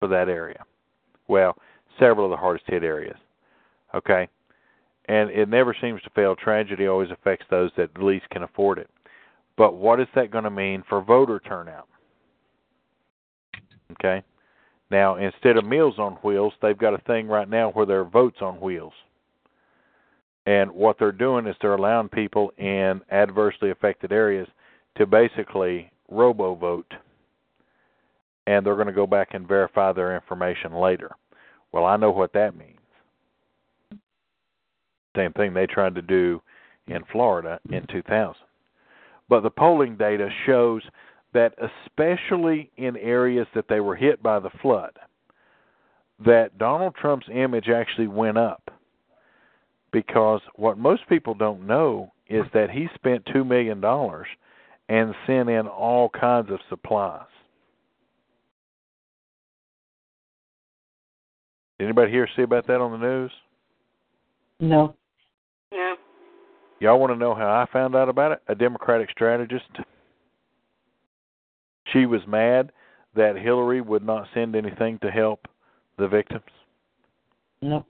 For 0.00 0.08
that 0.08 0.28
area. 0.28 0.64
Well, 1.28 1.56
several 1.98 2.26
of 2.26 2.30
the 2.30 2.36
hardest 2.36 2.64
hit 2.68 2.84
areas. 2.84 3.16
Okay? 3.94 4.28
And 5.06 5.30
it 5.30 5.48
never 5.48 5.76
seems 5.80 6.00
to 6.02 6.10
fail. 6.10 6.34
Tragedy 6.34 6.86
always 6.86 7.10
affects 7.10 7.46
those 7.50 7.70
that 7.76 8.02
least 8.02 8.28
can 8.30 8.44
afford 8.44 8.78
it. 8.78 8.88
But 9.56 9.76
what 9.76 10.00
is 10.00 10.08
that 10.14 10.30
going 10.30 10.44
to 10.44 10.50
mean 10.50 10.82
for 10.88 11.02
voter 11.02 11.40
turnout? 11.40 11.88
Okay? 13.92 14.22
Now, 14.90 15.16
instead 15.16 15.56
of 15.56 15.64
Meals 15.64 15.98
on 15.98 16.14
Wheels, 16.22 16.52
they've 16.62 16.78
got 16.78 16.94
a 16.94 16.98
thing 16.98 17.26
right 17.26 17.48
now 17.48 17.70
where 17.70 17.86
there 17.86 18.00
are 18.00 18.04
votes 18.04 18.38
on 18.40 18.60
wheels. 18.60 18.92
And 20.46 20.70
what 20.72 20.98
they're 20.98 21.12
doing 21.12 21.46
is 21.46 21.56
they're 21.60 21.74
allowing 21.74 22.08
people 22.08 22.52
in 22.58 23.00
adversely 23.10 23.70
affected 23.70 24.12
areas 24.12 24.46
to 24.96 25.06
basically 25.06 25.90
robo 26.08 26.54
vote. 26.54 26.92
And 28.46 28.64
they're 28.64 28.74
going 28.74 28.88
to 28.88 28.92
go 28.92 29.06
back 29.06 29.28
and 29.32 29.48
verify 29.48 29.92
their 29.92 30.14
information 30.14 30.74
later. 30.74 31.10
Well, 31.72 31.86
I 31.86 31.96
know 31.96 32.10
what 32.10 32.34
that 32.34 32.56
means. 32.56 32.78
Same 35.16 35.32
thing 35.32 35.54
they 35.54 35.66
tried 35.66 35.94
to 35.94 36.02
do 36.02 36.42
in 36.88 37.02
Florida 37.10 37.58
in 37.70 37.86
2000. 37.86 38.34
But 39.28 39.42
the 39.42 39.50
polling 39.50 39.96
data 39.96 40.28
shows 40.44 40.82
that 41.32 41.54
especially 41.86 42.70
in 42.76 42.96
areas 42.96 43.46
that 43.54 43.66
they 43.68 43.80
were 43.80 43.96
hit 43.96 44.22
by 44.22 44.38
the 44.38 44.50
flood, 44.60 44.92
that 46.24 46.58
Donald 46.58 46.94
Trump's 46.94 47.26
image 47.32 47.68
actually 47.68 48.06
went 48.06 48.38
up. 48.38 48.63
Because 49.94 50.40
what 50.56 50.76
most 50.76 51.08
people 51.08 51.34
don't 51.34 51.68
know 51.68 52.12
is 52.28 52.42
that 52.52 52.68
he 52.68 52.88
spent 52.96 53.24
$2 53.26 53.46
million 53.46 53.80
and 54.88 55.14
sent 55.24 55.48
in 55.48 55.68
all 55.68 56.08
kinds 56.08 56.50
of 56.50 56.58
supplies. 56.68 57.22
Did 61.78 61.84
Anybody 61.84 62.10
here 62.10 62.28
see 62.34 62.42
about 62.42 62.66
that 62.66 62.80
on 62.80 62.90
the 62.90 63.06
news? 63.06 63.30
No. 64.58 64.96
No. 65.70 65.94
Y'all 66.80 66.98
want 66.98 67.12
to 67.12 67.16
know 67.16 67.36
how 67.36 67.46
I 67.46 67.72
found 67.72 67.94
out 67.94 68.08
about 68.08 68.32
it? 68.32 68.42
A 68.48 68.54
Democratic 68.56 69.10
strategist. 69.12 69.64
She 71.92 72.04
was 72.06 72.20
mad 72.26 72.72
that 73.14 73.36
Hillary 73.36 73.80
would 73.80 74.04
not 74.04 74.26
send 74.34 74.56
anything 74.56 74.98
to 75.02 75.10
help 75.12 75.46
the 75.98 76.08
victims. 76.08 76.42
No. 77.62 77.86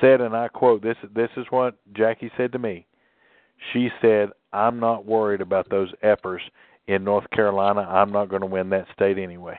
Said, 0.00 0.20
and 0.20 0.34
I 0.34 0.48
quote: 0.48 0.82
"This 0.82 0.96
this 1.14 1.30
is 1.36 1.46
what 1.50 1.76
Jackie 1.94 2.30
said 2.36 2.52
to 2.52 2.58
me. 2.58 2.86
She 3.72 3.90
said, 4.00 4.30
"I'm 4.52 4.80
not 4.80 5.04
worried 5.04 5.40
about 5.40 5.68
those 5.68 5.92
effers 6.02 6.40
in 6.86 7.04
North 7.04 7.28
Carolina. 7.30 7.80
I'm 7.82 8.12
not 8.12 8.28
going 8.28 8.40
to 8.40 8.46
win 8.46 8.70
that 8.70 8.86
state 8.94 9.18
anyway." 9.18 9.58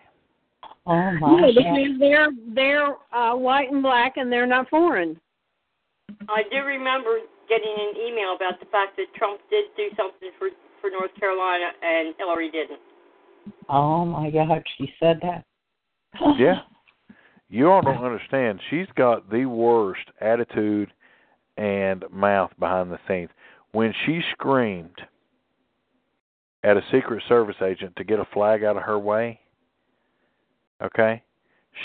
Oh 0.88 1.12
my 1.12 1.48
Yeah, 1.48 1.64
God. 1.64 1.76
because 1.76 2.00
they're 2.00 2.30
they're 2.56 2.96
uh, 3.14 3.36
white 3.36 3.72
and 3.72 3.84
black 3.84 4.18
and 4.18 4.32
they're 4.32 4.48
not 4.48 4.70
foreign. 4.70 5.20
I 6.28 6.44
do 6.52 6.58
remember 6.58 7.20
getting 7.48 7.76
an 7.78 7.94
email 8.02 8.36
about 8.36 8.60
the 8.60 8.66
fact 8.68 8.98
that 8.98 9.06
Trump 9.16 9.42
did 9.50 9.66
do 9.78 9.89
something 9.96 10.32
for 10.39 10.50
for 10.80 10.89
North 10.89 11.14
Carolina 11.20 11.72
and 11.84 12.16
Hillary 12.18 12.50
didn't. 12.50 12.80
Oh 13.70 14.06
my 14.06 14.32
God, 14.32 14.64
she 14.78 14.92
said 15.00 15.20
that. 15.22 15.46
Yeah. 16.38 16.62
You 17.52 17.70
all 17.70 17.82
don't 17.82 18.04
understand. 18.04 18.62
She's 18.70 18.88
got 18.95 19.30
the 19.30 19.45
worst 19.45 20.10
attitude 20.22 20.93
and 21.58 22.06
mouth 22.10 22.52
behind 22.58 22.89
the 22.89 22.99
scenes. 23.10 23.30
When 23.74 23.93
she 24.06 24.22
screamed 24.32 25.02
at 26.64 26.78
a 26.78 26.82
Secret 26.93 27.22
Service 27.28 27.58
agent 27.62 27.97
to 27.97 28.06
get 28.06 28.20
a 28.20 28.26
flag 28.34 28.64
out 28.64 28.78
of 28.78 28.84
her 28.84 28.97
way, 28.97 29.41
okay, 30.82 31.22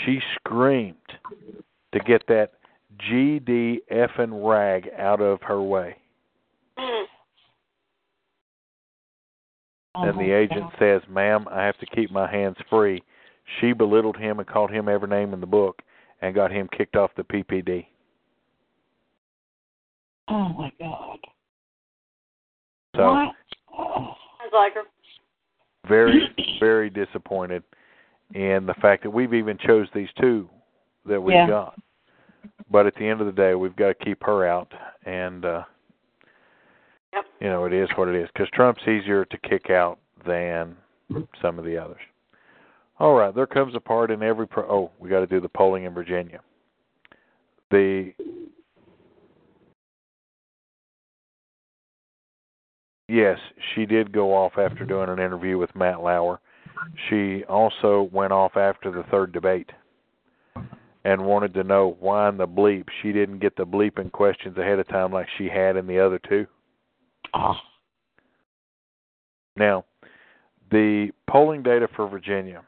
she 0.05 0.21
screamed 0.35 0.95
to 1.91 1.99
get 1.99 2.25
that 2.27 2.53
GD 3.11 3.79
effing 3.91 4.47
rag 4.49 4.89
out 4.97 5.19
of 5.19 5.41
her 5.41 5.61
way. 5.61 5.97
Mm. 6.79 7.03
and 9.95 10.19
the 10.19 10.31
Oh, 10.31 10.37
agent 10.37 10.71
says, 10.79 11.01
"Ma'am, 11.09 11.45
I 11.51 11.65
have 11.65 11.77
to 11.79 11.85
keep 11.87 12.09
my 12.09 12.31
hands 12.31 12.55
free." 12.69 13.03
She 13.59 13.73
belittled 13.73 14.17
him 14.17 14.39
and 14.39 14.47
called 14.47 14.71
him 14.71 14.89
every 14.89 15.07
name 15.07 15.33
in 15.33 15.39
the 15.39 15.47
book 15.47 15.81
and 16.21 16.35
got 16.35 16.51
him 16.51 16.67
kicked 16.75 16.95
off 16.95 17.11
the 17.15 17.23
PPD. 17.23 17.87
Oh 20.27 20.49
my 20.49 20.71
God. 20.79 21.19
So 22.95 23.13
What? 23.13 23.35
Oh. 23.77 24.15
Sounds 24.39 24.53
like 24.53 24.73
her. 24.73 24.83
very, 25.87 26.29
very 26.59 26.89
disappointed 26.89 27.63
in 28.33 28.65
the 28.65 28.73
fact 28.81 29.03
that 29.03 29.09
we've 29.09 29.33
even 29.33 29.57
chose 29.57 29.87
these 29.93 30.09
two 30.19 30.49
that 31.05 31.21
we've 31.21 31.35
Yeah. 31.35 31.47
got. 31.47 31.79
But 32.69 32.85
at 32.85 32.95
the 32.95 33.07
end 33.07 33.21
of 33.21 33.27
the 33.27 33.33
day, 33.33 33.55
we've 33.55 33.75
got 33.75 33.87
to 33.87 34.05
keep 34.05 34.21
her 34.23 34.45
out, 34.45 34.73
and 35.05 35.45
uh, 35.45 35.63
Yep. 37.13 37.25
you 37.39 37.47
know 37.47 37.65
it 37.65 37.71
is 37.73 37.89
what 37.95 38.09
it 38.09 38.15
is. 38.15 38.27
Because 38.33 38.49
Trump's 38.49 38.85
easier 38.87 39.23
to 39.25 39.37
kick 39.37 39.69
out 39.69 39.99
than 40.25 40.75
some 41.41 41.57
of 41.57 41.63
the 41.65 41.77
others. 41.77 42.01
All 42.99 43.13
right, 43.13 43.33
there 43.33 43.45
comes 43.45 43.75
a 43.75 43.79
part 43.79 44.09
in 44.09 44.23
every. 44.23 44.47
Pro- 44.47 44.69
oh, 44.69 44.91
we 44.99 45.09
got 45.09 45.19
to 45.19 45.27
do 45.27 45.39
the 45.39 45.49
polling 45.49 45.83
in 45.83 45.93
Virginia. 45.93 46.39
The 47.69 48.13
yes, 53.07 53.37
she 53.75 53.85
did 53.85 54.11
go 54.11 54.33
off 54.33 54.53
after 54.57 54.83
doing 54.83 55.09
an 55.09 55.19
interview 55.19 55.57
with 55.57 55.75
Matt 55.75 56.01
Lauer. 56.01 56.39
She 57.09 57.43
also 57.45 58.09
went 58.11 58.33
off 58.33 58.55
after 58.55 58.91
the 58.91 59.03
third 59.11 59.31
debate 59.31 59.69
and 61.03 61.25
wanted 61.25 61.53
to 61.53 61.63
know 61.63 61.97
why 61.99 62.29
in 62.29 62.37
the 62.37 62.47
bleep 62.47 62.85
she 63.01 63.11
didn't 63.11 63.39
get 63.39 63.55
the 63.55 63.65
bleeping 63.65 64.11
questions 64.11 64.57
ahead 64.57 64.79
of 64.79 64.87
time 64.87 65.11
like 65.11 65.27
she 65.37 65.47
had 65.47 65.75
in 65.75 65.87
the 65.87 65.99
other 65.99 66.19
two. 66.27 66.45
Oh. 67.33 67.55
Now, 69.55 69.85
the 70.69 71.09
polling 71.27 71.63
data 71.63 71.87
for 71.95 72.07
Virginia, 72.07 72.63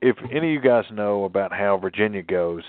if 0.00 0.16
any 0.30 0.48
of 0.48 0.52
you 0.52 0.60
guys 0.60 0.84
know 0.92 1.24
about 1.24 1.52
how 1.52 1.76
Virginia 1.76 2.22
goes, 2.22 2.62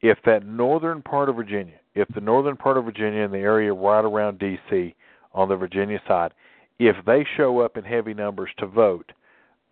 if 0.00 0.18
that 0.24 0.46
northern 0.46 1.02
part 1.02 1.28
of 1.28 1.36
Virginia, 1.36 1.78
if 1.94 2.08
the 2.14 2.20
northern 2.20 2.56
part 2.56 2.76
of 2.76 2.84
Virginia 2.84 3.22
and 3.22 3.32
the 3.32 3.38
area 3.38 3.72
right 3.72 4.04
around 4.04 4.38
D.C. 4.38 4.94
on 5.32 5.48
the 5.48 5.56
Virginia 5.56 6.00
side, 6.06 6.32
if 6.78 6.96
they 7.06 7.24
show 7.36 7.60
up 7.60 7.76
in 7.76 7.84
heavy 7.84 8.14
numbers 8.14 8.50
to 8.58 8.66
vote, 8.66 9.12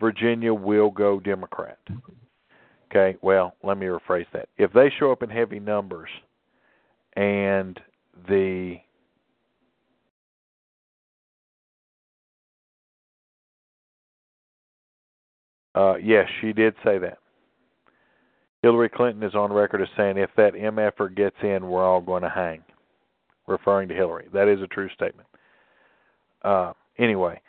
Virginia 0.00 0.52
will 0.54 0.90
go 0.90 1.20
Democrat. 1.20 1.78
Okay, 2.90 3.16
well, 3.22 3.54
let 3.62 3.78
me 3.78 3.86
rephrase 3.86 4.26
that. 4.32 4.48
If 4.58 4.72
they 4.72 4.92
show 4.98 5.10
up 5.12 5.22
in 5.22 5.30
heavy 5.30 5.58
numbers 5.58 6.10
and 7.14 7.80
the 8.28 8.76
uh 15.74 15.94
yes, 15.96 16.28
she 16.40 16.52
did 16.52 16.74
say 16.84 16.98
that. 16.98 17.18
Hillary 18.62 18.88
Clinton 18.88 19.22
is 19.24 19.34
on 19.34 19.52
record 19.52 19.82
as 19.82 19.88
saying 19.96 20.16
if 20.16 20.30
that 20.36 20.54
MFer 20.54 21.14
gets 21.14 21.36
in, 21.42 21.68
we're 21.68 21.84
all 21.84 22.00
going 22.00 22.22
to 22.22 22.28
hang, 22.28 22.62
referring 23.48 23.88
to 23.88 23.94
Hillary. 23.94 24.28
That 24.32 24.46
is 24.46 24.62
a 24.62 24.68
true 24.68 24.88
statement. 24.94 25.26
Uh, 26.42 26.72
anyway, 26.96 27.40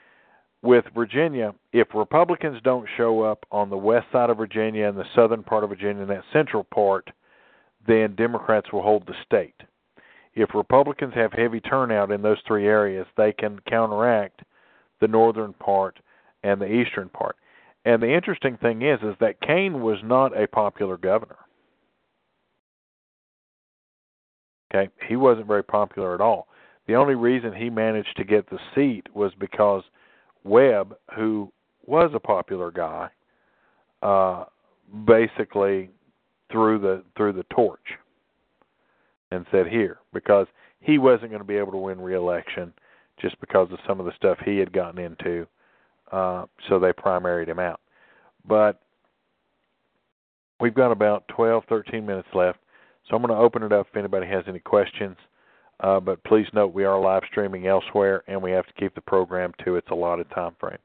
with 0.64 0.86
Virginia, 0.96 1.54
if 1.72 1.88
Republicans 1.94 2.60
don't 2.64 2.88
show 2.98 3.22
up 3.22 3.46
on 3.52 3.70
the 3.70 3.78
west 3.78 4.08
side 4.12 4.32
of 4.32 4.38
Virginia 4.38 4.88
and 4.88 4.98
the 4.98 5.06
southern 5.14 5.44
part 5.44 5.64
of 5.64 5.70
Virginia 5.70 6.02
and 6.02 6.10
that 6.10 6.24
central 6.32 6.64
part, 6.64 7.10
then 7.86 8.16
Democrats 8.16 8.72
will 8.72 8.82
hold 8.82 9.06
the 9.06 9.14
state. 9.26 9.56
If 10.36 10.56
Republicans 10.56 11.14
have 11.14 11.34
heavy 11.34 11.60
turnout 11.60 12.12
in 12.12 12.22
those 12.22 12.38
three 12.48 12.66
areas, 12.66 13.06
they 13.18 13.34
can 13.34 13.60
counteract 13.70 14.42
the 15.00 15.08
northern 15.08 15.54
part 15.54 16.00
and 16.44 16.60
the 16.60 16.72
eastern 16.72 17.10
part. 17.10 17.36
And 17.86 18.02
the 18.02 18.14
interesting 18.14 18.58
thing 18.58 18.82
is 18.82 19.00
is 19.02 19.16
that 19.20 19.42
Kaine 19.42 19.82
was 19.82 19.98
not 20.04 20.38
a 20.38 20.48
popular 20.48 20.98
governor. 20.98 21.38
Okay, 24.74 24.90
he 25.08 25.16
wasn't 25.16 25.48
very 25.48 25.64
popular 25.64 26.16
at 26.16 26.22
all. 26.22 26.48
The 26.88 26.96
only 26.96 27.16
reason 27.16 27.54
he 27.54 27.70
managed 27.70 28.16
to 28.18 28.24
get 28.24 28.50
the 28.50 28.60
seat 28.74 29.08
was 29.14 29.32
because 29.40 29.84
Webb, 30.44 30.96
who 31.16 31.52
was 31.86 32.12
a 32.14 32.20
popular 32.20 32.72
guy, 32.72 33.10
uh, 34.02 34.46
basically 35.06 35.90
threw 36.52 36.80
the 36.80 37.04
threw 37.16 37.34
the 37.34 37.46
torch 37.54 37.80
and 39.32 39.46
said 39.52 39.68
here 39.68 40.00
because 40.14 40.48
he 40.82 40.98
wasn't 40.98 41.30
going 41.30 41.42
to 41.42 41.48
be 41.48 41.58
able 41.58 41.72
to 41.72 41.78
win 41.78 42.00
re-election 42.00 42.74
just 43.20 43.40
because 43.40 43.72
of 43.72 43.80
some 43.88 44.00
of 44.00 44.06
the 44.06 44.12
stuff 44.16 44.38
he 44.44 44.58
had 44.58 44.72
gotten 44.74 45.00
into 45.00 45.48
uh, 46.14 46.46
so 46.70 46.80
they 46.80 46.94
primaried 46.94 47.48
him 47.48 47.60
out. 47.60 47.82
But 48.48 48.80
we've 50.60 50.74
got 50.74 50.92
about 50.92 51.28
12, 51.30 51.64
13 51.68 52.06
minutes 52.06 52.28
left, 52.36 52.60
so 53.10 53.16
I'm 53.16 53.24
going 53.24 53.34
to 53.34 53.44
open 53.44 53.64
it 53.64 53.74
up 53.74 53.88
if 53.90 53.98
anybody 53.98 54.28
has 54.28 54.44
any 54.48 54.60
questions. 54.60 55.18
Uh, 55.80 56.00
but 56.00 56.24
please 56.24 56.46
note 56.54 56.74
we 56.74 56.86
are 56.86 57.00
live 57.00 57.24
streaming 57.30 57.66
elsewhere, 57.66 58.24
and 58.28 58.42
we 58.42 58.52
have 58.52 58.68
to 58.68 58.74
keep 58.74 58.94
the 58.94 59.02
program 59.02 59.52
to 59.66 59.76
its 59.76 59.88
allotted 59.90 60.30
time 60.30 60.56
frame. 60.60 60.78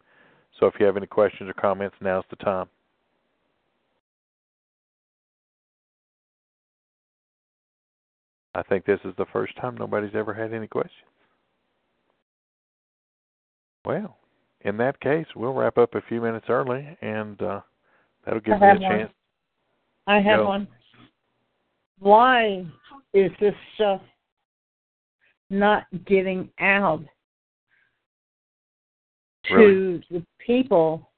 So 0.58 0.66
if 0.66 0.74
you 0.80 0.86
have 0.86 0.96
any 0.96 1.06
questions 1.06 1.50
or 1.50 1.52
comments, 1.52 1.94
now's 2.00 2.24
the 2.30 2.36
time. 2.36 2.66
I 8.54 8.62
think 8.62 8.86
this 8.86 8.98
is 9.04 9.14
the 9.18 9.26
first 9.32 9.54
time 9.60 9.76
nobody's 9.76 10.14
ever 10.14 10.32
had 10.32 10.52
any 10.52 10.66
questions. 10.66 11.04
Well, 13.84 14.17
in 14.62 14.76
that 14.78 15.00
case, 15.00 15.26
we'll 15.36 15.54
wrap 15.54 15.78
up 15.78 15.94
a 15.94 16.02
few 16.08 16.20
minutes 16.20 16.46
early, 16.48 16.96
and 17.00 17.40
uh, 17.42 17.60
that'll 18.24 18.40
give 18.40 18.60
me 18.60 18.66
a 18.66 18.70
one. 18.70 18.80
chance. 18.80 19.12
I 20.06 20.20
have 20.20 20.40
Go. 20.40 20.48
one. 20.48 20.68
Why 21.98 22.64
is 23.12 23.30
this 23.40 23.54
stuff 23.74 24.00
not 25.50 25.84
getting 26.06 26.50
out 26.60 27.02
to 29.46 29.54
Really? 29.54 30.04
the 30.10 30.26
people? 30.38 31.08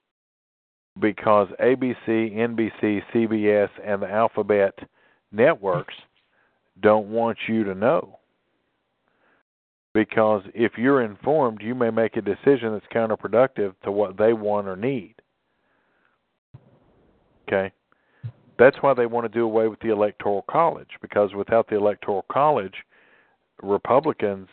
because 0.99 1.47
ABC, 1.61 1.95
NBC, 2.07 3.01
CBS, 3.13 3.69
and 3.85 4.01
the 4.01 4.09
Alphabet 4.09 4.77
networks 5.31 5.93
don't 6.81 7.07
want 7.07 7.37
you 7.47 7.63
to 7.63 7.73
know. 7.73 8.19
Because 9.93 10.43
if 10.53 10.77
you're 10.77 11.01
informed, 11.01 11.61
you 11.61 11.75
may 11.75 11.89
make 11.89 12.15
a 12.15 12.21
decision 12.21 12.71
that's 12.71 12.85
counterproductive 12.93 13.73
to 13.83 13.91
what 13.91 14.17
they 14.17 14.33
want 14.33 14.67
or 14.67 14.75
need. 14.75 15.15
Okay? 17.47 17.73
That's 18.57 18.77
why 18.81 18.93
they 18.93 19.05
want 19.05 19.25
to 19.25 19.37
do 19.37 19.43
away 19.43 19.67
with 19.67 19.79
the 19.79 19.91
Electoral 19.91 20.45
College, 20.49 20.91
because 21.01 21.33
without 21.33 21.67
the 21.67 21.75
Electoral 21.75 22.25
College, 22.31 22.75
Republicans 23.61 24.47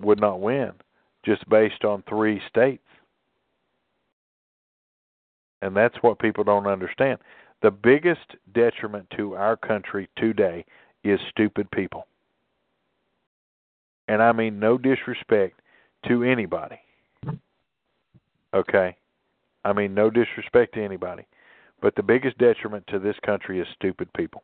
would 0.00 0.20
not 0.20 0.40
win 0.40 0.72
just 1.24 1.48
based 1.48 1.84
on 1.84 2.04
three 2.08 2.40
states. 2.48 2.82
And 5.62 5.74
that's 5.74 5.96
what 6.02 6.18
people 6.18 6.44
don't 6.44 6.66
understand. 6.66 7.18
The 7.62 7.70
biggest 7.70 8.36
detriment 8.52 9.06
to 9.16 9.34
our 9.34 9.56
country 9.56 10.08
today 10.16 10.64
is 11.02 11.18
stupid 11.30 11.70
people. 11.70 12.06
And 14.08 14.22
I 14.22 14.32
mean 14.32 14.58
no 14.58 14.78
disrespect 14.78 15.60
to 16.06 16.22
anybody. 16.22 16.78
Okay? 18.54 18.96
I 19.64 19.72
mean 19.72 19.94
no 19.94 20.10
disrespect 20.10 20.74
to 20.74 20.84
anybody. 20.84 21.26
But 21.80 21.94
the 21.96 22.02
biggest 22.02 22.38
detriment 22.38 22.86
to 22.88 22.98
this 22.98 23.16
country 23.24 23.60
is 23.60 23.66
stupid 23.74 24.08
people. 24.14 24.42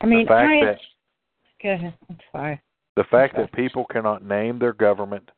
I 0.00 0.06
mean, 0.06 0.24
the 0.24 0.28
fact 0.28 0.50
I. 0.50 0.64
that 0.66 0.78
Go 1.62 1.70
ahead. 1.70 1.94
I'm 2.10 2.18
sorry. 2.30 2.62
the 2.96 3.04
fact 3.04 3.36
that 3.36 3.52
people 3.52 3.86
cannot 3.90 4.22
name 4.22 4.58
their 4.58 4.74
government, 4.74 5.30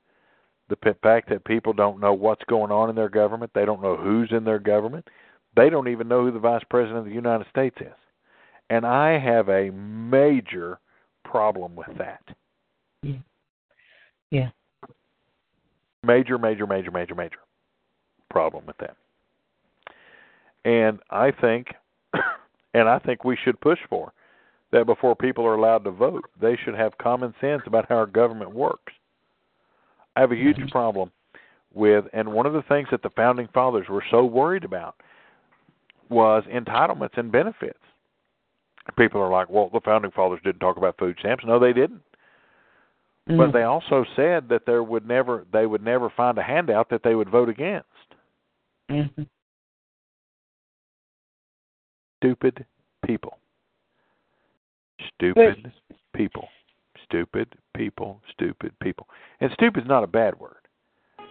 the 0.69 0.77
fact 1.03 1.29
that 1.29 1.45
people 1.45 1.73
don't 1.73 2.01
know 2.01 2.13
what's 2.13 2.43
going 2.49 2.73
on 2.73 2.91
in 2.91 2.97
their 2.97 3.09
government, 3.09 3.53
they 3.55 3.65
don't 3.65 3.81
know 3.81 3.97
who's 3.97 4.33
in 4.33 4.43
their 4.45 4.59
government, 4.59 5.07
they 5.57 5.71
don't 5.71 5.89
even 5.89 6.09
know 6.09 6.25
who 6.25 6.33
the 6.33 6.41
vice 6.41 6.65
president 6.69 6.99
of 6.99 7.05
the 7.05 7.13
United 7.13 7.47
States 7.49 7.77
is. 7.81 7.95
And 8.69 8.85
I 8.85 9.19
have 9.19 9.49
a 9.49 9.71
major 9.71 10.81
problem 11.37 11.77
with 11.77 11.99
that. 11.99 12.23
Yeah. 14.31 14.49
Major, 16.03 16.39
major, 16.39 16.67
major, 16.67 16.91
major, 16.91 17.15
major 17.15 17.39
problem 18.31 18.65
with 18.67 18.77
that. 18.79 18.97
And 20.65 20.99
I 21.11 21.31
think, 21.31 21.69
and 22.75 22.89
I 22.89 22.99
think 22.99 23.25
we 23.25 23.37
should 23.45 23.61
push 23.61 23.79
for 23.89 24.13
that 24.73 24.87
before 24.87 25.15
people 25.15 25.47
are 25.47 25.55
allowed 25.55 25.85
to 25.85 25.91
vote, 25.91 26.25
they 26.41 26.57
should 26.65 26.75
have 26.75 26.97
common 26.99 27.35
sense 27.41 27.63
about 27.67 27.87
how 27.89 27.97
our 27.97 28.07
government 28.07 28.55
works. 28.55 28.93
I 30.17 30.21
have 30.21 30.33
a 30.33 30.37
huge 30.37 30.57
mm-hmm. 30.57 30.69
problem 30.69 31.13
with, 31.75 32.07
and 32.13 32.33
one 32.33 32.47
of 32.47 32.55
the 32.55 32.63
things 32.63 32.89
that 32.91 33.03
the 33.03 33.11
founding 33.11 33.49
fathers 33.53 33.87
were 33.89 34.05
so 34.11 34.25
worried 34.25 34.65
about 34.65 34.97
was 36.09 36.45
entitlements 36.53 37.19
and 37.19 37.31
benefits. 37.31 37.79
People 38.97 39.21
are 39.21 39.31
like, 39.31 39.51
well, 39.51 39.69
the 39.73 39.81
founding 39.81 40.11
fathers 40.13 40.41
didn't 40.45 40.61
talk 40.61 40.77
about 40.77 40.97
food 40.99 41.17
stamps. 41.19 41.45
No, 41.45 41.59
they 41.59 41.73
didn't. 41.73 42.03
But 43.27 43.51
Mm. 43.51 43.53
they 43.53 43.63
also 43.65 44.05
said 44.15 44.49
that 44.51 44.67
there 44.67 44.85
would 44.85 45.07
never 45.07 45.45
they 45.51 45.67
would 45.67 45.83
never 45.83 46.09
find 46.09 46.39
a 46.39 46.43
handout 46.43 46.89
that 46.91 47.03
they 47.03 47.17
would 47.17 47.29
vote 47.29 47.49
against. 47.49 47.89
Mhm. 48.89 49.27
Stupid 52.19 52.65
people. 53.05 53.39
Stupid 55.15 55.73
people. 56.13 56.49
Stupid 57.05 57.59
people. 57.75 58.23
Stupid 58.31 58.79
people. 58.79 59.09
And 59.41 59.53
stupid 59.53 59.83
is 59.83 59.89
not 59.89 60.05
a 60.05 60.09
bad 60.09 60.39
word. 60.39 60.69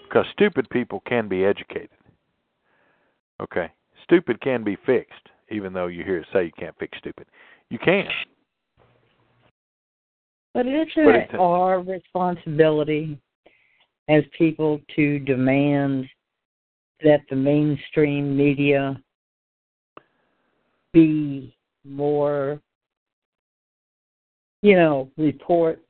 Because 0.04 0.28
stupid 0.34 0.70
people 0.70 1.00
can 1.02 1.28
be 1.28 1.46
educated. 1.46 1.98
Okay. 3.40 3.72
Stupid 4.04 4.40
can 4.42 4.64
be 4.64 4.76
fixed, 4.76 5.30
even 5.50 5.74
though 5.74 5.88
you 5.88 6.04
hear 6.04 6.18
it 6.18 6.28
say 6.34 6.46
you 6.46 6.52
can't 6.58 6.76
fix 6.80 6.98
stupid. 6.98 7.28
You 7.70 7.80
can. 7.80 8.08
But 10.54 10.68
isn't 10.68 10.90
But 10.96 11.16
it 11.16 11.36
our 11.36 11.82
responsibility 11.82 13.20
as 14.08 14.24
people 14.38 14.80
to 14.96 15.20
demand 15.20 16.08
that 17.04 17.22
the 17.30 17.36
mainstream 17.36 18.38
media 18.38 19.02
be 20.94 21.54
more, 21.84 22.62
you 24.62 24.76
know, 24.76 25.10
report? 25.18 25.82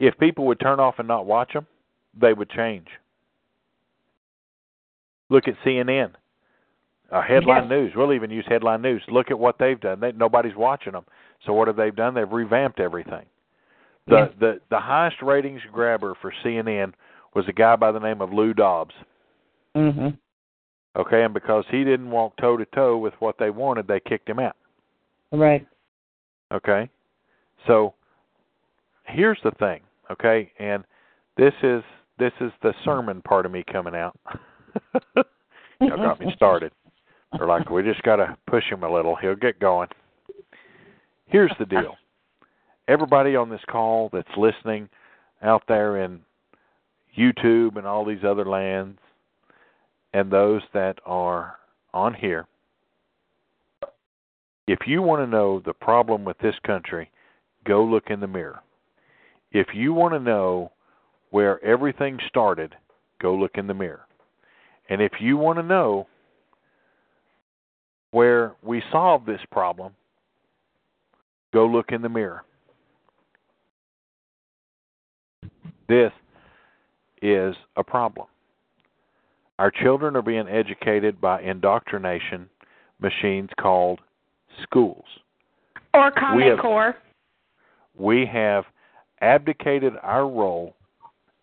If 0.00 0.18
people 0.18 0.46
would 0.46 0.60
turn 0.60 0.80
off 0.80 0.96
and 0.98 1.06
not 1.06 1.26
watch 1.26 1.52
them, 1.52 1.66
they 2.20 2.32
would 2.32 2.50
change. 2.50 2.86
Look 5.30 5.46
at 5.46 5.54
CNN. 5.64 6.12
Uh, 7.10 7.22
headline 7.22 7.62
Yes. 7.64 7.70
news. 7.70 7.92
We'll 7.96 8.12
even 8.12 8.30
use 8.30 8.44
headline 8.48 8.82
news. 8.82 9.02
Look 9.08 9.30
at 9.30 9.38
what 9.38 9.58
they've 9.58 9.80
done. 9.80 9.98
They, 10.00 10.12
nobody's 10.12 10.54
watching 10.54 10.92
them. 10.92 11.06
So 11.46 11.54
what 11.54 11.66
have 11.68 11.76
they 11.76 11.90
done? 11.90 12.12
They've 12.14 12.30
revamped 12.30 12.80
everything. 12.80 13.24
The 14.06 14.16
Yeah. 14.16 14.28
the 14.38 14.60
the 14.70 14.78
highest 14.80 15.22
ratings 15.22 15.62
grabber 15.72 16.14
for 16.20 16.32
CNN 16.42 16.92
was 17.34 17.46
a 17.48 17.52
guy 17.52 17.76
by 17.76 17.92
the 17.92 17.98
name 18.00 18.20
of 18.20 18.32
Lou 18.32 18.52
Dobbs. 18.52 18.94
Mm-hmm. 19.76 20.08
Okay, 20.96 21.22
and 21.22 21.32
because 21.32 21.64
he 21.70 21.84
didn't 21.84 22.10
walk 22.10 22.36
toe 22.36 22.56
to 22.56 22.64
toe 22.66 22.96
with 22.98 23.14
what 23.20 23.36
they 23.38 23.50
wanted, 23.50 23.86
they 23.86 24.00
kicked 24.00 24.28
him 24.28 24.38
out. 24.38 24.56
Right. 25.30 25.66
Okay? 26.52 26.88
So 27.66 27.94
here's 29.04 29.38
the 29.44 29.50
thing, 29.52 29.80
okay? 30.10 30.50
And 30.58 30.84
this 31.36 31.52
is 31.62 31.82
this 32.18 32.32
is 32.40 32.50
the 32.62 32.74
sermon 32.84 33.22
part 33.22 33.46
of 33.46 33.52
me 33.52 33.62
coming 33.70 33.94
out. 33.94 34.18
Y'all 35.80 35.96
got 35.96 36.18
me 36.20 36.32
started. 36.36 36.72
They're 37.32 37.46
like, 37.46 37.70
we 37.70 37.82
just 37.82 38.02
got 38.02 38.16
to 38.16 38.36
push 38.46 38.64
him 38.70 38.82
a 38.82 38.92
little. 38.92 39.16
He'll 39.16 39.36
get 39.36 39.60
going. 39.60 39.88
Here's 41.26 41.52
the 41.58 41.66
deal. 41.66 41.96
Everybody 42.88 43.36
on 43.36 43.50
this 43.50 43.60
call 43.70 44.08
that's 44.12 44.28
listening 44.36 44.88
out 45.42 45.62
there 45.68 46.02
in 46.02 46.20
YouTube 47.16 47.76
and 47.76 47.86
all 47.86 48.04
these 48.04 48.24
other 48.26 48.46
lands, 48.46 48.98
and 50.14 50.30
those 50.30 50.62
that 50.72 50.98
are 51.04 51.56
on 51.92 52.14
here, 52.14 52.46
if 54.66 54.78
you 54.86 55.02
want 55.02 55.22
to 55.22 55.26
know 55.26 55.60
the 55.64 55.72
problem 55.72 56.24
with 56.24 56.38
this 56.38 56.54
country, 56.66 57.10
go 57.64 57.84
look 57.84 58.04
in 58.08 58.20
the 58.20 58.26
mirror. 58.26 58.60
If 59.52 59.68
you 59.74 59.92
want 59.92 60.14
to 60.14 60.20
know 60.20 60.72
where 61.30 61.62
everything 61.64 62.18
started, 62.28 62.74
go 63.20 63.34
look 63.34 63.52
in 63.56 63.66
the 63.66 63.74
mirror. 63.74 64.06
And 64.88 65.02
if 65.02 65.12
you 65.20 65.36
want 65.36 65.58
to 65.58 65.62
know 65.62 66.06
where 68.10 68.54
we 68.62 68.82
solve 68.90 69.24
this 69.26 69.40
problem, 69.50 69.92
go 71.52 71.66
look 71.66 71.92
in 71.92 72.02
the 72.02 72.08
mirror. 72.08 72.42
This 75.88 76.12
is 77.22 77.54
a 77.76 77.84
problem. 77.84 78.26
Our 79.58 79.70
children 79.70 80.14
are 80.16 80.22
being 80.22 80.46
educated 80.48 81.20
by 81.20 81.42
indoctrination 81.42 82.48
machines 83.00 83.50
called 83.60 84.00
schools. 84.62 85.04
Or 85.94 86.10
Common 86.10 86.58
Core. 86.58 86.96
We 87.96 88.26
have 88.26 88.64
abdicated 89.20 89.94
our 90.02 90.28
role 90.28 90.74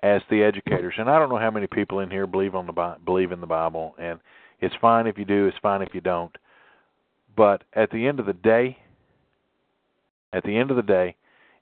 as 0.03 0.21
the 0.29 0.43
educators. 0.43 0.93
And 0.97 1.09
I 1.09 1.19
don't 1.19 1.29
know 1.29 1.37
how 1.37 1.51
many 1.51 1.67
people 1.67 1.99
in 1.99 2.09
here 2.09 2.27
believe 2.27 2.55
on 2.55 2.67
the 2.67 2.95
believe 3.03 3.31
in 3.31 3.41
the 3.41 3.47
Bible 3.47 3.95
and 3.99 4.19
it's 4.61 4.75
fine 4.79 5.05
if 5.05 5.17
you 5.17 5.25
do, 5.25 5.47
it's 5.47 5.57
fine 5.61 5.81
if 5.81 5.93
you 5.93 6.01
don't. 6.01 6.33
But 7.35 7.63
at 7.73 7.91
the 7.91 8.07
end 8.07 8.19
of 8.19 8.25
the 8.25 8.33
day, 8.33 8.77
at 10.33 10.43
the 10.43 10.57
end 10.57 10.69
of 10.69 10.77
the 10.77 10.83
day, 10.83 11.15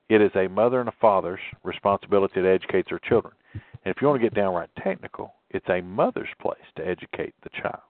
it 0.10 0.22
is 0.22 0.32
a 0.36 0.48
mother 0.48 0.80
and 0.80 0.90
a 0.90 0.94
father's 1.00 1.40
responsibility 1.64 2.42
to 2.42 2.50
educate 2.50 2.88
their 2.90 3.00
children. 3.00 3.34
And 3.54 3.96
if 3.96 4.02
you 4.02 4.08
want 4.08 4.22
to 4.22 4.28
get 4.28 4.36
downright 4.36 4.70
technical, 4.84 5.34
it's 5.50 5.68
a 5.70 5.82
mother's 5.82 6.30
place 6.42 6.58
to 6.76 6.88
educate 6.88 7.34
the 7.44 7.50
child. 7.50 7.82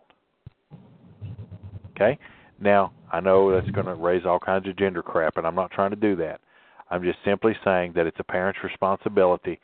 Okay? 1.91 2.17
Now, 2.59 2.93
I 3.11 3.19
know 3.19 3.51
that's 3.51 3.69
going 3.71 3.87
to 3.87 3.95
raise 3.95 4.25
all 4.25 4.39
kinds 4.39 4.67
of 4.67 4.77
gender 4.77 5.03
crap, 5.03 5.37
and 5.37 5.45
I'm 5.45 5.55
not 5.55 5.71
trying 5.71 5.91
to 5.91 5.95
do 5.95 6.15
that. 6.17 6.41
I'm 6.89 7.03
just 7.03 7.19
simply 7.25 7.55
saying 7.63 7.93
that 7.95 8.05
it's 8.05 8.19
a 8.19 8.23
parent's 8.23 8.63
responsibility 8.63 9.59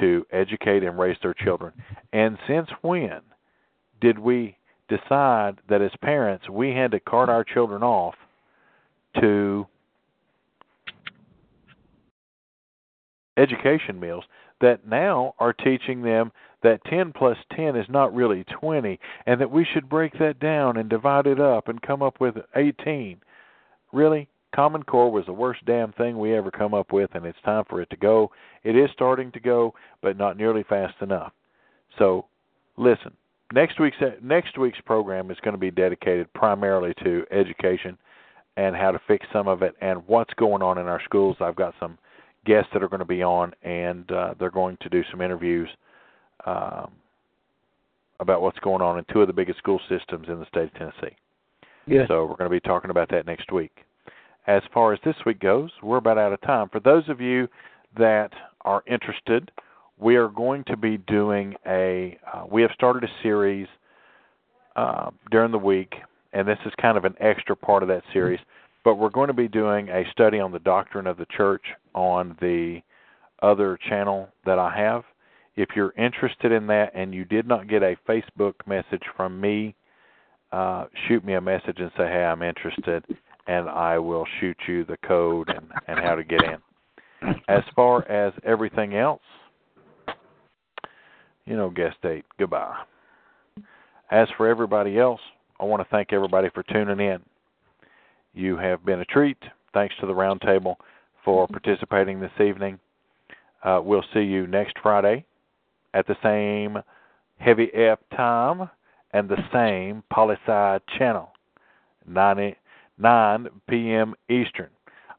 to 0.00 0.26
educate 0.32 0.82
and 0.82 0.98
raise 0.98 1.16
their 1.22 1.34
children. 1.34 1.72
And 2.12 2.36
since 2.48 2.68
when 2.82 3.20
did 4.00 4.18
we 4.18 4.56
decide 4.88 5.54
that 5.68 5.82
as 5.82 5.90
parents 6.02 6.48
we 6.48 6.70
had 6.70 6.90
to 6.90 7.00
cart 7.00 7.28
our 7.28 7.44
children 7.44 7.82
off 7.82 8.14
to 9.20 9.66
education 13.36 13.98
meals 13.98 14.24
that 14.60 14.86
now 14.86 15.34
are 15.38 15.52
teaching 15.52 16.02
them 16.02 16.30
that 16.62 16.84
10 16.86 17.12
plus 17.12 17.36
10 17.54 17.76
is 17.76 17.86
not 17.88 18.14
really 18.14 18.44
20 18.44 18.98
and 19.26 19.40
that 19.40 19.50
we 19.50 19.64
should 19.64 19.88
break 19.88 20.18
that 20.18 20.38
down 20.40 20.76
and 20.76 20.88
divide 20.88 21.26
it 21.26 21.40
up 21.40 21.68
and 21.68 21.82
come 21.82 22.02
up 22.02 22.20
with 22.20 22.36
18. 22.56 23.20
Really? 23.92 24.28
Common 24.54 24.82
Core 24.84 25.10
was 25.10 25.26
the 25.26 25.32
worst 25.32 25.64
damn 25.66 25.92
thing 25.92 26.18
we 26.18 26.34
ever 26.34 26.50
come 26.50 26.74
up 26.74 26.92
with 26.92 27.10
and 27.14 27.26
it's 27.26 27.38
time 27.44 27.64
for 27.68 27.82
it 27.82 27.90
to 27.90 27.96
go. 27.96 28.30
It 28.62 28.76
is 28.76 28.88
starting 28.92 29.32
to 29.32 29.40
go, 29.40 29.74
but 30.00 30.16
not 30.16 30.36
nearly 30.36 30.62
fast 30.62 30.94
enough. 31.00 31.32
So, 31.98 32.26
listen. 32.76 33.12
Next 33.52 33.78
week's 33.78 33.96
next 34.22 34.58
week's 34.58 34.80
program 34.84 35.30
is 35.30 35.38
going 35.42 35.54
to 35.54 35.58
be 35.58 35.70
dedicated 35.70 36.32
primarily 36.32 36.94
to 37.04 37.24
education 37.30 37.98
and 38.56 38.74
how 38.74 38.90
to 38.90 39.00
fix 39.06 39.26
some 39.32 39.48
of 39.48 39.62
it 39.62 39.74
and 39.80 40.02
what's 40.06 40.32
going 40.34 40.62
on 40.62 40.78
in 40.78 40.86
our 40.86 41.00
schools. 41.04 41.36
I've 41.40 41.56
got 41.56 41.74
some 41.78 41.98
guests 42.46 42.70
that 42.72 42.82
are 42.82 42.88
going 42.88 43.00
to 43.00 43.04
be 43.04 43.22
on, 43.22 43.52
and 43.62 44.10
uh, 44.10 44.34
they're 44.38 44.50
going 44.50 44.76
to 44.82 44.88
do 44.88 45.02
some 45.10 45.20
interviews 45.20 45.68
um, 46.46 46.92
about 48.20 48.42
what's 48.42 48.58
going 48.60 48.82
on 48.82 48.98
in 48.98 49.04
two 49.12 49.20
of 49.20 49.26
the 49.26 49.32
biggest 49.32 49.58
school 49.58 49.80
systems 49.88 50.28
in 50.28 50.38
the 50.38 50.46
state 50.46 50.64
of 50.64 50.74
Tennessee. 50.74 51.16
Yeah. 51.86 52.06
So 52.08 52.22
we're 52.22 52.36
going 52.36 52.50
to 52.50 52.56
be 52.56 52.60
talking 52.60 52.90
about 52.90 53.10
that 53.10 53.26
next 53.26 53.52
week. 53.52 53.72
As 54.46 54.62
far 54.72 54.92
as 54.92 55.00
this 55.04 55.16
week 55.26 55.40
goes, 55.40 55.70
we're 55.82 55.96
about 55.96 56.18
out 56.18 56.32
of 56.32 56.40
time. 56.42 56.68
For 56.68 56.80
those 56.80 57.08
of 57.08 57.20
you 57.20 57.48
that 57.98 58.30
are 58.62 58.82
interested, 58.86 59.50
we 59.98 60.16
are 60.16 60.28
going 60.28 60.64
to 60.64 60.76
be 60.76 60.98
doing 60.98 61.54
a. 61.66 62.18
Uh, 62.32 62.44
we 62.50 62.62
have 62.62 62.70
started 62.74 63.04
a 63.04 63.22
series 63.22 63.68
uh, 64.76 65.10
during 65.30 65.52
the 65.52 65.58
week, 65.58 65.94
and 66.32 66.46
this 66.46 66.58
is 66.66 66.72
kind 66.80 66.96
of 66.96 67.04
an 67.04 67.14
extra 67.20 67.54
part 67.54 67.82
of 67.82 67.88
that 67.88 68.02
series. 68.12 68.40
But 68.84 68.96
we're 68.96 69.10
going 69.10 69.28
to 69.28 69.34
be 69.34 69.48
doing 69.48 69.88
a 69.88 70.02
study 70.12 70.40
on 70.40 70.52
the 70.52 70.58
doctrine 70.58 71.06
of 71.06 71.16
the 71.16 71.26
church 71.36 71.62
on 71.94 72.36
the 72.40 72.80
other 73.42 73.78
channel 73.88 74.28
that 74.44 74.58
I 74.58 74.76
have. 74.76 75.04
If 75.56 75.70
you're 75.76 75.94
interested 75.96 76.52
in 76.52 76.66
that 76.66 76.90
and 76.94 77.14
you 77.14 77.24
did 77.24 77.46
not 77.46 77.68
get 77.68 77.82
a 77.82 77.96
Facebook 78.08 78.54
message 78.66 79.02
from 79.16 79.40
me, 79.40 79.74
uh, 80.52 80.86
shoot 81.06 81.24
me 81.24 81.34
a 81.34 81.40
message 81.40 81.78
and 81.78 81.90
say, 81.96 82.08
"Hey, 82.08 82.24
I'm 82.24 82.42
interested," 82.42 83.04
and 83.46 83.68
I 83.68 83.98
will 83.98 84.26
shoot 84.40 84.56
you 84.66 84.84
the 84.84 84.96
code 85.06 85.48
and 85.48 85.70
and 85.86 86.00
how 86.00 86.16
to 86.16 86.24
get 86.24 86.42
in. 86.42 86.58
As 87.48 87.62
far 87.74 88.06
as 88.08 88.34
everything 88.44 88.96
else, 88.96 89.22
you 91.46 91.56
know, 91.56 91.70
guest 91.70 91.96
date. 92.02 92.24
Goodbye. 92.38 92.76
As 94.10 94.28
for 94.36 94.48
everybody 94.48 94.98
else, 94.98 95.20
I 95.60 95.64
want 95.64 95.82
to 95.82 95.88
thank 95.90 96.12
everybody 96.12 96.48
for 96.54 96.62
tuning 96.62 97.00
in. 97.00 97.20
You 98.34 98.56
have 98.56 98.84
been 98.84 99.00
a 99.00 99.04
treat. 99.04 99.38
Thanks 99.72 99.94
to 100.00 100.06
the 100.06 100.12
roundtable 100.12 100.76
for 101.24 101.46
participating 101.48 102.20
this 102.20 102.32
evening. 102.40 102.78
Uh, 103.62 103.80
we'll 103.82 104.04
see 104.12 104.20
you 104.20 104.46
next 104.46 104.74
Friday 104.82 105.24
at 105.94 106.06
the 106.06 106.16
same 106.22 106.82
Heavy 107.38 107.70
F 107.74 107.98
time 108.16 108.68
and 109.12 109.28
the 109.28 109.42
same 109.52 110.02
Polysci 110.12 110.80
channel, 110.98 111.30
9, 112.06 112.54
9 112.98 113.48
p.m. 113.68 114.14
Eastern. 114.28 114.68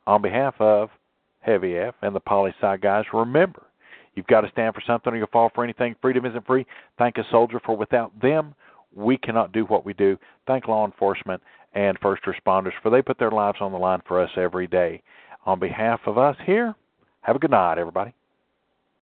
On 0.06 0.22
behalf 0.22 0.56
of 0.60 0.90
Heavy 1.40 1.78
F 1.78 1.96
and 2.02 2.16
the 2.16 2.22
Polysci 2.22 2.82
guys, 2.82 3.06
remember, 3.14 3.65
you've 4.16 4.28
got 4.28 4.42
to 4.42 4.50
stand 4.52 4.74
for 4.74 4.82
something 4.86 5.14
or 5.14 5.18
you'll 5.18 5.28
fall 5.28 5.52
for 5.54 5.64
anything. 5.64 5.96
Freedom 6.02 6.26
isn't 6.26 6.46
free. 6.46 6.66
Thank 6.98 7.18
a 7.18 7.24
soldier, 7.32 7.60
for 7.66 7.76
without 7.76 8.12
them, 8.22 8.56
we 8.94 9.18
cannot 9.18 9.52
do 9.52 9.66
what 9.66 9.86
we 9.86 9.94
do. 9.94 10.18
Thank 10.48 10.68
law 10.68 10.86
enforcement 10.86 11.42
and 11.74 11.98
first 12.00 12.24
responders, 12.24 12.72
for 12.82 12.90
they 12.90 13.02
put 13.02 13.20
their 13.20 13.32
lives 13.32 13.58
on 13.60 13.72
the 13.72 13.78
line 13.78 14.02
for 14.08 14.22
us 14.22 14.30
every 14.38 14.68
day. 14.68 15.02
On 15.46 15.60
behalf 15.60 16.00
of 16.06 16.18
us 16.18 16.38
here, 16.46 16.74
have 17.22 17.36
a 17.36 17.40
good 17.40 17.52
night, 17.52 17.78
everybody. 17.78 18.14